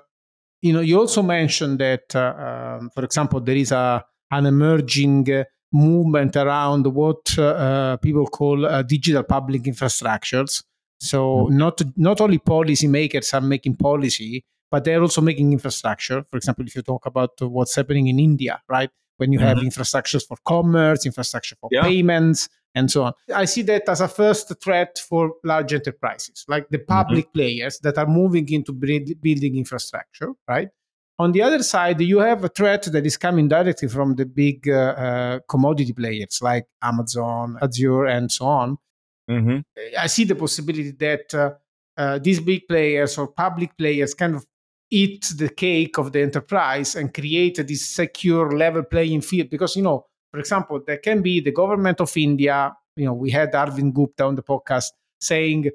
you 0.62 0.72
know 0.72 0.80
you 0.80 0.98
also 0.98 1.22
mentioned 1.22 1.78
that, 1.80 2.14
uh, 2.14 2.78
um, 2.78 2.90
for 2.94 3.04
example, 3.04 3.40
there 3.40 3.56
is 3.56 3.72
a 3.72 4.04
an 4.30 4.46
emerging 4.46 5.44
movement 5.72 6.36
around 6.36 6.86
what 6.86 7.38
uh, 7.38 7.96
people 7.98 8.26
call 8.26 8.66
uh, 8.66 8.82
digital 8.82 9.22
public 9.22 9.62
infrastructures. 9.62 10.62
So 11.00 11.46
mm-hmm. 11.46 11.56
not 11.56 11.82
not 11.96 12.20
only 12.20 12.38
policymakers 12.38 13.32
are 13.34 13.40
making 13.40 13.76
policy, 13.76 14.44
but 14.70 14.84
they're 14.84 15.02
also 15.02 15.20
making 15.20 15.52
infrastructure. 15.52 16.22
For 16.30 16.36
example, 16.36 16.66
if 16.66 16.76
you 16.76 16.82
talk 16.82 17.06
about 17.06 17.40
what's 17.40 17.74
happening 17.74 18.06
in 18.06 18.20
India, 18.20 18.60
right? 18.68 18.90
When 19.16 19.32
you 19.32 19.38
mm-hmm. 19.38 19.48
have 19.48 19.58
infrastructures 19.58 20.26
for 20.26 20.36
commerce, 20.46 21.04
infrastructure 21.04 21.56
for 21.60 21.68
yeah. 21.72 21.82
payments, 21.82 22.48
and 22.74 22.90
so 22.90 23.04
on. 23.04 23.12
I 23.34 23.44
see 23.46 23.62
that 23.62 23.88
as 23.88 24.00
a 24.00 24.08
first 24.08 24.52
threat 24.62 24.98
for 24.98 25.32
large 25.44 25.72
enterprises, 25.72 26.44
like 26.48 26.68
the 26.68 26.78
mm-hmm. 26.78 26.86
public 26.86 27.24
mm-hmm. 27.26 27.38
players 27.38 27.78
that 27.80 27.98
are 27.98 28.06
moving 28.06 28.48
into 28.52 28.72
building 28.72 29.56
infrastructure, 29.56 30.32
right? 30.48 30.68
On 31.18 31.32
the 31.32 31.42
other 31.42 31.62
side, 31.62 32.00
you 32.00 32.20
have 32.20 32.44
a 32.44 32.48
threat 32.48 32.84
that 32.84 33.04
is 33.04 33.18
coming 33.18 33.46
directly 33.46 33.88
from 33.88 34.14
the 34.14 34.24
big 34.24 34.66
uh, 34.68 34.72
uh, 34.72 35.38
commodity 35.48 35.92
players 35.92 36.38
like 36.40 36.64
Amazon, 36.82 37.58
Azure, 37.60 38.06
and 38.06 38.32
so 38.32 38.46
on. 38.46 38.78
Mm-hmm. 39.28 39.58
I 39.98 40.06
see 40.06 40.24
the 40.24 40.34
possibility 40.34 40.92
that 40.92 41.34
uh, 41.34 41.50
uh, 41.96 42.18
these 42.18 42.40
big 42.40 42.68
players 42.68 43.18
or 43.18 43.28
public 43.28 43.76
players 43.76 44.14
kind 44.14 44.34
of 44.34 44.44
eat 44.90 45.32
the 45.36 45.48
cake 45.48 45.98
of 45.98 46.12
the 46.12 46.20
enterprise 46.20 46.96
and 46.96 47.12
create 47.14 47.56
this 47.66 47.88
secure 47.88 48.56
level 48.56 48.82
playing 48.82 49.20
field. 49.20 49.50
Because, 49.50 49.76
you 49.76 49.82
know, 49.82 50.06
for 50.32 50.40
example, 50.40 50.80
there 50.86 50.98
can 50.98 51.22
be 51.22 51.40
the 51.40 51.52
government 51.52 52.00
of 52.00 52.16
India. 52.16 52.74
You 52.96 53.06
know, 53.06 53.14
we 53.14 53.30
had 53.30 53.52
Arvind 53.52 53.94
Gupta 53.94 54.24
on 54.24 54.34
the 54.34 54.42
podcast 54.42 54.86
saying, 55.20 55.70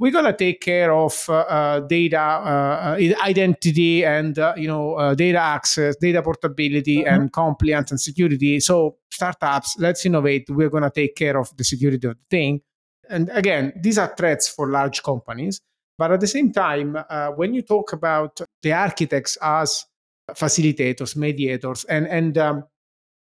we're 0.00 0.10
going 0.10 0.24
to 0.24 0.32
take 0.32 0.62
care 0.62 0.92
of 0.92 1.26
uh, 1.28 1.40
uh, 1.40 1.80
data 1.80 2.18
uh, 2.18 2.96
identity 3.22 4.02
and 4.02 4.38
uh, 4.38 4.54
you 4.56 4.66
know 4.66 4.94
uh, 4.94 5.14
data 5.14 5.38
access 5.38 5.94
data 5.96 6.22
portability 6.22 6.98
mm-hmm. 6.98 7.14
and 7.14 7.32
compliance 7.32 7.90
and 7.90 8.00
security 8.00 8.58
so 8.58 8.96
startups 9.10 9.76
let's 9.78 10.06
innovate 10.06 10.46
we're 10.48 10.70
going 10.70 10.82
to 10.82 10.90
take 10.90 11.14
care 11.14 11.38
of 11.38 11.54
the 11.58 11.62
security 11.62 12.08
of 12.08 12.16
the 12.16 12.24
thing 12.30 12.60
and 13.10 13.28
again 13.30 13.72
these 13.76 13.98
are 13.98 14.14
threats 14.16 14.48
for 14.48 14.68
large 14.68 15.02
companies 15.02 15.60
but 15.98 16.10
at 16.12 16.20
the 16.20 16.26
same 16.26 16.52
time 16.52 16.96
uh, 17.10 17.28
when 17.28 17.52
you 17.52 17.62
talk 17.62 17.92
about 17.92 18.40
the 18.62 18.72
architects 18.72 19.36
as 19.42 19.84
facilitators 20.30 21.16
mediators 21.16 21.84
and 21.84 22.06
and 22.06 22.38
um, 22.38 22.64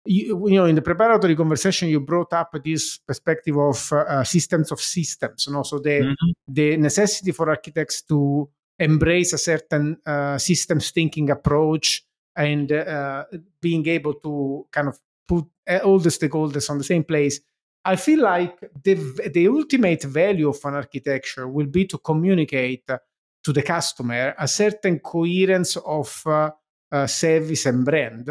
you, 0.06 0.48
you, 0.48 0.56
know, 0.56 0.66
in 0.66 0.76
the 0.76 0.82
preparatory 0.82 1.36
conversation, 1.36 1.90
you 1.90 2.00
brought 2.00 2.34
up 2.34 2.56
this 2.64 2.98
perspective 2.98 3.58
of 3.58 3.92
uh, 3.94 4.24
systems 4.24 4.72
of 4.72 4.80
systems. 4.82 5.46
You 5.46 5.54
know, 5.54 5.64
so 5.64 5.78
the 5.80 6.02
mm-hmm. 6.02 6.32
the 6.48 6.78
necessity 6.78 7.32
for 7.32 7.50
architects 7.50 8.02
to 8.04 8.50
embrace 8.80 9.34
a 9.34 9.38
certain 9.38 9.98
uh, 10.06 10.38
systems 10.38 10.92
thinking 10.92 11.30
approach 11.30 12.04
and 12.36 12.72
uh, 12.72 13.26
being 13.62 13.86
able 13.88 14.14
to 14.16 14.66
kind 14.72 14.88
of 14.88 14.98
put 15.28 15.46
all 15.84 16.00
the 16.00 16.10
stakeholders 16.10 16.70
on 16.70 16.78
the 16.78 16.84
same 16.84 17.04
place. 17.04 17.40
I 17.86 17.96
feel 17.96 18.22
like 18.22 18.60
the 18.84 18.96
the 19.34 19.48
ultimate 19.48 20.04
value 20.04 20.50
of 20.50 20.60
an 20.66 20.76
architecture 20.76 21.48
will 21.48 21.68
be 21.68 21.86
to 21.86 21.98
communicate 21.98 22.86
to 23.44 23.54
the 23.54 23.62
customer 23.62 24.36
a 24.38 24.48
certain 24.48 25.00
coherence 25.00 25.78
of 25.78 26.24
uh, 26.26 26.52
uh, 26.92 27.08
service 27.08 27.66
and 27.66 27.86
brand 27.86 28.30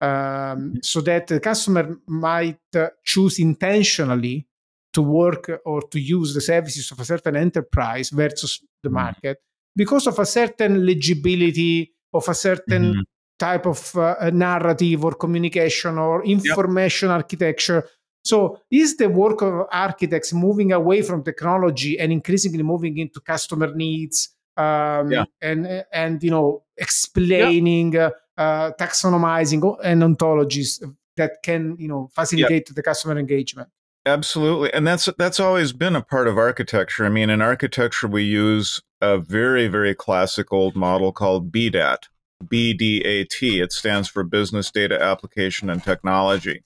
um, 0.00 0.74
so 0.82 1.00
that 1.00 1.26
the 1.28 1.40
customer 1.40 1.96
might 2.06 2.60
uh, 2.76 2.88
choose 3.02 3.38
intentionally 3.38 4.46
to 4.92 5.00
work 5.00 5.50
or 5.64 5.82
to 5.82 5.98
use 5.98 6.34
the 6.34 6.40
services 6.40 6.90
of 6.90 7.00
a 7.00 7.04
certain 7.04 7.36
enterprise 7.36 8.10
versus 8.10 8.60
the 8.82 8.88
mm-hmm. 8.88 8.96
market 8.96 9.38
because 9.74 10.06
of 10.06 10.18
a 10.18 10.26
certain 10.26 10.84
legibility 10.84 11.94
of 12.12 12.28
a 12.28 12.34
certain 12.34 12.92
mm-hmm. 12.92 13.00
type 13.38 13.66
of 13.66 13.96
uh, 13.96 14.30
narrative 14.32 15.04
or 15.04 15.14
communication 15.14 15.96
or 15.96 16.24
information 16.24 17.08
yep. 17.08 17.16
architecture 17.16 17.88
so 18.24 18.58
is 18.70 18.96
the 18.96 19.08
work 19.08 19.42
of 19.42 19.66
architects 19.72 20.32
moving 20.32 20.72
away 20.72 21.02
from 21.02 21.22
technology 21.22 21.98
and 21.98 22.12
increasingly 22.12 22.62
moving 22.62 22.98
into 22.98 23.20
customer 23.20 23.74
needs 23.74 24.30
um, 24.56 25.10
yeah. 25.10 25.24
and 25.40 25.84
and 25.92 26.22
you 26.22 26.30
know 26.30 26.62
explaining 26.76 27.96
uh, 27.96 28.10
uh, 28.36 28.70
taxonomizing 28.78 29.76
and 29.82 30.02
ontologies 30.02 30.82
that 31.16 31.42
can 31.42 31.76
you 31.78 31.88
know 31.88 32.10
facilitate 32.14 32.68
yep. 32.68 32.76
the 32.76 32.82
customer 32.82 33.18
engagement? 33.18 33.68
Absolutely. 34.04 34.72
And 34.72 34.86
that's 34.86 35.08
that's 35.16 35.38
always 35.38 35.72
been 35.72 35.94
a 35.94 36.02
part 36.02 36.26
of 36.26 36.36
architecture. 36.36 37.04
I 37.04 37.08
mean 37.08 37.30
in 37.30 37.40
architecture 37.40 38.08
we 38.08 38.24
use 38.24 38.80
a 39.00 39.18
very 39.18 39.68
very 39.68 39.94
classic 39.94 40.52
old 40.52 40.76
model 40.76 41.12
called 41.12 41.52
bdat 41.52 42.08
bdat 42.44 43.60
it 43.60 43.72
stands 43.72 44.08
for 44.08 44.24
business 44.24 44.70
data 44.70 45.00
application 45.00 45.70
and 45.70 45.82
technology 45.82 46.62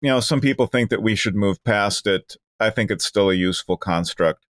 you 0.00 0.08
know 0.08 0.20
some 0.20 0.40
people 0.40 0.66
think 0.66 0.90
that 0.90 1.02
we 1.02 1.14
should 1.14 1.34
move 1.34 1.62
past 1.64 2.06
it 2.06 2.36
i 2.60 2.70
think 2.70 2.90
it's 2.90 3.04
still 3.04 3.30
a 3.30 3.34
useful 3.34 3.76
construct 3.76 4.44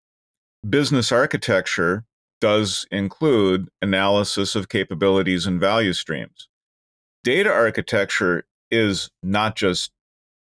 business 0.69 1.13
architecture 1.13 2.05
does 2.45 2.87
include 2.91 3.71
analysis 3.81 4.55
of 4.55 4.69
capabilities 4.69 5.47
and 5.47 5.59
value 5.59 5.95
streams. 5.95 6.47
Data 7.23 7.51
architecture 7.51 8.45
is 8.71 9.09
not 9.23 9.57
just 9.57 9.91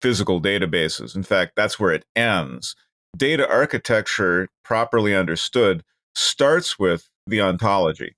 physical 0.01 0.41
databases. 0.41 1.15
In 1.15 1.23
fact, 1.23 1.53
that's 1.55 1.79
where 1.79 1.93
it 1.93 2.03
ends. 2.13 2.75
Data 3.15 3.49
architecture, 3.49 4.49
properly 4.63 5.15
understood, 5.15 5.83
starts 6.15 6.77
with 6.77 7.07
the 7.25 7.39
ontology. 7.39 8.17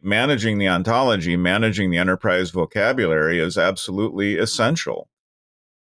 Managing 0.00 0.56
the 0.56 0.68
ontology, 0.68 1.36
managing 1.36 1.90
the 1.90 1.98
enterprise 1.98 2.52
vocabulary 2.52 3.38
is 3.38 3.58
absolutely 3.58 4.36
essential. 4.36 5.08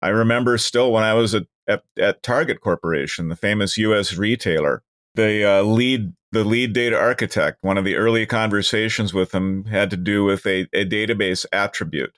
I 0.01 0.09
remember 0.09 0.57
still 0.57 0.91
when 0.91 1.03
I 1.03 1.13
was 1.13 1.35
at, 1.35 1.47
at, 1.67 1.83
at 1.97 2.23
Target 2.23 2.61
Corporation, 2.61 3.29
the 3.29 3.35
famous 3.35 3.77
US 3.77 4.15
retailer, 4.15 4.83
the 5.15 5.43
uh, 5.43 5.61
lead 5.63 6.13
the 6.31 6.43
lead 6.43 6.73
data 6.73 6.97
architect, 6.97 7.57
one 7.61 7.77
of 7.77 7.85
the 7.85 7.95
early 7.95 8.25
conversations 8.25 9.13
with 9.13 9.33
him 9.33 9.65
had 9.65 9.89
to 9.89 9.97
do 9.97 10.23
with 10.23 10.45
a, 10.45 10.67
a 10.73 10.85
database 10.85 11.45
attribute. 11.51 12.15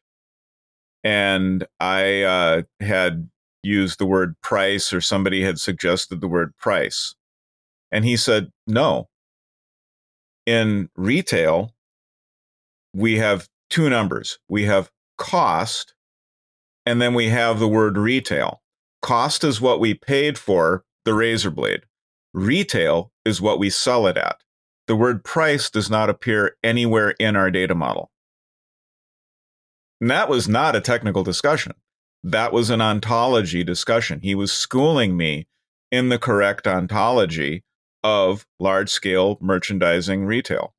And 1.03 1.65
I 1.79 2.21
uh, 2.23 2.61
had 2.81 3.29
used 3.63 3.99
the 3.99 4.05
word 4.05 4.35
price, 4.41 4.91
or 4.91 5.01
somebody 5.01 5.43
had 5.43 5.59
suggested 5.59 6.19
the 6.19 6.27
word 6.27 6.55
price. 6.57 7.15
And 7.91 8.03
he 8.05 8.17
said, 8.17 8.51
no. 8.67 9.07
In 10.45 10.89
retail, 10.95 11.73
we 12.93 13.17
have 13.17 13.47
two 13.69 13.89
numbers 13.89 14.39
we 14.49 14.65
have 14.65 14.91
cost, 15.17 15.93
and 16.85 17.01
then 17.01 17.13
we 17.13 17.29
have 17.29 17.59
the 17.59 17.67
word 17.67 17.97
retail. 17.97 18.61
Cost 19.01 19.43
is 19.43 19.61
what 19.61 19.79
we 19.79 19.93
paid 19.93 20.37
for 20.37 20.83
the 21.05 21.13
razor 21.13 21.51
blade. 21.51 21.81
Retail 22.33 23.11
is 23.25 23.41
what 23.41 23.59
we 23.59 23.69
sell 23.69 24.07
it 24.07 24.17
at. 24.17 24.41
The 24.87 24.95
word 24.95 25.23
price 25.23 25.69
does 25.69 25.89
not 25.89 26.09
appear 26.09 26.57
anywhere 26.63 27.11
in 27.11 27.35
our 27.35 27.51
data 27.51 27.75
model. 27.75 28.11
And 29.99 30.09
that 30.09 30.29
was 30.29 30.47
not 30.47 30.75
a 30.75 30.81
technical 30.81 31.23
discussion. 31.23 31.73
That 32.23 32.53
was 32.53 32.69
an 32.69 32.81
ontology 32.81 33.63
discussion. 33.63 34.19
He 34.21 34.35
was 34.35 34.51
schooling 34.51 35.17
me 35.17 35.47
in 35.91 36.09
the 36.09 36.19
correct 36.19 36.67
ontology 36.67 37.63
of 38.03 38.45
large 38.59 38.89
scale 38.89 39.37
merchandising 39.41 40.25
retail. 40.25 40.73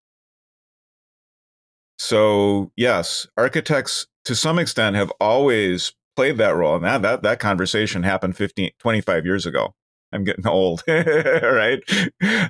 So, 1.99 2.73
yes, 2.77 3.29
architects 3.37 4.09
to 4.25 4.35
some 4.35 4.59
extent 4.59 4.97
have 4.97 5.13
always 5.21 5.93
played 6.17 6.39
that 6.39 6.55
role. 6.55 6.77
And 6.77 6.85
that, 6.85 7.03
that, 7.03 7.23
that 7.23 7.41
conversation 7.41 8.03
happened 8.03 8.37
15, 8.37 8.71
25 8.79 9.25
years 9.25 9.47
ago. 9.47 9.75
I'm 10.13 10.25
getting 10.25 10.47
old, 10.47 10.83
right? 10.87 11.81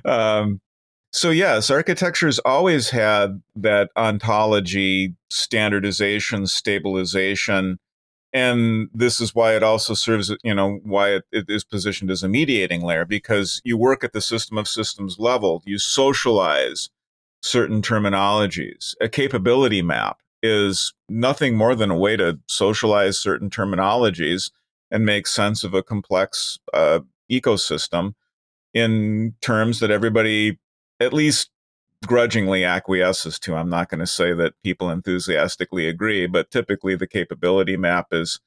Um, 0.05 0.59
so 1.11 1.29
yes, 1.29 1.69
architecture's 1.69 2.39
always 2.39 2.89
had 2.89 3.41
that 3.55 3.89
ontology, 3.95 5.15
standardization, 5.29 6.47
stabilization, 6.47 7.77
and 8.33 8.89
this 8.93 9.21
is 9.21 9.35
why 9.35 9.55
it 9.55 9.61
also 9.61 9.93
serves, 9.93 10.35
you 10.43 10.55
know, 10.55 10.79
why 10.83 11.09
it, 11.09 11.23
it 11.31 11.45
is 11.47 11.63
positioned 11.63 12.09
as 12.09 12.23
a 12.23 12.27
mediating 12.27 12.81
layer 12.81 13.05
because 13.05 13.61
you 13.63 13.77
work 13.77 14.03
at 14.03 14.11
the 14.11 14.21
system 14.21 14.57
of 14.57 14.67
systems 14.67 15.19
level. 15.19 15.61
You 15.65 15.77
socialize 15.77 16.89
certain 17.43 17.83
terminologies. 17.83 18.95
A 18.99 19.07
capability 19.07 19.83
map 19.83 20.22
is 20.43 20.93
nothing 21.07 21.55
more 21.55 21.73
than 21.73 21.89
a 21.89 21.97
way 21.97 22.17
to 22.17 22.37
socialize 22.47 23.17
certain 23.17 23.49
terminologies 23.49 24.51
and 24.91 25.05
make 25.05 25.25
sense 25.25 25.63
of 25.63 25.73
a 25.73 25.81
complex 25.81 26.59
uh, 26.73 26.99
ecosystem 27.31 28.13
in 28.73 29.33
terms 29.41 29.79
that 29.79 29.89
everybody 29.89 30.59
at 30.99 31.13
least 31.13 31.49
grudgingly 32.05 32.65
acquiesces 32.65 33.39
to. 33.39 33.55
I'm 33.55 33.69
not 33.69 33.89
going 33.89 34.01
to 34.01 34.07
say 34.07 34.33
that 34.33 34.53
people 34.63 34.89
enthusiastically 34.89 35.87
agree, 35.87 36.27
but 36.27 36.51
typically 36.51 36.95
the 36.95 37.07
capability 37.07 37.77
map 37.77 38.07
is 38.11 38.41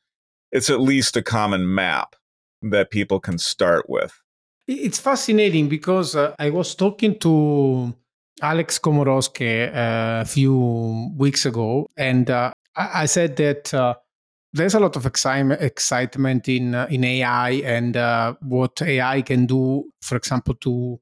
it's 0.53 0.71
at 0.71 0.81
least 0.81 1.17
a 1.17 1.23
common 1.23 1.75
map 1.75 2.15
that 2.63 2.91
people 2.91 3.21
can 3.21 3.39
start 3.39 3.89
with. 3.89 4.23
It's 4.69 4.99
fascinating 4.99 5.69
because 5.69 6.15
uh, 6.15 6.35
I 6.39 6.51
was 6.51 6.75
talking 6.75 7.19
to 7.21 7.95
Alex 8.43 8.79
Komoroske 8.79 9.69
uh, 9.69 10.21
a 10.21 10.25
few 10.25 11.13
weeks 11.17 11.47
ago, 11.47 11.89
and 11.97 12.31
uh, 12.31 12.53
I-, 12.77 13.07
said 13.07 13.37
that 13.37 13.73
uh, 13.73 13.95
there's 14.53 14.75
a 14.75 14.81
lot 14.81 14.97
of 14.97 15.07
excitement 15.07 16.49
in 16.49 16.75
uh, 16.75 16.87
in 16.91 17.05
AI 17.05 17.51
and 17.65 17.97
uh, 17.97 18.35
what 18.43 18.83
AI 18.83 19.23
can 19.23 19.47
do, 19.47 19.85
for 20.03 20.17
example, 20.17 20.55
to 20.55 21.01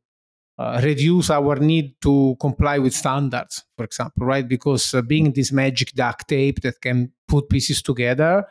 reduce 0.83 1.31
our 1.31 1.57
need 1.57 2.01
to 2.01 2.37
comply 2.41 2.79
with 2.79 2.95
standards, 2.95 3.65
for 3.77 3.85
example, 3.85 4.25
right? 4.25 4.47
Because 4.47 4.95
being 5.09 5.33
this 5.33 5.51
magic 5.51 5.93
duct 5.95 6.29
tape 6.29 6.61
that 6.61 6.81
can 6.81 7.11
put 7.27 7.49
pieces 7.49 7.83
together, 7.83 8.47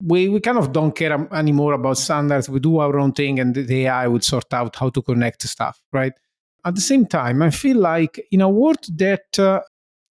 we, 0.00 0.28
we 0.28 0.38
kind 0.38 0.58
of 0.58 0.72
don't 0.72 0.94
care 0.94 1.12
anymore 1.34 1.72
about 1.72 1.98
standards. 1.98 2.48
We 2.48 2.60
do 2.60 2.78
our 2.78 2.96
own 3.00 3.12
thing, 3.12 3.40
and 3.40 3.56
the 3.56 3.86
AI 3.86 4.06
will 4.06 4.20
sort 4.20 4.52
out 4.54 4.76
how 4.76 4.90
to 4.90 5.02
connect 5.02 5.42
stuff, 5.42 5.82
right? 5.92 6.12
At 6.68 6.74
the 6.74 6.82
same 6.82 7.06
time, 7.06 7.40
I 7.40 7.48
feel 7.48 7.78
like 7.78 8.20
in 8.30 8.42
a 8.42 8.48
world 8.48 8.84
that 8.98 9.38
uh, 9.38 9.60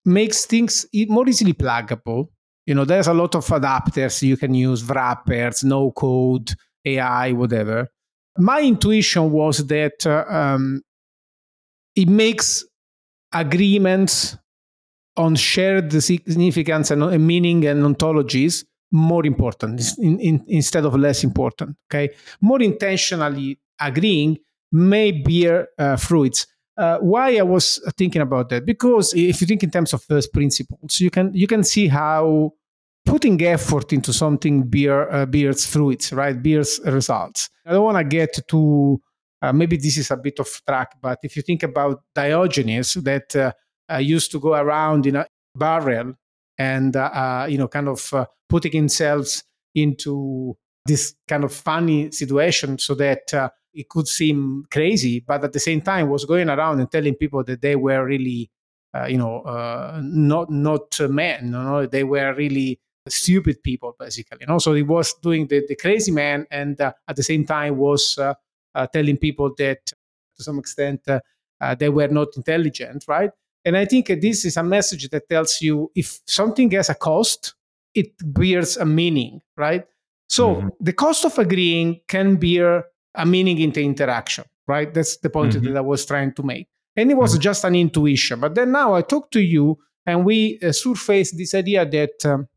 makes 0.06 0.46
things 0.46 0.88
more 1.08 1.30
easily 1.30 1.54
pluggable, 1.54 2.30
you 2.66 2.74
know, 2.74 2.84
there's 2.84 3.06
a 3.06 3.14
lot 3.14 3.36
of 3.36 3.46
adapters 3.46 4.24
you 4.24 4.38
can 4.38 4.56
use, 4.56 4.84
wrappers, 4.84 5.64
no 5.64 5.92
code, 5.92 6.50
AI, 6.84 7.32
whatever. 7.34 7.88
My 8.40 8.62
intuition 8.62 9.32
was 9.32 9.68
that 9.68 10.08
uh, 10.08 10.26
um, 10.28 10.82
it 11.96 12.10
makes 12.10 12.66
agreements 13.32 14.36
on 15.16 15.36
shared 15.36 15.94
significance 16.02 16.90
and 16.90 17.28
meaning 17.28 17.68
and 17.68 17.84
ontologies 17.84 18.66
more 18.92 19.28
important 19.28 19.80
in, 20.00 20.20
in, 20.20 20.44
instead 20.48 20.86
of 20.86 20.96
less 20.96 21.24
important. 21.24 21.78
Okay, 21.88 22.16
more 22.42 22.64
intentionally 22.64 23.60
agreeing 23.80 24.40
may 24.72 25.12
bear 25.12 25.68
uh, 25.78 25.96
fruits. 25.96 26.48
Uh, 26.78 27.00
why 27.00 27.38
I 27.38 27.42
was 27.42 27.82
thinking 27.98 28.22
about 28.22 28.50
that? 28.50 28.66
Because 28.66 29.14
if 29.14 29.42
you 29.42 29.48
think 29.48 29.64
in 29.64 29.72
terms 29.72 29.94
of 29.94 30.04
first 30.04 30.32
principles, 30.32 31.00
you 31.00 31.10
can 31.10 31.34
you 31.34 31.48
can 31.48 31.64
see 31.64 31.88
how 31.88 32.52
putting 33.06 33.42
effort 33.42 33.94
into 33.94 34.14
something 34.14 34.70
bear 34.70 35.12
uh, 35.12 35.26
bears 35.26 35.66
fruits, 35.66 36.14
right? 36.14 36.42
Bears 36.42 36.80
results. 36.86 37.50
I 37.66 37.72
don't 37.72 37.84
want 37.84 37.98
to 37.98 38.04
get 38.04 38.48
to 38.48 39.02
uh, 39.42 39.54
maybe 39.54 39.78
this 39.78 39.98
is 39.98 40.12
a 40.12 40.18
bit 40.18 40.40
of 40.40 40.62
track, 40.68 40.96
but 41.02 41.20
if 41.24 41.36
you 41.36 41.42
think 41.42 41.64
about 41.64 42.02
Diogenes 42.14 42.94
that 42.96 43.36
uh, 43.36 43.98
used 43.98 44.32
to 44.32 44.40
go 44.40 44.54
around 44.54 45.06
in 45.06 45.16
a 45.16 45.26
barrel 45.56 46.14
and 46.60 46.96
you 47.50 47.58
know 47.58 47.68
kind 47.68 47.88
of 47.88 48.14
putting 48.50 48.72
himself 48.72 49.42
into 49.74 50.56
this 50.86 51.16
kind 51.28 51.44
of 51.44 51.54
funny 51.54 52.12
situation 52.12 52.78
so 52.78 52.96
that 52.96 53.52
it 53.78 53.90
could 53.90 54.08
seem 54.08 54.66
crazy, 54.72 55.20
but 55.20 55.44
at 55.44 55.54
the 55.54 55.60
same 55.60 55.82
time 55.82 56.10
was 56.10 56.26
going 56.26 56.50
around 56.50 56.80
and 56.80 56.92
telling 56.92 57.16
people 57.16 57.44
that 57.44 57.62
they 57.62 57.76
were 57.76 58.04
really, 58.06 58.50
you 59.08 59.18
know, 59.18 59.44
not 60.02 60.50
not 60.50 61.00
men. 61.10 61.46
You 61.46 61.52
know, 61.52 61.86
they 61.86 62.04
were 62.04 62.34
really 62.34 62.80
stupid 63.08 63.62
people 63.64 63.96
basically. 63.98 64.40
You 64.42 64.48
know, 64.48 64.60
so 64.60 64.74
he 64.74 64.84
was 64.84 65.14
doing 65.22 65.48
the, 65.48 65.64
the 65.68 65.76
crazy 65.76 66.12
man, 66.12 66.46
and 66.52 66.80
at 66.82 67.16
the 67.16 67.24
same 67.24 67.46
time 67.46 67.78
was 67.78 68.18
uh, 68.18 68.88
telling 68.88 69.18
people 69.18 69.54
that 69.58 69.86
to 69.86 70.44
some 70.44 70.60
extent 70.60 71.02
uh, 71.08 71.20
uh, 71.60 71.76
they 71.76 71.90
were 71.90 72.08
not 72.08 72.28
intelligent, 72.38 73.04
right? 73.08 73.32
And 73.66 73.76
I 73.76 73.86
think 73.86 74.08
this 74.08 74.46
is 74.46 74.56
a 74.56 74.64
message 74.64 75.10
that 75.10 75.28
tells 75.28 75.62
you 75.62 75.92
if 75.96 76.20
something 76.28 76.70
has 76.72 76.90
a 76.90 76.96
cost, 76.96 77.56
it 77.96 78.12
bears 78.24 78.78
a 78.78 78.86
meaning, 78.86 79.42
right? 79.58 79.86
So 80.30 80.56
mm-hmm. 80.56 80.68
the 80.80 80.94
cost 80.94 81.26
of 81.26 81.38
agreeing 81.40 82.02
can 82.08 82.36
bear 82.36 82.86
a 83.18 83.26
meaning 83.26 83.60
in 83.60 83.72
the 83.72 83.84
interaction, 83.84 84.46
right? 84.68 84.94
That's 84.94 85.18
the 85.18 85.30
point 85.30 85.54
mm-hmm. 85.54 85.66
that 85.66 85.78
I 85.78 85.82
was 85.82 86.06
trying 86.06 86.34
to 86.34 86.44
make. 86.44 86.68
And 86.96 87.12
it 87.12 87.16
was 87.16 87.34
mm-hmm. 87.34 87.42
just 87.42 87.64
an 87.64 87.76
intuition. 87.76 88.40
But 88.40 88.56
then 88.56 88.72
now 88.72 88.94
I 88.94 89.02
talk 89.02 89.32
to 89.32 89.42
you 89.42 89.78
and 90.06 90.26
we 90.26 90.60
uh, 90.64 90.72
surface 90.72 91.32
this 91.32 91.54
idea 91.54 91.86
that 91.86 92.26
um, 92.26 92.48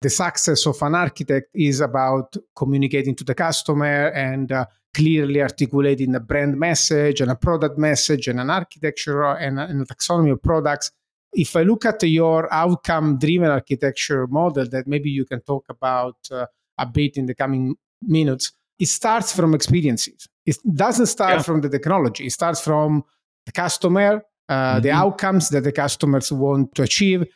the 0.00 0.10
success 0.10 0.66
of 0.66 0.80
an 0.82 0.94
architect 0.94 1.48
is 1.54 1.80
about 1.80 2.36
communicating 2.54 3.16
to 3.16 3.24
the 3.24 3.34
customer 3.34 4.08
and 4.08 4.52
uh, 4.52 4.66
clearly 4.94 5.42
articulating 5.42 6.14
a 6.14 6.20
brand 6.20 6.56
message 6.56 7.20
and 7.20 7.30
a 7.30 7.34
product 7.34 7.76
message 7.78 8.28
and 8.28 8.38
an 8.38 8.48
architecture 8.48 9.24
and 9.24 9.58
a, 9.58 9.64
and 9.64 9.82
a 9.82 9.84
taxonomy 9.84 10.30
of 10.32 10.42
products. 10.42 10.92
If 11.32 11.56
I 11.56 11.62
look 11.62 11.84
at 11.84 12.02
your 12.04 12.52
outcome 12.52 13.18
driven 13.18 13.50
architecture 13.50 14.26
model 14.28 14.68
that 14.68 14.86
maybe 14.86 15.10
you 15.10 15.24
can 15.24 15.40
talk 15.40 15.64
about 15.68 16.16
uh, 16.30 16.46
a 16.78 16.86
bit 16.86 17.16
in 17.16 17.26
the 17.26 17.34
coming 17.34 17.74
minutes, 18.00 18.52
it 18.78 18.86
starts 18.88 19.34
from 19.34 19.54
experiences. 19.54 20.28
It 20.46 20.56
doesn't 20.74 21.06
start 21.06 21.36
yeah. 21.36 21.42
from 21.42 21.60
the 21.60 21.68
technology, 21.68 22.26
it 22.26 22.32
starts 22.32 22.60
from 22.60 23.04
the 23.46 23.52
customer, 23.52 24.22
uh, 24.48 24.54
mm-hmm. 24.54 24.82
the 24.82 24.90
outcomes 24.90 25.48
that 25.50 25.62
the 25.62 25.72
customers 25.72 26.32
want 26.32 26.74
to 26.74 26.82
achieve. 26.82 27.26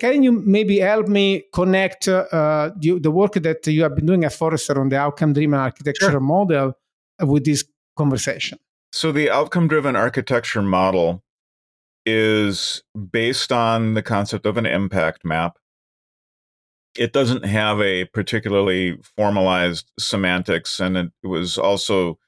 Can 0.00 0.22
you 0.24 0.32
maybe 0.32 0.80
help 0.80 1.06
me 1.06 1.44
connect 1.52 2.08
uh, 2.08 2.70
the, 2.76 2.98
the, 2.98 3.12
work 3.12 3.34
that 3.34 3.64
you 3.66 3.84
have 3.84 3.94
been 3.94 4.06
doing 4.06 4.24
at 4.24 4.32
Forrester 4.32 4.80
on 4.80 4.88
the 4.88 4.98
outcome 4.98 5.32
driven 5.32 5.54
architecture 5.54 6.10
sure. 6.10 6.20
model 6.20 6.72
with 7.20 7.44
this 7.44 7.64
conversation? 7.96 8.58
So, 8.92 9.12
the 9.12 9.30
outcome 9.30 9.68
driven 9.68 9.94
architecture 9.94 10.62
model 10.62 11.22
is 12.04 12.82
based 13.10 13.52
on 13.52 13.94
the 13.94 14.02
concept 14.02 14.46
of 14.46 14.56
an 14.56 14.66
impact 14.66 15.24
map. 15.24 15.58
It 16.96 17.12
doesn't 17.12 17.44
have 17.44 17.80
a 17.80 18.04
particularly 18.06 18.98
formalized 19.16 19.90
semantics, 19.98 20.78
and 20.78 20.96
it 20.96 21.10
was 21.22 21.58
also 21.58 22.18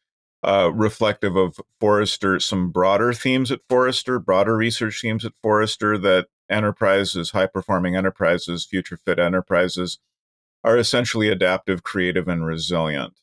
uh, 0.42 0.70
reflective 0.72 1.36
of 1.36 1.60
Forrester, 1.80 2.40
some 2.40 2.70
broader 2.70 3.12
themes 3.12 3.52
at 3.52 3.60
Forrester, 3.68 4.18
broader 4.18 4.56
research 4.56 5.00
themes 5.02 5.24
at 5.24 5.32
Forrester 5.42 5.96
that 5.98 6.26
enterprises, 6.50 7.30
high 7.30 7.46
performing 7.46 7.96
enterprises, 7.96 8.64
future 8.64 8.96
fit 8.96 9.18
enterprises 9.18 9.98
are 10.64 10.76
essentially 10.76 11.28
adaptive, 11.28 11.82
creative, 11.82 12.26
and 12.28 12.44
resilient 12.44 13.14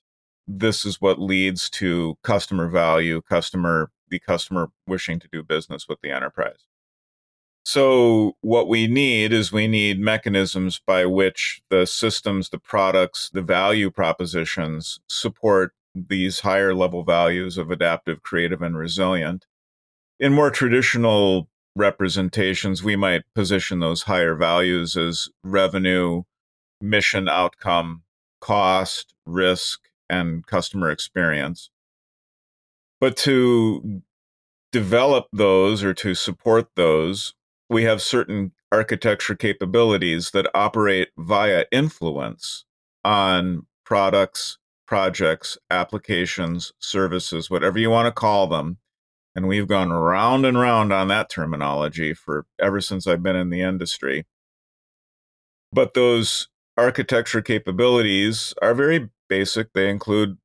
this 0.47 0.85
is 0.85 0.99
what 0.99 1.21
leads 1.21 1.69
to 1.69 2.17
customer 2.23 2.67
value, 2.67 3.21
customer 3.21 3.91
the 4.09 4.19
customer 4.19 4.69
wishing 4.85 5.19
to 5.19 5.27
do 5.31 5.41
business 5.41 5.87
with 5.87 5.99
the 6.01 6.11
enterprise. 6.11 6.65
So 7.66 8.36
what 8.41 8.68
we 8.68 8.88
need 8.88 9.32
is 9.32 9.51
we 9.51 9.68
need 9.68 9.99
mechanisms 9.99 10.82
by 10.86 11.05
which 11.05 11.61
the 11.70 11.86
systems, 11.86 12.49
the 12.49 12.59
products, 12.59 13.30
the 13.34 13.41
value 13.41 13.89
propositions 13.89 14.99
support 15.07 15.74
these 15.95 16.41
higher 16.41 16.74
level 16.74 17.03
values 17.03 17.57
of 17.57 17.72
adaptive, 17.72 18.22
creative, 18.22 18.61
and 18.61 18.78
resilient. 18.78 19.45
In 20.20 20.34
more 20.34 20.51
traditional 20.51 21.47
representations, 21.76 22.84
we 22.84 22.95
might 22.95 23.24
position 23.34 23.80
those 23.80 24.03
higher 24.03 24.36
values 24.36 24.97
as 24.97 25.30
revenue, 25.43 26.24
mission 26.82 27.30
outcome, 27.30 28.03
cost, 28.41 29.14
risk, 29.26 29.82
and 30.09 30.45
customer 30.45 30.91
experience. 30.91 31.70
But 32.99 33.16
to 33.18 34.01
develop 34.72 35.28
those 35.32 35.84
or 35.84 35.93
to 35.95 36.14
support 36.14 36.70
those, 36.76 37.34
we 37.74 37.84
have 37.84 38.01
certain 38.01 38.51
architecture 38.71 39.36
capabilities 39.36 40.32
that 40.32 40.49
operate 40.53 41.09
via 41.17 41.65
influence 41.71 42.65
on 43.03 43.65
products, 43.86 44.57
projects, 44.88 45.57
applications, 45.69 46.71
services, 46.80 47.49
whatever 47.49 47.80
you 47.80 47.89
want 47.89 48.05
to 48.05 48.11
call 48.11 48.47
them. 48.47 48.78
And 49.36 49.47
we've 49.47 49.67
gone 49.67 49.91
round 49.91 50.45
and 50.45 50.59
round 50.59 50.93
on 50.93 51.07
that 51.07 51.30
terminology 51.30 52.13
for 52.13 52.45
ever 52.61 52.80
since 52.80 53.07
I've 53.07 53.24
been 53.24 53.36
in 53.36 53.49
the 53.49 53.61
industry. 53.61 54.26
But 55.71 55.95
those 55.95 56.49
architecture 56.78 57.41
capabilities 57.41 58.53
are 58.61 58.76
very 58.76 59.09
basic. 59.28 59.74
They 59.74 59.89
include 59.89 60.38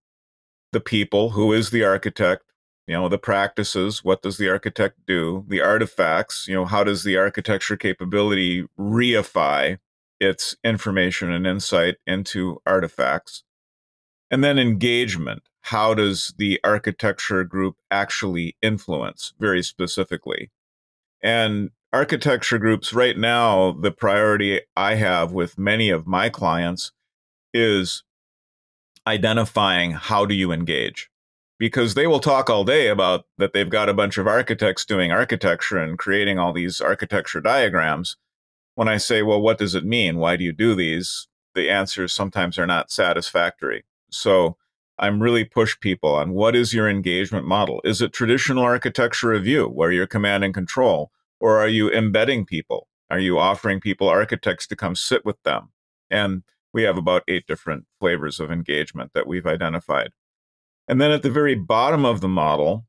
the 0.72 0.80
people, 0.80 1.30
who 1.30 1.52
is 1.52 1.70
the 1.70 1.84
architect, 1.84 2.44
you 2.88 2.94
know, 2.94 3.08
the 3.08 3.18
practices, 3.18 4.02
what 4.02 4.22
does 4.22 4.38
the 4.38 4.48
architect 4.48 4.96
do, 5.06 5.44
the 5.46 5.60
artifacts, 5.60 6.48
you 6.48 6.54
know, 6.54 6.64
how 6.64 6.82
does 6.82 7.04
the 7.04 7.18
architecture 7.18 7.76
capability 7.76 8.66
reify 8.80 9.78
its 10.18 10.56
information 10.64 11.30
and 11.30 11.46
insight 11.46 11.96
into 12.06 12.62
artifacts? 12.64 13.44
And 14.30 14.42
then 14.42 14.58
engagement. 14.58 15.42
How 15.60 15.92
does 15.92 16.32
the 16.38 16.58
architecture 16.64 17.44
group 17.44 17.76
actually 17.90 18.56
influence 18.62 19.34
very 19.38 19.62
specifically? 19.62 20.50
And 21.22 21.70
architecture 21.92 22.58
groups 22.58 22.94
right 22.94 23.18
now, 23.18 23.72
the 23.72 23.90
priority 23.90 24.62
I 24.76 24.94
have 24.94 25.30
with 25.30 25.58
many 25.58 25.90
of 25.90 26.06
my 26.06 26.30
clients 26.30 26.92
is 27.52 28.02
identifying 29.06 29.90
how 29.92 30.24
do 30.24 30.34
you 30.34 30.52
engage 30.52 31.10
because 31.58 31.94
they 31.94 32.06
will 32.06 32.20
talk 32.20 32.48
all 32.48 32.64
day 32.64 32.88
about 32.88 33.26
that 33.36 33.52
they've 33.52 33.70
got 33.70 33.88
a 33.88 33.94
bunch 33.94 34.18
of 34.18 34.26
architects 34.26 34.84
doing 34.84 35.10
architecture 35.10 35.78
and 35.78 35.98
creating 35.98 36.38
all 36.38 36.52
these 36.52 36.80
architecture 36.80 37.40
diagrams. 37.40 38.16
When 38.74 38.88
i 38.88 38.96
say 38.96 39.22
well 39.22 39.40
what 39.40 39.58
does 39.58 39.74
it 39.74 39.84
mean? 39.84 40.18
Why 40.18 40.36
do 40.36 40.44
you 40.44 40.52
do 40.52 40.74
these? 40.74 41.28
the 41.54 41.70
answers 41.70 42.12
sometimes 42.12 42.58
are 42.58 42.66
not 42.66 42.90
satisfactory. 42.90 43.84
So 44.10 44.56
i'm 45.00 45.22
really 45.22 45.44
push 45.44 45.78
people 45.80 46.14
on 46.14 46.32
what 46.32 46.56
is 46.56 46.72
your 46.72 46.88
engagement 46.88 47.46
model? 47.46 47.80
Is 47.84 48.00
it 48.00 48.12
traditional 48.12 48.64
architecture 48.64 49.28
review 49.28 49.66
where 49.66 49.92
you're 49.92 50.06
command 50.06 50.44
and 50.44 50.54
control 50.54 51.10
or 51.40 51.58
are 51.58 51.68
you 51.68 51.90
embedding 51.90 52.44
people? 52.44 52.88
Are 53.10 53.18
you 53.18 53.38
offering 53.38 53.80
people 53.80 54.08
architects 54.08 54.66
to 54.68 54.76
come 54.76 54.94
sit 54.94 55.24
with 55.24 55.42
them? 55.42 55.70
And 56.10 56.42
we 56.72 56.82
have 56.82 56.96
about 56.96 57.22
eight 57.28 57.46
different 57.46 57.86
flavors 57.98 58.38
of 58.40 58.50
engagement 58.50 59.12
that 59.14 59.26
we've 59.26 59.46
identified. 59.46 60.10
And 60.88 61.00
then 61.00 61.10
at 61.10 61.22
the 61.22 61.30
very 61.30 61.54
bottom 61.54 62.04
of 62.04 62.20
the 62.20 62.28
model, 62.28 62.86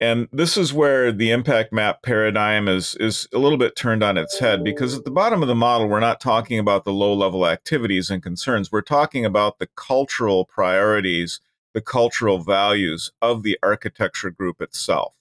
And 0.00 0.28
this 0.32 0.56
is 0.56 0.72
where 0.74 1.12
the 1.12 1.30
impact 1.30 1.72
map 1.72 2.02
paradigm 2.02 2.68
is 2.68 2.96
is 2.96 3.28
a 3.32 3.38
little 3.38 3.58
bit 3.58 3.76
turned 3.76 4.02
on 4.04 4.18
its 4.18 4.38
head 4.40 4.62
because 4.64 4.98
at 4.98 5.04
the 5.04 5.10
bottom 5.10 5.40
of 5.40 5.48
the 5.48 5.54
model 5.54 5.88
we're 5.88 6.00
not 6.00 6.20
talking 6.20 6.58
about 6.58 6.84
the 6.84 6.92
low 6.92 7.14
level 7.14 7.46
activities 7.46 8.10
and 8.10 8.22
concerns. 8.22 8.72
We're 8.72 8.82
talking 8.82 9.24
about 9.24 9.58
the 9.58 9.68
cultural 9.76 10.44
priorities, 10.44 11.40
the 11.72 11.80
cultural 11.80 12.38
values 12.38 13.12
of 13.22 13.42
the 13.44 13.58
architecture 13.62 14.30
group 14.30 14.60
itself. 14.60 15.14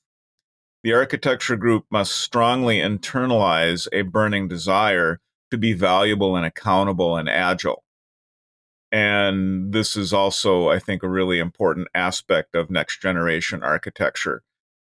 The 0.83 0.93
architecture 0.93 1.55
group 1.55 1.85
must 1.89 2.13
strongly 2.13 2.79
internalize 2.79 3.87
a 3.93 4.01
burning 4.01 4.49
desire 4.49 5.21
to 5.51 5.57
be 5.57 5.73
valuable 5.73 6.35
and 6.35 6.45
accountable 6.45 7.15
and 7.15 7.29
agile. 7.29 7.83
And 8.93 9.73
this 9.73 9.97
is 9.97 10.13
also, 10.13 10.69
I 10.69 10.79
think, 10.79 11.03
a 11.03 11.09
really 11.09 11.39
important 11.39 11.89
aspect 11.93 12.55
of 12.55 12.69
next 12.69 13.01
generation 13.01 13.61
architecture 13.61 14.43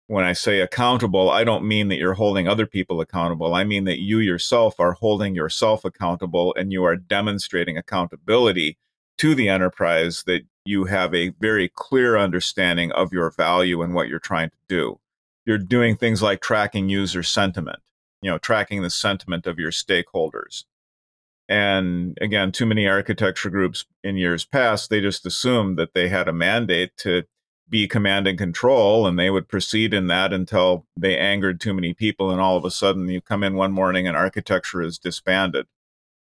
when 0.07 0.23
I 0.23 0.33
say 0.33 0.61
accountable, 0.61 1.29
I 1.29 1.43
don't 1.43 1.67
mean 1.67 1.89
that 1.89 1.97
you're 1.97 2.13
holding 2.13 2.47
other 2.47 2.65
people 2.65 3.01
accountable. 3.01 3.53
I 3.53 3.65
mean 3.65 3.83
that 3.83 3.99
you 3.99 4.19
yourself 4.19 4.79
are 4.79 4.93
holding 4.93 5.35
yourself 5.35 5.83
accountable 5.83 6.55
and 6.57 6.71
you 6.71 6.83
are 6.85 6.95
demonstrating 6.95 7.77
accountability 7.77 8.77
to 9.17 9.35
the 9.35 9.49
enterprise 9.49 10.23
that 10.25 10.43
you 10.63 10.85
have 10.85 11.13
a 11.13 11.29
very 11.39 11.69
clear 11.69 12.17
understanding 12.17 12.91
of 12.93 13.11
your 13.11 13.29
value 13.31 13.81
and 13.81 13.93
what 13.93 14.07
you're 14.07 14.19
trying 14.19 14.49
to 14.49 14.57
do. 14.69 14.99
You're 15.45 15.57
doing 15.57 15.97
things 15.97 16.21
like 16.21 16.41
tracking 16.41 16.87
user 16.87 17.23
sentiment, 17.23 17.79
you 18.21 18.31
know, 18.31 18.37
tracking 18.37 18.83
the 18.83 18.89
sentiment 18.89 19.45
of 19.45 19.59
your 19.59 19.71
stakeholders. 19.71 20.63
And 21.49 22.17
again, 22.19 22.51
too 22.51 22.65
many 22.65 22.87
architecture 22.87 23.49
groups 23.49 23.85
in 24.03 24.17
years 24.17 24.45
past, 24.45 24.89
they 24.89 24.99
just 24.99 25.25
assumed 25.25 25.77
that 25.77 25.93
they 25.93 26.09
had 26.09 26.27
a 26.27 26.33
mandate 26.33 26.97
to 26.97 27.23
be 27.69 27.87
command 27.87 28.27
and 28.27 28.37
control 28.37 29.07
and 29.07 29.19
they 29.19 29.29
would 29.29 29.47
proceed 29.47 29.93
in 29.93 30.07
that 30.07 30.31
until 30.31 30.85
they 30.95 31.17
angered 31.17 31.59
too 31.59 31.73
many 31.73 31.93
people 31.93 32.31
and 32.31 32.39
all 32.39 32.55
of 32.55 32.63
a 32.63 32.71
sudden 32.71 33.09
you 33.09 33.21
come 33.21 33.43
in 33.43 33.55
one 33.55 33.71
morning 33.71 34.07
and 34.07 34.15
architecture 34.15 34.81
is 34.81 34.97
disbanded. 34.97 35.65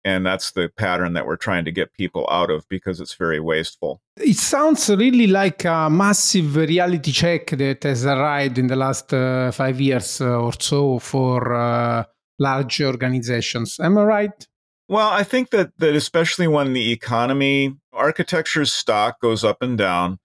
And 0.02 0.24
that's 0.24 0.52
the 0.52 0.70
pattern 0.74 1.12
that 1.12 1.26
we're 1.26 1.36
trying 1.36 1.66
to 1.66 1.72
get 1.72 1.92
people 1.92 2.26
out 2.30 2.50
of 2.50 2.66
because 2.68 3.00
it's 3.00 3.14
very 3.14 3.38
wasteful. 3.38 4.00
It 4.16 4.36
sounds 4.36 4.88
really 4.88 5.26
like 5.26 5.64
a 5.66 5.90
massive 5.90 6.56
reality 6.56 7.12
check 7.12 7.50
that 7.50 7.82
has 7.82 8.06
arrived 8.06 8.56
in 8.56 8.66
the 8.66 8.76
last 8.76 9.12
uh, 9.12 9.50
five 9.50 9.78
years 9.78 10.22
uh, 10.22 10.40
or 10.40 10.54
so 10.58 10.98
for 11.00 11.54
uh, 11.54 12.04
large 12.38 12.80
organizations. 12.80 13.78
Am 13.78 13.98
i 13.98 14.02
right 14.02 14.46
well 14.90 15.08
i 15.08 15.22
think 15.22 15.48
that 15.48 15.70
that 15.78 15.94
especially 15.94 16.46
when 16.46 16.74
the 16.74 16.92
economy 16.92 17.74
architecture's 17.94 18.70
stock 18.70 19.18
goes 19.20 19.42
up 19.42 19.62
and 19.62 19.78
down 19.78 20.18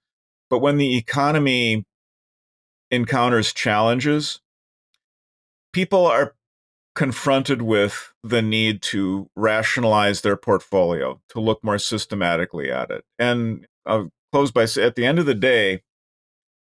but 0.50 0.60
when 0.60 0.78
the 0.78 0.98
economy 0.98 1.86
encounters 2.92 3.54
challenges, 3.54 4.42
people 5.74 6.06
are 6.06 6.36
confronted 6.96 7.62
with 7.62 8.14
the 8.24 8.42
need 8.42 8.82
to 8.82 9.30
rationalize 9.36 10.22
their 10.22 10.38
portfolio, 10.38 11.20
to 11.30 11.40
look 11.40 11.64
more 11.64 11.80
systematically 11.80 12.72
at 12.72 12.90
it. 12.90 13.04
And 13.20 13.68
I'll 13.86 14.10
close 14.32 14.52
by 14.52 14.66
saying 14.66 14.88
at 14.88 14.96
the 14.96 15.06
end 15.06 15.20
of 15.20 15.26
the 15.26 15.36
day, 15.36 15.82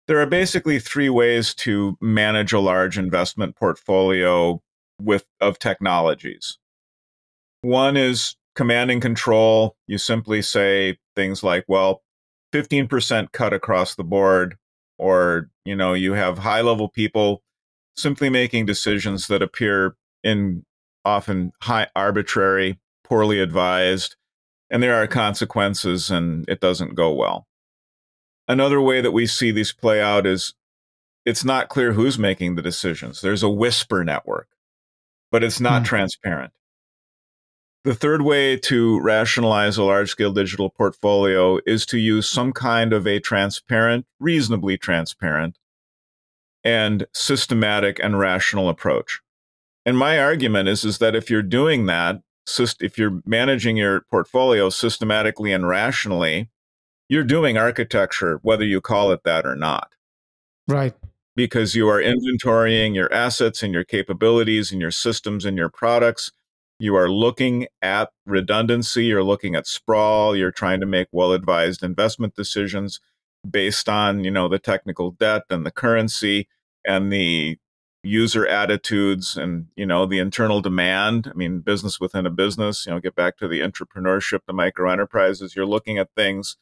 there 0.08 0.20
are 0.20 0.26
basically 0.26 0.80
three 0.80 1.10
ways 1.10 1.54
to 1.56 1.98
manage 2.02 2.54
a 2.54 2.60
large 2.60 2.98
investment 2.98 3.56
portfolio 3.56 4.62
with 5.02 5.26
of 5.42 5.60
technologies. 5.60 6.58
One 7.66 7.98
is 7.98 8.36
command 8.56 8.92
and 8.92 9.02
control. 9.02 9.76
You 9.88 9.98
simply 9.98 10.42
say 10.42 10.98
things 11.16 11.44
like, 11.44 11.66
well, 11.68 12.04
15% 12.54 13.32
cut 13.32 13.54
across 13.54 13.96
the 13.96 14.04
board 14.04 14.56
or 14.98 15.50
you 15.66 15.76
know 15.76 15.94
you 15.94 16.14
have 16.14 16.38
high 16.38 16.62
level 16.62 16.88
people 16.88 17.42
simply 17.98 18.30
making 18.30 18.66
decisions 18.66 19.28
that 19.28 19.42
appear 19.42 19.96
in 20.24 20.64
often 21.04 21.52
high 21.62 21.88
arbitrary 21.96 22.80
poorly 23.04 23.40
advised 23.40 24.16
and 24.70 24.82
there 24.82 24.96
are 24.96 25.08
consequences 25.08 26.10
and 26.10 26.48
it 26.48 26.60
doesn't 26.60 26.96
go 26.96 27.12
well 27.12 27.46
another 28.48 28.82
way 28.82 29.02
that 29.02 29.12
we 29.12 29.28
see 29.28 29.52
these 29.52 29.74
play 29.74 30.02
out 30.02 30.26
is 30.26 30.54
it's 31.26 31.44
not 31.44 31.70
clear 31.70 31.94
who's 31.94 32.18
making 32.18 32.56
the 32.56 32.62
decisions 32.62 33.22
there's 33.22 33.44
a 33.44 33.50
whisper 33.50 34.04
network 34.04 34.48
but 35.32 35.44
it's 35.44 35.60
not 35.60 35.82
mm. 35.82 35.86
transparent 35.86 36.54
the 37.86 37.94
third 37.94 38.24
way 38.24 38.58
to 38.58 39.00
rationalize 39.00 39.78
a 39.78 39.84
large 39.84 40.10
scale 40.10 40.34
digital 40.34 40.72
portfolio 40.72 41.60
is 41.68 41.86
to 41.86 42.00
use 42.00 42.28
some 42.28 42.52
kind 42.52 42.92
of 42.92 43.06
a 43.06 43.20
transparent, 43.20 44.08
reasonably 44.20 44.76
transparent, 44.76 45.60
and 46.64 47.06
systematic 47.14 48.00
and 48.02 48.18
rational 48.18 48.70
approach. 48.70 49.22
And 49.86 50.00
my 50.00 50.18
argument 50.18 50.68
is, 50.68 50.84
is 50.84 50.98
that 50.98 51.16
if 51.16 51.30
you're 51.30 51.44
doing 51.44 51.86
that, 51.86 52.22
if 52.82 52.98
you're 52.98 53.22
managing 53.24 53.78
your 53.78 54.02
portfolio 54.10 54.72
systematically 54.72 55.54
and 55.54 55.68
rationally, 55.68 56.50
you're 57.08 57.24
doing 57.24 57.56
architecture, 57.56 58.40
whether 58.42 58.66
you 58.66 58.82
call 58.82 59.12
it 59.12 59.24
that 59.26 59.46
or 59.46 59.56
not. 59.56 59.94
Right. 60.68 60.96
Because 61.36 61.76
you 61.76 61.88
are 61.88 62.02
inventorying 62.02 62.96
your 62.96 63.14
assets 63.14 63.62
and 63.62 63.72
your 63.72 63.84
capabilities 63.84 64.72
and 64.72 64.82
your 64.82 64.90
systems 64.90 65.46
and 65.46 65.56
your 65.56 65.70
products 65.70 66.32
you 66.80 66.96
are 66.96 67.10
looking 67.10 67.68
at 67.82 68.10
redundancy, 68.26 69.06
you're 69.06 69.24
looking 69.24 69.56
at 69.56 69.68
sprawl, 69.68 70.36
you're 70.36 70.52
trying 70.52 70.80
to 70.80 70.86
make 70.86 71.08
well-advised 71.12 71.84
investment 71.84 72.36
decisions 72.36 73.00
based 73.50 73.88
on, 73.88 74.24
you 74.24 74.32
know, 74.32 74.48
the 74.48 74.60
technical 74.60 75.12
debt 75.12 75.44
and 75.50 75.66
the 75.66 75.72
currency 75.72 76.48
and 76.86 77.12
the 77.12 77.58
user 78.04 78.46
attitudes 78.46 79.36
and, 79.38 79.68
you 79.76 79.86
know, 79.86 80.06
the 80.06 80.20
internal 80.20 80.62
demand. 80.62 81.30
I 81.32 81.36
mean, 81.36 81.60
business 81.60 82.00
within 82.00 82.26
a 82.26 82.30
business, 82.30 82.86
you 82.86 82.92
know, 82.92 83.00
get 83.00 83.16
back 83.16 83.38
to 83.38 83.48
the 83.48 83.62
entrepreneurship, 83.62 84.42
the 84.46 84.54
micro 84.54 84.92
enterprises, 84.92 85.56
you're 85.56 85.66
looking 85.66 85.98
at 85.98 86.10
things 86.16 86.58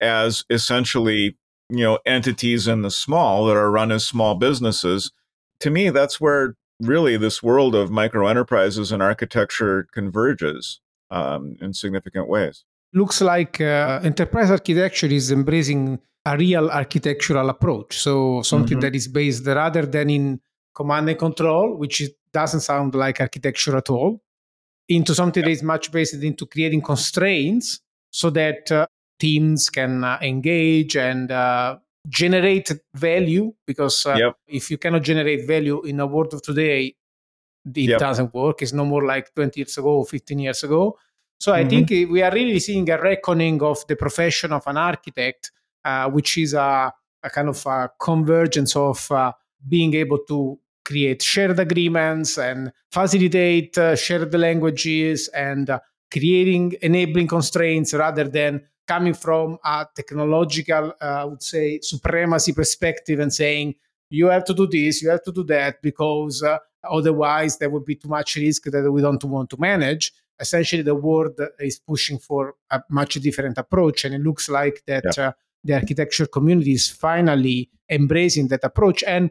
as 0.00 0.44
essentially, 0.48 1.36
you 1.68 1.84
know, 1.84 1.98
entities 2.06 2.68
in 2.68 2.82
the 2.82 2.90
small 2.90 3.46
that 3.46 3.56
are 3.56 3.70
run 3.70 3.92
as 3.92 4.06
small 4.06 4.34
businesses. 4.34 5.12
To 5.60 5.70
me, 5.70 5.90
that's 5.90 6.20
where 6.20 6.54
really 6.80 7.16
this 7.16 7.42
world 7.42 7.74
of 7.74 7.90
micro 7.90 8.26
enterprises 8.26 8.92
and 8.92 9.02
architecture 9.02 9.88
converges 9.92 10.80
um, 11.10 11.56
in 11.60 11.72
significant 11.72 12.28
ways. 12.28 12.64
Looks 12.92 13.20
like 13.20 13.60
uh, 13.60 14.00
enterprise 14.02 14.50
architecture 14.50 15.06
is 15.06 15.30
embracing 15.30 15.98
a 16.24 16.36
real 16.36 16.70
architectural 16.70 17.48
approach. 17.50 17.98
So 17.98 18.42
something 18.42 18.78
mm-hmm. 18.78 18.80
that 18.80 18.94
is 18.94 19.08
based 19.08 19.46
rather 19.46 19.84
than 19.86 20.10
in 20.10 20.40
command 20.74 21.08
and 21.08 21.18
control, 21.18 21.76
which 21.76 22.02
doesn't 22.32 22.60
sound 22.60 22.94
like 22.94 23.20
architecture 23.20 23.76
at 23.76 23.90
all, 23.90 24.22
into 24.88 25.14
something 25.14 25.42
that 25.42 25.50
is 25.50 25.62
much 25.62 25.90
based 25.92 26.14
into 26.14 26.46
creating 26.46 26.82
constraints 26.82 27.80
so 28.10 28.30
that 28.30 28.70
uh, 28.72 28.86
teams 29.18 29.68
can 29.68 30.04
uh, 30.04 30.18
engage 30.22 30.96
and 30.96 31.30
uh, 31.30 31.76
generate 32.06 32.72
value 32.94 33.52
because 33.66 34.06
uh, 34.06 34.14
yep. 34.14 34.36
if 34.46 34.70
you 34.70 34.78
cannot 34.78 35.02
generate 35.02 35.46
value 35.46 35.82
in 35.82 36.00
a 36.00 36.06
world 36.06 36.32
of 36.34 36.42
today 36.42 36.94
it 37.74 37.90
yep. 37.90 37.98
doesn't 37.98 38.32
work 38.32 38.62
it's 38.62 38.72
no 38.72 38.84
more 38.84 39.04
like 39.04 39.34
20 39.34 39.60
years 39.60 39.76
ago 39.78 39.98
or 39.98 40.06
15 40.06 40.38
years 40.38 40.62
ago 40.64 40.96
so 41.38 41.52
mm-hmm. 41.52 41.66
i 41.66 41.68
think 41.68 41.90
we 42.10 42.22
are 42.22 42.32
really 42.32 42.58
seeing 42.58 42.88
a 42.88 43.00
reckoning 43.00 43.60
of 43.62 43.86
the 43.88 43.96
profession 43.96 44.52
of 44.52 44.62
an 44.66 44.76
architect 44.76 45.50
uh, 45.84 46.08
which 46.08 46.38
is 46.38 46.54
a, 46.54 46.92
a, 47.22 47.30
kind 47.30 47.48
of 47.48 47.64
a 47.66 47.90
convergence 48.00 48.74
of 48.76 49.10
uh, 49.10 49.32
being 49.66 49.94
able 49.94 50.18
to 50.26 50.58
create 50.84 51.22
shared 51.22 51.58
agreements 51.58 52.38
and 52.38 52.72
facilitate 52.90 53.76
uh, 53.76 53.94
shared 53.94 54.32
languages 54.34 55.28
and 55.28 55.68
uh, 55.70 55.78
creating 56.10 56.74
enabling 56.80 57.26
constraints 57.26 57.92
rather 57.92 58.24
than 58.24 58.62
coming 58.88 59.14
from 59.14 59.58
a 59.64 59.86
technological, 59.94 60.94
uh, 61.00 61.04
I 61.04 61.24
would 61.24 61.42
say, 61.42 61.78
supremacy 61.82 62.52
perspective 62.52 63.20
and 63.20 63.32
saying, 63.32 63.74
you 64.10 64.26
have 64.28 64.44
to 64.44 64.54
do 64.54 64.66
this, 64.66 65.02
you 65.02 65.10
have 65.10 65.22
to 65.24 65.32
do 65.32 65.44
that, 65.44 65.82
because 65.82 66.42
uh, 66.42 66.58
otherwise 66.90 67.58
there 67.58 67.70
would 67.70 67.84
be 67.84 67.96
too 67.96 68.08
much 68.08 68.36
risk 68.36 68.64
that 68.64 68.90
we 68.90 69.02
don't 69.02 69.22
want 69.24 69.50
to 69.50 69.56
manage. 69.58 70.12
Essentially, 70.40 70.82
the 70.82 70.94
world 70.94 71.38
is 71.58 71.78
pushing 71.78 72.18
for 72.18 72.54
a 72.70 72.80
much 72.88 73.14
different 73.16 73.58
approach, 73.58 74.04
and 74.04 74.14
it 74.14 74.22
looks 74.22 74.48
like 74.48 74.82
that 74.86 75.04
yeah. 75.16 75.28
uh, 75.28 75.32
the 75.64 75.74
architecture 75.74 76.26
community 76.26 76.72
is 76.72 76.88
finally 76.88 77.68
embracing 77.90 78.48
that 78.48 78.64
approach. 78.64 79.04
And 79.06 79.30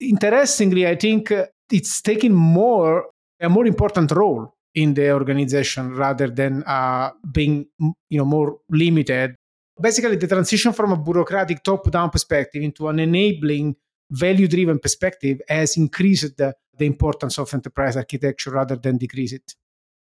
interestingly, 0.00 0.86
I 0.86 0.96
think 0.96 1.30
uh, 1.30 1.46
it's 1.70 2.02
taking 2.02 2.34
more 2.34 3.06
a 3.40 3.48
more 3.48 3.66
important 3.66 4.10
role 4.12 4.55
in 4.76 4.92
the 4.94 5.10
organization 5.10 5.94
rather 5.94 6.28
than 6.28 6.62
uh, 6.64 7.10
being 7.32 7.66
you 7.80 8.18
know 8.18 8.24
more 8.24 8.58
limited. 8.70 9.34
Basically 9.80 10.16
the 10.16 10.28
transition 10.28 10.72
from 10.72 10.92
a 10.92 10.96
bureaucratic 10.96 11.62
top 11.64 11.90
down 11.90 12.10
perspective 12.10 12.62
into 12.62 12.86
an 12.88 12.98
enabling 12.98 13.74
value 14.10 14.46
driven 14.46 14.78
perspective 14.78 15.40
has 15.48 15.76
increased 15.76 16.36
the, 16.36 16.54
the 16.78 16.86
importance 16.86 17.38
of 17.38 17.52
enterprise 17.52 17.96
architecture 17.96 18.50
rather 18.50 18.76
than 18.76 18.98
decrease 18.98 19.32
it. 19.32 19.54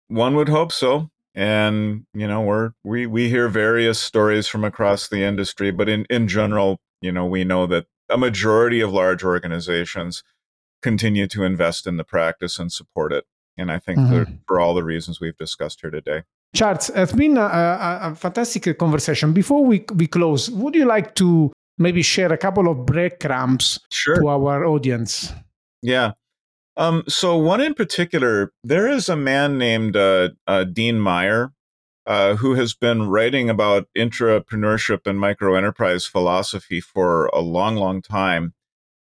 One 0.08 0.36
would 0.36 0.48
hope 0.48 0.72
so. 0.72 1.11
And 1.34 2.06
you 2.12 2.28
know 2.28 2.42
we're 2.42 2.72
we 2.84 3.06
we 3.06 3.28
hear 3.30 3.48
various 3.48 3.98
stories 3.98 4.46
from 4.46 4.64
across 4.64 5.08
the 5.08 5.22
industry 5.22 5.70
but 5.70 5.88
in 5.88 6.04
in 6.11 6.26
general 6.26 6.80
you 7.00 7.12
know 7.12 7.24
we 7.24 7.44
know 7.44 7.66
that 7.68 7.86
a 8.08 8.18
majority 8.18 8.80
of 8.80 8.92
large 8.92 9.22
organizations 9.22 10.24
continue 10.82 11.28
to 11.28 11.44
invest 11.44 11.86
in 11.86 11.96
the 11.98 12.04
practice 12.04 12.58
and 12.58 12.72
support 12.72 13.12
it. 13.12 13.24
And 13.59 13.70
I 13.70 13.78
think 13.78 13.98
mm-hmm. 13.98 14.34
for 14.46 14.61
all 14.61 14.74
the 14.74 14.84
reasons 14.84 15.20
we've 15.20 15.36
discussed 15.36 15.80
here 15.80 15.90
today. 15.90 16.22
Charles, 16.55 16.90
it's 16.90 17.12
been 17.12 17.36
a, 17.36 17.42
a, 17.42 17.98
a, 18.11 18.14
fantastic 18.14 18.76
conversation. 18.78 19.32
Before 19.32 19.64
we, 19.64 19.84
we 19.94 20.07
close, 20.07 20.51
would 20.51 20.74
you 20.74 20.84
like 20.84 21.14
to 21.16 21.53
maybe 21.78 22.03
share 22.03 22.32
a 22.32 22.38
couple 22.38 22.68
of 22.68 22.86
breadcrumbs 22.86 23.78
sure. 23.92 24.20
to 24.20 24.28
our 24.28 24.64
audience? 24.64 25.32
Yeah. 25.82 26.12
Um, 26.76 27.05
so, 27.09 27.36
one 27.36 27.61
in 27.61 27.74
particular, 27.74 28.53
there 28.64 28.88
is 28.88 29.09
a 29.09 29.16
man 29.16 29.59
named 29.59 29.96
uh, 29.96 30.30
uh, 30.46 30.64
Dean 30.64 30.98
Meyer 30.98 31.53
uh, 32.07 32.36
who 32.36 32.55
has 32.55 32.74
been 32.74 33.09
writing 33.09 33.51
about 33.51 33.88
intrapreneurship 33.96 35.07
and 35.07 35.20
micro 35.20 35.55
enterprise 35.55 36.07
philosophy 36.07 36.80
for 36.80 37.26
a 37.26 37.40
long, 37.40 37.76
long 37.76 38.03
time. 38.03 38.55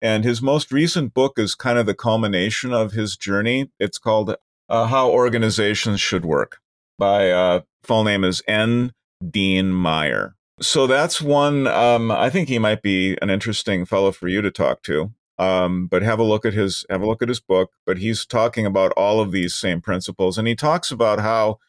And 0.04 0.26
his 0.26 0.42
most 0.42 0.74
recent 0.74 1.14
book 1.14 1.40
is 1.40 1.56
kind 1.56 1.80
of 1.80 1.86
the 1.86 1.96
culmination 1.96 2.74
of 2.74 2.92
his 2.92 3.16
journey. 3.16 3.72
It's 3.80 3.98
called 3.98 4.36
uh, 4.68 4.88
How 4.88 5.10
Organizations 5.10 6.02
Should 6.02 6.26
Work 6.26 6.60
by 7.00 7.32
uh, 7.32 7.62
full 7.84 8.04
name 8.04 8.26
is 8.26 8.44
N. 8.46 8.92
Dean 9.28 9.72
Meyer. 9.72 10.36
So 10.62 10.88
that's 10.88 11.22
one. 11.22 11.68
Um, 11.68 12.12
I 12.12 12.30
think 12.30 12.50
he 12.50 12.60
might 12.60 12.82
be 12.82 13.18
an 13.22 13.30
interesting 13.30 13.86
fellow 13.86 14.12
for 14.12 14.28
you 14.28 14.42
to 14.42 14.52
talk 14.52 14.84
to. 14.84 15.14
Um, 15.40 15.88
but 15.88 16.04
have 16.04 16.20
a 16.20 16.24
look 16.24 16.46
at 16.46 16.54
his 16.54 16.86
have 16.90 17.02
a 17.02 17.08
look 17.08 17.22
at 17.22 17.30
his 17.30 17.40
book. 17.40 17.72
But 17.86 17.98
he's 17.98 18.26
talking 18.26 18.66
about 18.66 18.92
all 18.92 19.22
of 19.22 19.32
these 19.32 19.56
same 19.56 19.82
principles, 19.82 20.38
and 20.38 20.48
he 20.48 20.56
talks 20.56 20.92
about 20.92 21.22
how 21.22 21.60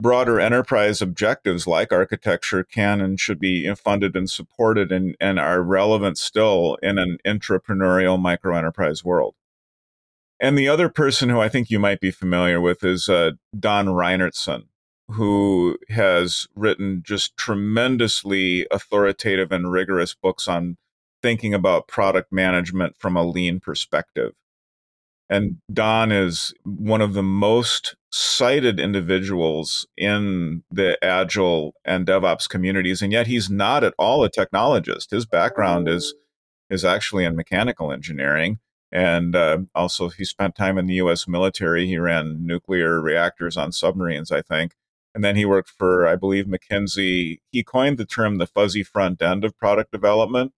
broader 0.00 0.38
enterprise 0.38 1.00
objectives 1.00 1.66
like 1.66 1.92
architecture 1.92 2.62
can 2.62 3.00
and 3.00 3.18
should 3.18 3.38
be 3.38 3.72
funded 3.74 4.14
and 4.16 4.28
supported 4.28 4.92
and, 4.92 5.16
and 5.20 5.38
are 5.38 5.62
relevant 5.62 6.18
still 6.18 6.76
in 6.82 6.98
an 6.98 7.18
entrepreneurial 7.26 8.20
micro 8.20 8.56
enterprise 8.56 9.04
world. 9.04 9.34
And 10.38 10.58
the 10.58 10.68
other 10.68 10.88
person 10.88 11.30
who 11.30 11.40
I 11.40 11.48
think 11.48 11.70
you 11.70 11.78
might 11.78 12.00
be 12.00 12.10
familiar 12.10 12.60
with 12.60 12.84
is 12.84 13.08
uh, 13.08 13.32
Don 13.58 13.86
Reinertsen, 13.86 14.64
who 15.08 15.78
has 15.88 16.46
written 16.54 17.02
just 17.02 17.36
tremendously 17.36 18.66
authoritative 18.70 19.50
and 19.50 19.72
rigorous 19.72 20.14
books 20.14 20.46
on 20.46 20.76
thinking 21.22 21.54
about 21.54 21.88
product 21.88 22.30
management 22.32 22.96
from 22.98 23.16
a 23.16 23.24
lean 23.24 23.60
perspective. 23.60 24.34
And 25.28 25.56
Don 25.72 26.12
is 26.12 26.54
one 26.64 27.00
of 27.00 27.14
the 27.14 27.22
most 27.22 27.96
cited 28.12 28.78
individuals 28.78 29.86
in 29.96 30.62
the 30.70 31.02
Agile 31.04 31.74
and 31.84 32.06
DevOps 32.06 32.48
communities, 32.48 33.02
and 33.02 33.12
yet 33.12 33.26
he's 33.26 33.50
not 33.50 33.82
at 33.82 33.94
all 33.98 34.24
a 34.24 34.30
technologist. 34.30 35.10
His 35.10 35.26
background 35.26 35.88
is 35.88 36.14
is 36.70 36.84
actually 36.84 37.24
in 37.24 37.36
mechanical 37.36 37.92
engineering, 37.92 38.58
and 38.92 39.34
uh, 39.34 39.58
also 39.74 40.08
he 40.08 40.24
spent 40.24 40.54
time 40.54 40.78
in 40.78 40.86
the 40.86 40.94
U.S. 40.94 41.26
military. 41.26 41.86
He 41.86 41.98
ran 41.98 42.46
nuclear 42.46 43.00
reactors 43.00 43.56
on 43.56 43.72
submarines, 43.72 44.30
I 44.30 44.42
think, 44.42 44.74
and 45.14 45.24
then 45.24 45.34
he 45.34 45.44
worked 45.44 45.70
for, 45.70 46.06
I 46.06 46.14
believe, 46.14 46.44
McKinsey. 46.44 47.38
He 47.50 47.64
coined 47.64 47.98
the 47.98 48.04
term 48.04 48.36
the 48.36 48.46
fuzzy 48.46 48.82
front 48.82 49.22
end 49.22 49.44
of 49.44 49.56
product 49.58 49.90
development. 49.90 50.52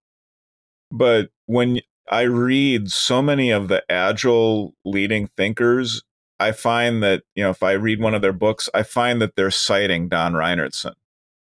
But 0.90 1.30
when 1.46 1.80
I 2.11 2.22
read 2.22 2.90
so 2.90 3.22
many 3.22 3.50
of 3.50 3.68
the 3.68 3.82
agile 3.90 4.74
leading 4.84 5.28
thinkers. 5.36 6.02
I 6.40 6.52
find 6.52 7.02
that, 7.02 7.22
you 7.34 7.42
know, 7.42 7.50
if 7.50 7.62
I 7.62 7.72
read 7.72 8.00
one 8.00 8.14
of 8.14 8.22
their 8.22 8.32
books, 8.32 8.68
I 8.72 8.82
find 8.82 9.20
that 9.20 9.36
they're 9.36 9.50
citing 9.50 10.09
Don 10.09 10.32
Reinertsen. 10.32 10.94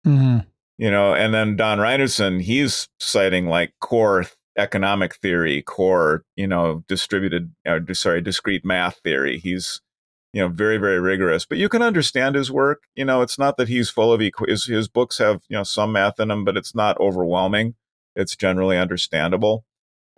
Mm-hmm. 0.06 0.38
You 0.78 0.90
know, 0.90 1.14
and 1.14 1.34
then 1.34 1.56
Don 1.56 1.78
Reinertsen, 1.78 2.40
he's 2.40 2.88
citing 2.98 3.46
like 3.46 3.74
core 3.80 4.24
economic 4.56 5.16
theory, 5.16 5.62
core, 5.62 6.24
you 6.36 6.46
know, 6.46 6.82
distributed, 6.88 7.52
uh, 7.66 7.80
sorry, 7.92 8.22
discrete 8.22 8.64
math 8.64 9.00
theory. 9.04 9.38
He's, 9.38 9.82
you 10.32 10.40
know, 10.40 10.48
very, 10.48 10.78
very 10.78 10.98
rigorous. 10.98 11.44
But 11.44 11.58
you 11.58 11.68
can 11.68 11.82
understand 11.82 12.34
his 12.34 12.50
work. 12.50 12.84
You 12.96 13.04
know, 13.04 13.20
it's 13.20 13.38
not 13.38 13.58
that 13.58 13.68
he's 13.68 13.90
full 13.90 14.12
of 14.12 14.20
equ- 14.20 14.48
his, 14.48 14.64
his 14.64 14.88
books 14.88 15.18
have, 15.18 15.42
you 15.48 15.56
know, 15.56 15.62
some 15.64 15.92
math 15.92 16.18
in 16.18 16.28
them, 16.28 16.44
but 16.44 16.56
it's 16.56 16.74
not 16.74 16.98
overwhelming. 16.98 17.74
It's 18.16 18.34
generally 18.34 18.78
understandable 18.78 19.64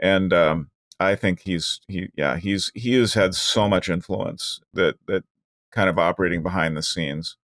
and 0.03 0.33
um, 0.33 0.71
I 1.01 1.15
think 1.15 1.41
he's 1.41 1.81
he 1.89 2.09
yeah 2.15 2.37
he's 2.37 2.71
he 2.75 2.95
has 2.95 3.15
had 3.15 3.35
so 3.35 3.69
much 3.69 3.89
influence 3.89 4.61
that 4.75 4.97
that 5.07 5.25
kind 5.71 5.89
of 5.89 5.99
operating 5.99 6.43
behind 6.43 6.77
the 6.77 6.83
scenes. 6.83 7.37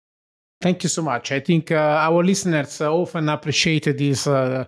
Thank 0.59 0.83
you 0.83 0.89
so 0.89 1.03
much. 1.03 1.31
I 1.31 1.39
think 1.39 1.71
uh, 1.71 1.75
our 1.75 2.23
listeners 2.23 2.81
often 2.81 3.29
appreciate 3.29 3.85
this 3.85 4.25
uh, 4.25 4.65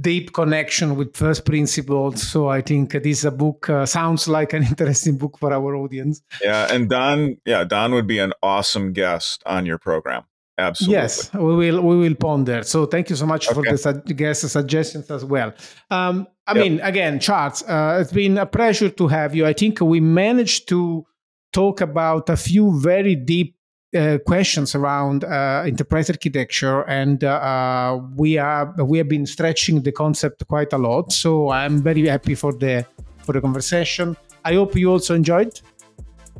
deep 0.00 0.32
connection 0.32 0.94
with 0.94 1.16
first 1.16 1.44
principles. 1.44 2.22
So 2.22 2.48
I 2.48 2.60
think 2.60 2.92
this 2.92 3.24
book 3.30 3.68
uh, 3.68 3.86
sounds 3.86 4.28
like 4.28 4.52
an 4.52 4.62
interesting 4.70 5.18
book 5.18 5.36
for 5.38 5.52
our 5.52 5.74
audience. 5.74 6.22
Yeah, 6.40 6.72
and 6.72 6.88
Don, 6.88 7.38
yeah, 7.44 7.64
Don 7.64 7.92
would 7.92 8.06
be 8.06 8.20
an 8.20 8.32
awesome 8.40 8.92
guest 8.92 9.42
on 9.46 9.66
your 9.66 9.78
program. 9.78 10.22
Absolutely. 10.58 10.94
Yes, 10.94 11.34
we 11.34 11.54
will. 11.56 11.82
We 11.82 11.96
will 11.96 12.14
ponder. 12.14 12.62
So 12.62 12.86
thank 12.86 13.10
you 13.10 13.16
so 13.16 13.26
much 13.26 13.48
okay. 13.48 13.54
for 13.54 13.62
the 13.62 13.76
su- 13.76 14.14
guest 14.14 14.48
suggestions 14.48 15.10
as 15.10 15.24
well. 15.24 15.52
Um, 15.90 16.28
I 16.46 16.54
yep. 16.54 16.64
mean, 16.64 16.80
again, 16.80 17.18
Charles, 17.18 17.62
uh, 17.64 17.98
it's 18.00 18.12
been 18.12 18.38
a 18.38 18.46
pleasure 18.46 18.88
to 18.88 19.08
have 19.08 19.34
you. 19.34 19.46
I 19.46 19.52
think 19.52 19.80
we 19.80 20.00
managed 20.00 20.68
to 20.68 21.04
talk 21.52 21.80
about 21.80 22.28
a 22.28 22.36
few 22.36 22.78
very 22.80 23.16
deep 23.16 23.56
uh, 23.96 24.18
questions 24.26 24.74
around 24.74 25.24
uh, 25.24 25.64
enterprise 25.66 26.08
architecture, 26.10 26.82
and 26.82 27.24
uh, 27.24 27.28
uh, 27.28 28.00
we 28.16 28.38
are 28.38 28.72
we 28.84 28.98
have 28.98 29.08
been 29.08 29.26
stretching 29.26 29.82
the 29.82 29.92
concept 29.92 30.46
quite 30.46 30.72
a 30.72 30.78
lot. 30.78 31.12
So 31.12 31.50
I'm 31.50 31.82
very 31.82 32.06
happy 32.06 32.34
for 32.34 32.52
the 32.52 32.86
for 33.24 33.32
the 33.32 33.40
conversation. 33.40 34.16
I 34.44 34.54
hope 34.54 34.76
you 34.76 34.90
also 34.90 35.14
enjoyed. 35.14 35.60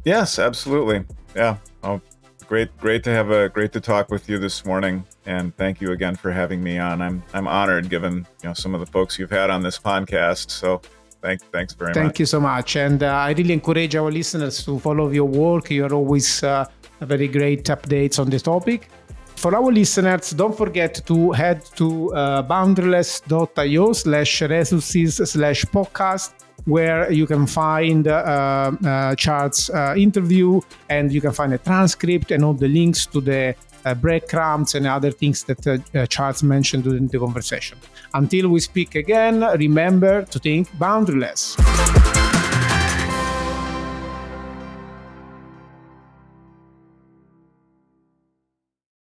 Yes, 0.05 0.39
absolutely. 0.39 1.05
Yeah. 1.35 1.57
I'll 1.83 2.01
great 2.47 2.77
great 2.79 3.03
to 3.03 3.11
have 3.11 3.31
a 3.31 3.49
great 3.49 3.73
to 3.73 3.81
talk 3.81 4.11
with 4.11 4.29
you 4.29 4.39
this 4.39 4.65
morning 4.65 5.05
and 5.27 5.57
thank 5.57 5.81
you 5.81 5.93
again 5.93 6.14
for 6.16 6.31
having 6.31 6.62
me 6.62 6.79
on. 6.79 7.03
I'm 7.03 7.22
i'm 7.35 7.49
honored 7.49 7.89
given 7.89 8.27
you 8.43 8.49
know 8.49 8.55
some 8.55 8.74
of 8.74 8.81
the 8.81 8.87
folks 8.87 9.18
you've 9.18 9.31
had 9.31 9.51
on 9.51 9.62
this 9.62 9.79
podcast. 9.79 10.51
So 10.51 10.81
thank 11.22 11.41
thanks 11.53 11.74
very 11.74 11.93
thank 11.93 11.97
much. 11.97 12.12
thank 12.12 12.18
you 12.20 12.27
so 12.27 12.41
much. 12.41 12.77
And 12.77 13.03
uh, 13.03 13.29
i 13.29 13.33
really 13.33 13.53
encourage 13.53 13.95
our 13.97 14.11
listeners 14.11 14.64
to 14.64 14.79
follow 14.79 15.11
your 15.11 15.29
work. 15.29 15.70
You're 15.70 15.95
always 15.95 16.43
uh, 16.43 16.64
very 17.01 17.29
great 17.29 17.64
updates 17.64 18.18
on 18.18 18.31
this 18.31 18.43
topic. 18.43 18.89
For 19.37 19.55
our 19.55 19.70
listeners, 19.70 20.31
don't 20.31 20.57
forget 20.57 21.03
to 21.07 21.31
head 21.33 21.62
to 21.77 22.14
uh, 22.14 22.43
boundaryless.io 22.43 23.93
slash 23.93 24.43
resources 24.43 25.16
slash 25.31 25.64
podcast 25.66 26.33
where 26.64 27.12
you 27.12 27.27
can 27.27 27.47
find 27.47 28.09
uh, 28.09 28.72
uh, 28.85 29.14
Charles' 29.14 29.70
uh, 29.70 29.95
interview 29.97 30.61
and 30.89 31.12
you 31.12 31.20
can 31.20 31.33
find 31.33 31.53
a 31.53 31.59
transcript 31.59 32.31
and 32.31 32.45
all 32.45 32.55
the 32.55 32.66
links 32.66 33.07
to 33.07 33.20
the 33.20 33.55
breadcrumbs 33.95 34.74
and 34.74 34.87
other 34.87 35.11
things 35.11 35.45
that 35.45 35.66
uh, 35.66 35.78
uh, 35.95 36.07
Charles 36.07 36.43
mentioned 36.43 36.84
during 36.84 37.09
the 37.09 37.18
conversation. 37.18 37.78
Until 38.14 38.49
we 38.49 38.61
speak 38.61 38.95
again, 38.95 39.41
remember 39.59 40.22
to 40.24 40.39
think 40.39 40.68
boundaryless. 40.78 42.16